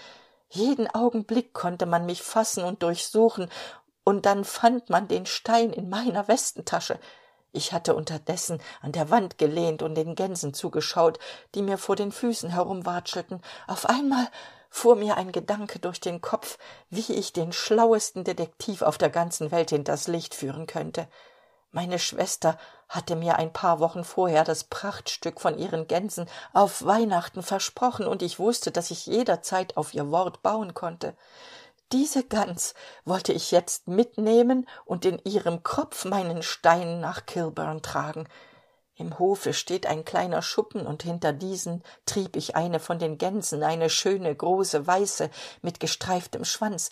Jeden 0.49 0.87
Augenblick 0.87 1.53
konnte 1.53 1.87
man 1.87 2.07
mich 2.07 2.23
fassen 2.23 2.63
und 2.63 2.85
durchsuchen, 2.85 3.51
und 4.05 4.27
dann 4.27 4.45
fand 4.45 4.91
man 4.91 5.09
den 5.09 5.27
Stein 5.27 5.73
in 5.73 5.89
meiner 5.89 6.29
Westentasche. 6.29 7.01
Ich 7.51 7.73
hatte 7.73 7.97
unterdessen 7.97 8.63
an 8.81 8.93
der 8.93 9.11
Wand 9.11 9.39
gelehnt 9.39 9.83
und 9.83 9.97
den 9.97 10.15
Gänsen 10.15 10.55
zugeschaut, 10.55 11.19
die 11.57 11.63
mir 11.63 11.79
vor 11.79 11.97
den 11.97 12.13
Füßen 12.13 12.51
herumwatschelten. 12.51 13.43
Auf 13.67 13.87
einmal 13.87 14.29
fuhr 14.71 14.97
mir 14.97 15.17
ein 15.17 15.33
Gedanke 15.33 15.81
durch 15.81 16.01
den 16.01 16.21
Kopf, 16.21 16.57
wie 16.89 17.13
ich 17.13 17.33
den 17.33 17.53
schlauesten 17.53 18.25
Detektiv 18.25 18.83
auf 18.83 18.97
der 18.97 19.11
ganzen 19.11 19.51
Welt 19.51 19.71
hinters 19.71 20.07
Licht 20.09 20.35
führen 20.35 20.67
könnte. 20.67 21.09
Meine 21.73 21.99
Schwester 21.99 22.59
hatte 22.89 23.15
mir 23.15 23.37
ein 23.37 23.53
paar 23.53 23.79
Wochen 23.79 24.03
vorher 24.03 24.43
das 24.43 24.65
Prachtstück 24.65 25.41
von 25.41 25.59
ihren 25.59 25.87
Gänsen 25.87 26.27
auf 26.53 26.85
Weihnachten 26.85 27.43
versprochen, 27.43 28.07
und 28.07 28.23
ich 28.23 28.39
wusste, 28.39 28.71
dass 28.71 28.91
ich 28.91 29.07
jederzeit 29.07 29.77
auf 29.77 29.95
ihr 29.95 30.11
Wort 30.11 30.43
bauen 30.43 30.75
konnte. 30.75 31.15
Diese 31.93 32.25
Gans 32.25 32.75
wollte 33.05 33.33
ich 33.33 33.51
jetzt 33.51 33.89
mitnehmen 33.89 34.69
und 34.85 35.05
in 35.05 35.19
ihrem 35.25 35.63
Kopf 35.63 36.05
meinen 36.05 36.43
Stein 36.43 37.01
nach 37.01 37.27
Kilburn 37.27 37.83
tragen. 37.83 38.29
Im 39.01 39.19
Hofe 39.19 39.55
steht 39.55 39.87
ein 39.87 40.05
kleiner 40.05 40.43
Schuppen, 40.43 40.87
und 40.87 41.03
hinter 41.05 41.33
diesen 41.33 41.83
trieb 42.05 42.37
ich 42.37 42.55
eine 42.55 42.79
von 42.79 42.99
den 42.99 43.17
Gänsen, 43.17 43.63
eine 43.63 43.89
schöne, 43.89 44.35
große, 44.35 44.87
weiße, 44.87 45.31
mit 45.63 45.81
gestreiftem 45.81 46.45
Schwanz. 46.45 46.91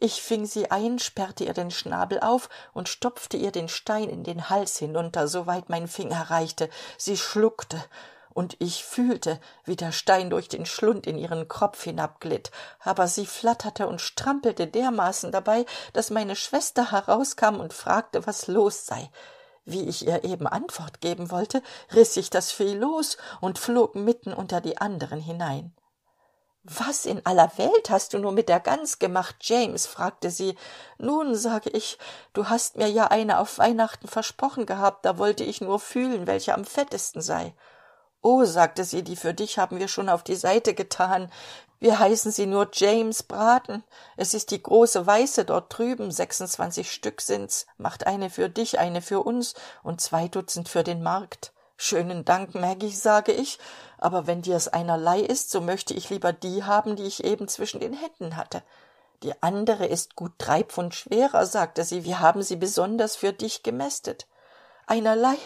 Ich 0.00 0.20
fing 0.20 0.46
sie 0.46 0.72
ein, 0.72 0.98
sperrte 0.98 1.44
ihr 1.44 1.54
den 1.54 1.70
Schnabel 1.70 2.18
auf 2.18 2.48
und 2.72 2.88
stopfte 2.88 3.36
ihr 3.36 3.52
den 3.52 3.68
Stein 3.68 4.08
in 4.08 4.24
den 4.24 4.50
Hals 4.50 4.78
hinunter, 4.78 5.28
soweit 5.28 5.68
mein 5.68 5.86
Finger 5.86 6.28
reichte. 6.28 6.68
Sie 6.98 7.16
schluckte, 7.16 7.80
und 8.30 8.56
ich 8.58 8.84
fühlte, 8.84 9.40
wie 9.64 9.76
der 9.76 9.92
Stein 9.92 10.30
durch 10.30 10.48
den 10.48 10.66
Schlund 10.66 11.06
in 11.06 11.16
ihren 11.16 11.46
Kropf 11.46 11.84
hinabglitt, 11.84 12.50
aber 12.80 13.06
sie 13.06 13.26
flatterte 13.26 13.86
und 13.86 14.00
strampelte 14.00 14.66
dermaßen 14.66 15.30
dabei, 15.30 15.66
dass 15.92 16.10
meine 16.10 16.34
Schwester 16.34 16.90
herauskam 16.90 17.60
und 17.60 17.72
fragte, 17.72 18.26
was 18.26 18.48
los 18.48 18.86
sei. 18.86 19.08
Wie 19.64 19.88
ich 19.88 20.06
ihr 20.06 20.24
eben 20.24 20.46
Antwort 20.46 21.00
geben 21.00 21.30
wollte, 21.30 21.62
riß 21.94 22.16
ich 22.18 22.30
das 22.30 22.52
Vieh 22.52 22.74
los 22.74 23.16
und 23.40 23.58
flog 23.58 23.94
mitten 23.94 24.34
unter 24.34 24.60
die 24.60 24.78
anderen 24.78 25.20
hinein. 25.20 25.74
Was 26.66 27.04
in 27.04 27.24
aller 27.26 27.52
Welt 27.58 27.90
hast 27.90 28.14
du 28.14 28.18
nur 28.18 28.32
mit 28.32 28.48
der 28.48 28.60
Gans 28.60 28.98
gemacht, 28.98 29.36
James? 29.40 29.86
fragte 29.86 30.30
sie. 30.30 30.56
Nun, 30.96 31.34
sage 31.34 31.68
ich, 31.70 31.98
du 32.32 32.48
hast 32.48 32.76
mir 32.76 32.88
ja 32.88 33.08
eine 33.08 33.38
auf 33.38 33.58
Weihnachten 33.58 34.08
versprochen 34.08 34.64
gehabt, 34.64 35.04
da 35.04 35.18
wollte 35.18 35.44
ich 35.44 35.60
nur 35.60 35.78
fühlen, 35.78 36.26
welche 36.26 36.54
am 36.54 36.64
fettesten 36.64 37.20
sei. 37.20 37.54
Oh, 38.22 38.44
sagte 38.44 38.84
sie, 38.84 39.02
die 39.02 39.16
für 39.16 39.34
dich 39.34 39.58
haben 39.58 39.78
wir 39.78 39.88
schon 39.88 40.08
auf 40.08 40.22
die 40.22 40.36
Seite 40.36 40.72
getan. 40.72 41.30
Wir 41.80 41.98
heißen 41.98 42.32
sie 42.32 42.46
nur 42.46 42.70
James 42.72 43.22
Braten. 43.22 43.84
Es 44.16 44.32
ist 44.32 44.50
die 44.50 44.62
große 44.62 45.06
Weiße 45.06 45.44
dort 45.44 45.76
drüben, 45.76 46.10
sechsundzwanzig 46.10 46.90
Stück 46.90 47.20
sind's, 47.20 47.66
macht 47.76 48.06
eine 48.06 48.30
für 48.30 48.48
dich, 48.48 48.78
eine 48.78 49.02
für 49.02 49.20
uns 49.20 49.54
und 49.82 50.00
zwei 50.00 50.28
Dutzend 50.28 50.68
für 50.68 50.82
den 50.82 51.02
Markt. 51.02 51.52
Schönen 51.76 52.24
Dank, 52.24 52.54
Maggie, 52.54 52.92
sage 52.92 53.32
ich, 53.32 53.58
aber 53.98 54.26
wenn 54.26 54.42
dir's 54.42 54.68
einerlei 54.68 55.20
ist, 55.20 55.50
so 55.50 55.60
möchte 55.60 55.92
ich 55.92 56.08
lieber 56.08 56.32
die 56.32 56.62
haben, 56.62 56.96
die 56.96 57.02
ich 57.02 57.24
eben 57.24 57.48
zwischen 57.48 57.80
den 57.80 57.92
Händen 57.92 58.36
hatte. 58.36 58.62
Die 59.22 59.42
andere 59.42 59.86
ist 59.86 60.16
gut 60.16 60.32
drei 60.38 60.62
Pfund 60.62 60.94
schwerer, 60.94 61.46
sagte 61.46 61.82
sie, 61.82 62.04
wir 62.04 62.20
haben 62.20 62.42
sie 62.42 62.56
besonders 62.56 63.16
für 63.16 63.32
dich 63.32 63.62
gemästet. 63.62 64.28
Einerlei, 64.86 65.36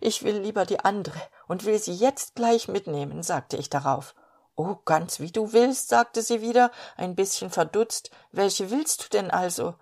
ich 0.00 0.24
will 0.24 0.38
lieber 0.38 0.66
die 0.66 0.80
andere 0.80 1.20
und 1.46 1.64
will 1.64 1.78
sie 1.78 1.94
jetzt 1.94 2.34
gleich 2.34 2.68
mitnehmen, 2.68 3.22
sagte 3.22 3.56
ich 3.56 3.70
darauf. 3.70 4.14
Oh, 4.60 4.74
ganz 4.84 5.20
wie 5.20 5.30
du 5.30 5.52
willst, 5.52 5.88
sagte 5.88 6.20
sie 6.20 6.40
wieder, 6.40 6.72
ein 6.96 7.14
bisschen 7.14 7.48
verdutzt. 7.48 8.10
Welche 8.32 8.72
willst 8.72 9.04
du 9.04 9.08
denn 9.08 9.30
also? 9.30 9.76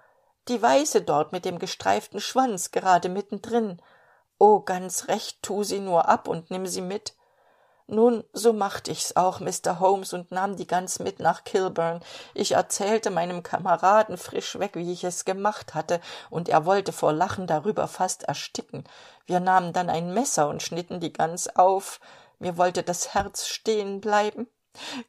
Die 0.48 0.60
weiße 0.60 1.00
dort 1.00 1.32
mit 1.32 1.46
dem 1.46 1.58
gestreiften 1.58 2.20
Schwanz, 2.20 2.72
gerade 2.72 3.08
mittendrin. 3.08 3.80
Oh, 4.38 4.60
ganz 4.60 5.08
recht, 5.08 5.42
tu 5.42 5.64
sie 5.64 5.80
nur 5.80 6.10
ab 6.10 6.28
und 6.28 6.50
nimm 6.50 6.66
sie 6.66 6.82
mit. 6.82 7.14
Nun, 7.86 8.22
so 8.34 8.52
macht 8.52 8.88
ich's 8.88 9.16
auch, 9.16 9.40
Mr. 9.40 9.80
Holmes, 9.80 10.12
und 10.12 10.30
nahm 10.30 10.56
die 10.56 10.66
Gans 10.66 10.98
mit 10.98 11.20
nach 11.20 11.44
Kilburn. 11.44 12.02
Ich 12.34 12.52
erzählte 12.52 13.10
meinem 13.10 13.42
Kameraden 13.42 14.18
frisch 14.18 14.58
weg, 14.58 14.72
wie 14.74 14.92
ich 14.92 15.04
es 15.04 15.24
gemacht 15.24 15.74
hatte, 15.74 16.02
und 16.28 16.50
er 16.50 16.66
wollte 16.66 16.92
vor 16.92 17.14
Lachen 17.14 17.46
darüber 17.46 17.88
fast 17.88 18.24
ersticken. 18.24 18.84
Wir 19.24 19.40
nahmen 19.40 19.72
dann 19.72 19.88
ein 19.88 20.12
Messer 20.12 20.50
und 20.50 20.62
schnitten 20.62 21.00
die 21.00 21.14
Gans 21.14 21.56
auf. 21.56 21.98
Mir 22.38 22.58
wollte 22.58 22.82
das 22.82 23.14
Herz 23.14 23.46
stehen 23.46 24.02
bleiben. 24.02 24.46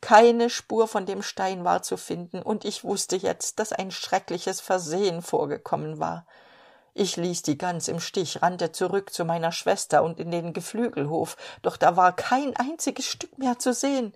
Keine 0.01 0.49
Spur 0.49 0.87
von 0.87 1.05
dem 1.05 1.21
Stein 1.21 1.63
war 1.63 1.83
zu 1.83 1.97
finden, 1.97 2.41
und 2.41 2.65
ich 2.65 2.83
wusste 2.83 3.15
jetzt, 3.15 3.59
dass 3.59 3.73
ein 3.73 3.91
schreckliches 3.91 4.61
Versehen 4.61 5.21
vorgekommen 5.21 5.99
war. 5.99 6.25
Ich 6.93 7.15
ließ 7.15 7.43
die 7.43 7.57
Gans 7.57 7.87
im 7.87 7.99
Stich, 7.99 8.41
rannte 8.41 8.71
zurück 8.71 9.13
zu 9.13 9.23
meiner 9.23 9.51
Schwester 9.51 10.03
und 10.03 10.19
in 10.19 10.31
den 10.31 10.53
Geflügelhof, 10.53 11.37
doch 11.61 11.77
da 11.77 11.95
war 11.95 12.15
kein 12.15 12.55
einziges 12.55 13.05
Stück 13.05 13.37
mehr 13.37 13.59
zu 13.59 13.73
sehen. 13.73 14.13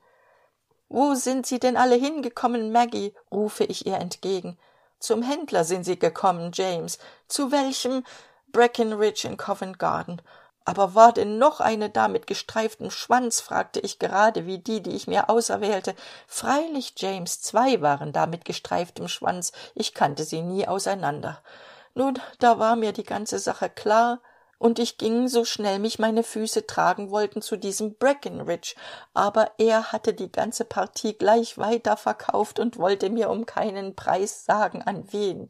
Wo 0.90 1.14
sind 1.14 1.46
Sie 1.46 1.60
denn 1.60 1.78
alle 1.78 1.96
hingekommen, 1.96 2.72
Maggie? 2.72 3.14
rufe 3.32 3.64
ich 3.64 3.86
ihr 3.86 3.98
entgegen. 3.98 4.58
Zum 5.02 5.24
Händler 5.24 5.64
sind 5.64 5.84
sie 5.84 5.98
gekommen, 5.98 6.52
James. 6.54 7.00
Zu 7.28 7.52
welchem? 7.52 8.04
Breckenridge 8.52 9.28
in 9.28 9.36
Covent 9.36 9.80
Garden. 9.80 10.22
Aber 10.66 10.96
war 10.96 11.12
denn 11.14 11.38
noch 11.38 11.60
eine 11.60 11.90
da 11.90 12.08
mit 12.08 12.28
gestreiftem 12.28 12.92
schwanz 12.92 13.42
fragte 13.42 13.80
ich 13.80 14.00
gerade 14.00 14.46
wie 14.46 14.60
die 14.60 14.82
die 14.82 14.96
ich 14.96 15.08
mir 15.08 15.30
auserwählte. 15.30 15.96
Freilich 16.28 16.94
james 16.98 17.42
zwei 17.42 17.82
waren 17.82 18.14
da 18.14 18.28
mit 18.28 18.46
gestreiftem 18.46 19.08
schwanz. 19.08 19.52
Ich 19.74 19.94
kannte 19.94 20.24
sie 20.24 20.42
nie 20.42 20.68
auseinander. 20.68 21.42
Nun 21.94 22.20
da 22.40 22.60
war 22.60 22.76
mir 22.76 22.94
die 22.94 23.04
ganze 23.04 23.40
sache 23.40 23.70
klar 23.70 24.20
und 24.60 24.78
ich 24.78 25.00
ging 25.00 25.28
so 25.28 25.44
schnell 25.44 25.80
mich 25.80 25.98
meine 25.98 26.22
füße 26.22 26.68
tragen 26.68 27.10
wollten 27.10 27.42
zu 27.42 27.58
diesem 27.58 27.96
breckenridge. 27.96 28.76
Aber 29.16 29.50
er 29.58 29.92
hatte 29.92 30.14
die 30.14 30.32
ganze 30.32 30.66
partie 30.66 31.14
gleich 31.14 31.58
weiterverkauft 31.58 32.60
und 32.60 32.78
wollte 32.78 33.10
mir 33.10 33.32
um 33.32 33.48
keinen 33.48 33.96
preis 33.96 34.46
sagen 34.46 34.84
an 34.84 35.12
wen. 35.12 35.50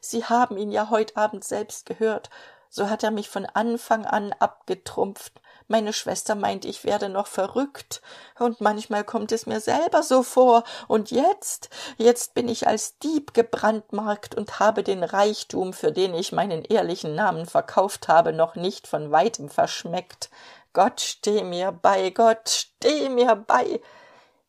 Sie 0.00 0.24
haben 0.24 0.56
ihn 0.56 0.72
ja 0.72 0.90
heut 0.90 1.16
abend 1.16 1.44
selbst 1.44 1.86
gehört 1.86 2.30
so 2.70 2.90
hat 2.90 3.02
er 3.02 3.10
mich 3.10 3.28
von 3.28 3.46
anfang 3.46 4.04
an 4.06 4.32
abgetrumpft. 4.38 5.40
Meine 5.70 5.92
schwester 5.92 6.34
meint 6.34 6.64
ich 6.64 6.84
werde 6.84 7.10
noch 7.10 7.26
verrückt. 7.26 8.00
Und 8.38 8.62
manchmal 8.62 9.04
kommt 9.04 9.32
es 9.32 9.44
mir 9.44 9.60
selber 9.60 10.02
so 10.02 10.22
vor. 10.22 10.64
Und 10.88 11.10
jetzt 11.10 11.68
jetzt 11.98 12.32
bin 12.32 12.48
ich 12.48 12.66
als 12.66 12.98
dieb 12.98 13.34
gebrandmarkt 13.34 14.34
und 14.34 14.60
habe 14.60 14.82
den 14.82 15.04
reichtum 15.04 15.74
für 15.74 15.92
den 15.92 16.14
ich 16.14 16.32
meinen 16.32 16.64
ehrlichen 16.64 17.14
namen 17.14 17.46
verkauft 17.46 18.08
habe 18.08 18.32
noch 18.32 18.54
nicht 18.54 18.86
von 18.86 19.10
weitem 19.10 19.50
verschmeckt. 19.50 20.30
Gott 20.72 21.00
steh 21.00 21.44
mir 21.44 21.72
bei 21.72 22.10
gott 22.10 22.48
steh 22.48 23.10
mir 23.10 23.36
bei. 23.36 23.80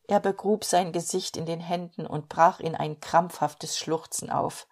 Er 0.08 0.22
begrub 0.22 0.64
sein 0.64 0.92
gesicht 0.92 1.38
in 1.38 1.46
den 1.46 1.60
händen 1.60 2.08
und 2.08 2.30
brach 2.30 2.60
in 2.60 2.76
ein 2.76 3.00
krampfhaftes 3.00 3.78
schluchzen 3.78 4.32
auf 4.32 4.68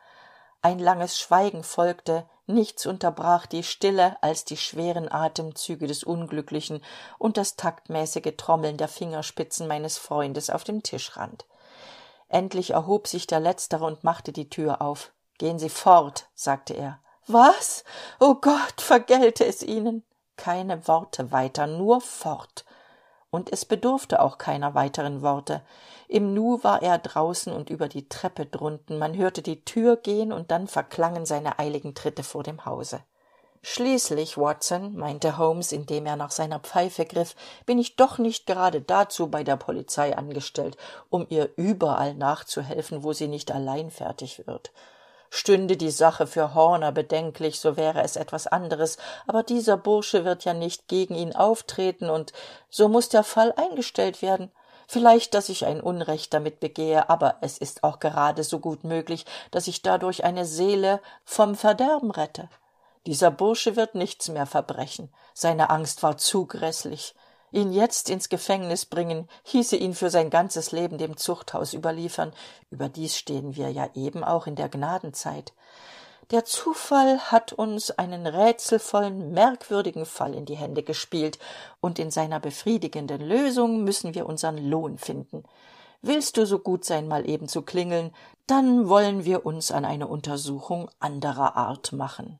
ein 0.67 0.79
langes 0.79 1.17
schweigen 1.17 1.63
folgte 1.63 2.27
nichts 2.45 2.85
unterbrach 2.85 3.45
die 3.45 3.63
stille 3.63 4.21
als 4.21 4.43
die 4.43 4.57
schweren 4.57 5.09
atemzüge 5.09 5.87
des 5.87 6.03
unglücklichen 6.03 6.83
und 7.17 7.37
das 7.37 7.55
taktmäßige 7.55 8.33
trommeln 8.35 8.75
der 8.75 8.89
fingerspitzen 8.89 9.65
meines 9.69 9.97
freundes 9.97 10.49
auf 10.49 10.65
dem 10.65 10.83
tischrand. 10.83 11.45
Endlich 12.27 12.71
erhob 12.71 13.07
sich 13.07 13.27
der 13.27 13.39
letztere 13.39 13.85
und 13.85 14.03
machte 14.03 14.33
die 14.33 14.49
tür 14.49 14.81
auf. 14.81 15.13
Gehen 15.37 15.57
sie 15.57 15.69
fort 15.69 16.27
sagte 16.35 16.73
er. 16.73 16.99
Was? 17.27 17.85
O 18.19 18.35
gott 18.35 18.81
vergelte 18.81 19.45
es 19.45 19.63
ihnen? 19.63 20.03
Keine 20.35 20.85
worte 20.85 21.31
weiter 21.31 21.65
nur 21.65 22.01
fort 22.01 22.65
und 23.29 23.51
es 23.51 23.65
bedurfte 23.65 24.21
auch 24.21 24.37
keiner 24.37 24.73
weiteren 24.75 25.21
worte. 25.21 25.61
Im 26.07 26.33
nu 26.33 26.63
war 26.63 26.81
er 26.81 26.97
draußen 26.97 27.51
und 27.51 27.69
über 27.69 27.89
die 27.89 28.07
treppe 28.07 28.45
drunten. 28.45 28.97
Man 28.97 29.15
hörte 29.17 29.41
die 29.41 29.63
tür 29.63 29.97
gehen 29.97 30.31
und 30.31 30.51
dann 30.51 30.67
verklangen 30.67 31.25
seine 31.25 31.59
eiligen 31.59 31.95
tritte 31.95 32.23
vor 32.23 32.43
dem 32.43 32.65
hause. 32.65 33.01
Schließlich 33.61 34.37
watson 34.37 34.95
meinte 34.95 35.37
holmes 35.37 35.71
indem 35.71 36.05
er 36.05 36.15
nach 36.15 36.31
seiner 36.31 36.59
pfeife 36.59 37.05
griff 37.05 37.35
bin 37.65 37.79
ich 37.79 37.95
doch 37.95 38.17
nicht 38.17 38.45
gerade 38.45 38.81
dazu 38.81 39.27
bei 39.27 39.43
der 39.43 39.57
polizei 39.57 40.15
angestellt 40.15 40.77
um 41.09 41.25
ihr 41.29 41.49
überall 41.57 42.13
nachzuhelfen 42.13 43.03
wo 43.03 43.13
sie 43.13 43.27
nicht 43.27 43.51
allein 43.51 43.91
fertig 43.91 44.47
wird 44.47 44.71
stünde 45.29 45.77
die 45.77 45.91
sache 45.91 46.27
für 46.27 46.53
horner 46.53 46.91
bedenklich 46.91 47.59
so 47.59 47.77
wäre 47.77 48.03
es 48.03 48.15
etwas 48.15 48.47
anderes. 48.47 48.97
Aber 49.25 49.43
dieser 49.43 49.77
bursche 49.77 50.25
wird 50.25 50.45
ja 50.45 50.53
nicht 50.53 50.87
gegen 50.87 51.15
ihn 51.15 51.35
auftreten 51.35 52.09
und 52.09 52.33
so 52.69 52.87
muss 52.87 53.09
der 53.09 53.23
fall 53.23 53.53
eingestellt 53.57 54.21
werden. 54.21 54.51
Vielleicht 54.87 55.33
dass 55.33 55.49
ich 55.49 55.65
ein 55.65 55.81
unrecht 55.81 56.33
damit 56.33 56.59
begehe 56.59 57.09
aber 57.09 57.35
es 57.41 57.57
ist 57.57 57.83
auch 57.83 57.99
gerade 57.99 58.43
so 58.43 58.59
gut 58.59 58.83
möglich 58.83 59.25
dass 59.51 59.67
ich 59.67 59.81
dadurch 59.81 60.23
eine 60.23 60.45
seele 60.45 61.01
vom 61.25 61.55
verderben 61.55 62.11
rette. 62.11 62.49
Dieser 63.05 63.31
bursche 63.31 63.75
wird 63.75 63.95
nichts 63.95 64.27
mehr 64.27 64.45
verbrechen. 64.45 65.13
Seine 65.33 65.69
angst 65.69 66.03
war 66.03 66.17
zu 66.17 66.45
gräßlich 66.45 67.15
ihn 67.51 67.71
jetzt 67.71 68.09
ins 68.09 68.29
gefängnis 68.29 68.85
bringen 68.85 69.27
hieße 69.43 69.75
ihn 69.75 69.93
für 69.93 70.09
sein 70.09 70.29
ganzes 70.29 70.71
leben 70.71 70.97
dem 70.97 71.17
zuchthaus 71.17 71.73
überliefern. 71.73 72.33
Überdies 72.69 73.17
stehen 73.17 73.55
wir 73.55 73.69
ja 73.69 73.89
eben 73.93 74.23
auch 74.23 74.47
in 74.47 74.55
der 74.55 74.69
gnadenzeit. 74.69 75.53
Der 76.31 76.43
zufall 76.43 77.19
hat 77.19 77.53
uns 77.53 77.91
einen 77.91 78.27
rätselvollen 78.27 79.31
merkwürdigen 79.31 80.05
fall 80.05 80.33
in 80.33 80.45
die 80.45 80.57
hände 80.57 80.83
gespielt 80.83 81.39
und 81.79 81.99
in 81.99 82.11
seiner 82.11 82.39
befriedigenden 82.39 83.21
lösung 83.21 83.83
müssen 83.83 84.13
wir 84.13 84.25
unsern 84.25 84.57
lohn 84.57 84.97
finden. 84.97 85.43
Willst 86.01 86.37
du 86.37 86.45
so 86.45 86.59
gut 86.59 86.85
sein 86.85 87.07
mal 87.07 87.27
eben 87.27 87.47
zu 87.47 87.61
klingeln 87.61 88.13
dann 88.47 88.87
wollen 88.87 89.25
wir 89.25 89.45
uns 89.45 89.71
an 89.71 89.83
eine 89.83 90.07
untersuchung 90.07 90.89
anderer 90.99 91.57
art 91.57 91.91
machen 91.91 92.39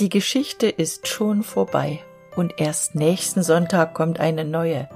die 0.00 0.08
geschichte 0.08 0.68
ist 0.68 1.06
schon 1.06 1.42
vorbei 1.42 2.00
und 2.34 2.54
erst 2.60 2.94
nächsten 2.94 3.42
sonntag 3.42 3.94
kommt 3.94 4.18
eine 4.18 4.44
neue 4.44 4.88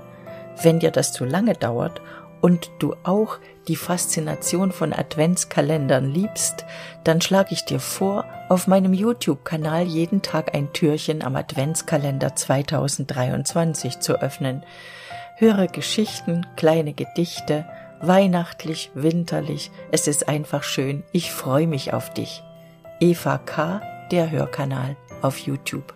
wenn 0.62 0.78
dir 0.78 0.90
das 0.90 1.12
zu 1.12 1.24
lange 1.24 1.54
dauert 1.54 2.00
und 2.40 2.70
du 2.78 2.94
auch 3.04 3.38
die 3.68 3.76
Faszination 3.76 4.70
von 4.70 4.92
Adventskalendern 4.92 6.10
liebst, 6.10 6.66
dann 7.02 7.20
schlage 7.20 7.50
ich 7.52 7.64
dir 7.64 7.80
vor, 7.80 8.26
auf 8.48 8.66
meinem 8.66 8.92
YouTube-Kanal 8.92 9.84
jeden 9.84 10.20
Tag 10.20 10.54
ein 10.54 10.72
Türchen 10.72 11.22
am 11.22 11.36
Adventskalender 11.36 12.36
2023 12.36 14.00
zu 14.00 14.20
öffnen. 14.20 14.62
Höre 15.36 15.66
Geschichten, 15.68 16.46
kleine 16.56 16.92
Gedichte, 16.92 17.64
weihnachtlich, 18.00 18.90
winterlich, 18.94 19.70
es 19.90 20.06
ist 20.06 20.28
einfach 20.28 20.62
schön, 20.62 21.02
ich 21.12 21.32
freue 21.32 21.66
mich 21.66 21.94
auf 21.94 22.12
dich. 22.12 22.42
Eva 23.00 23.38
K., 23.38 23.80
der 24.14 24.30
Hörkanal 24.30 24.96
auf 25.22 25.38
YouTube. 25.38 25.92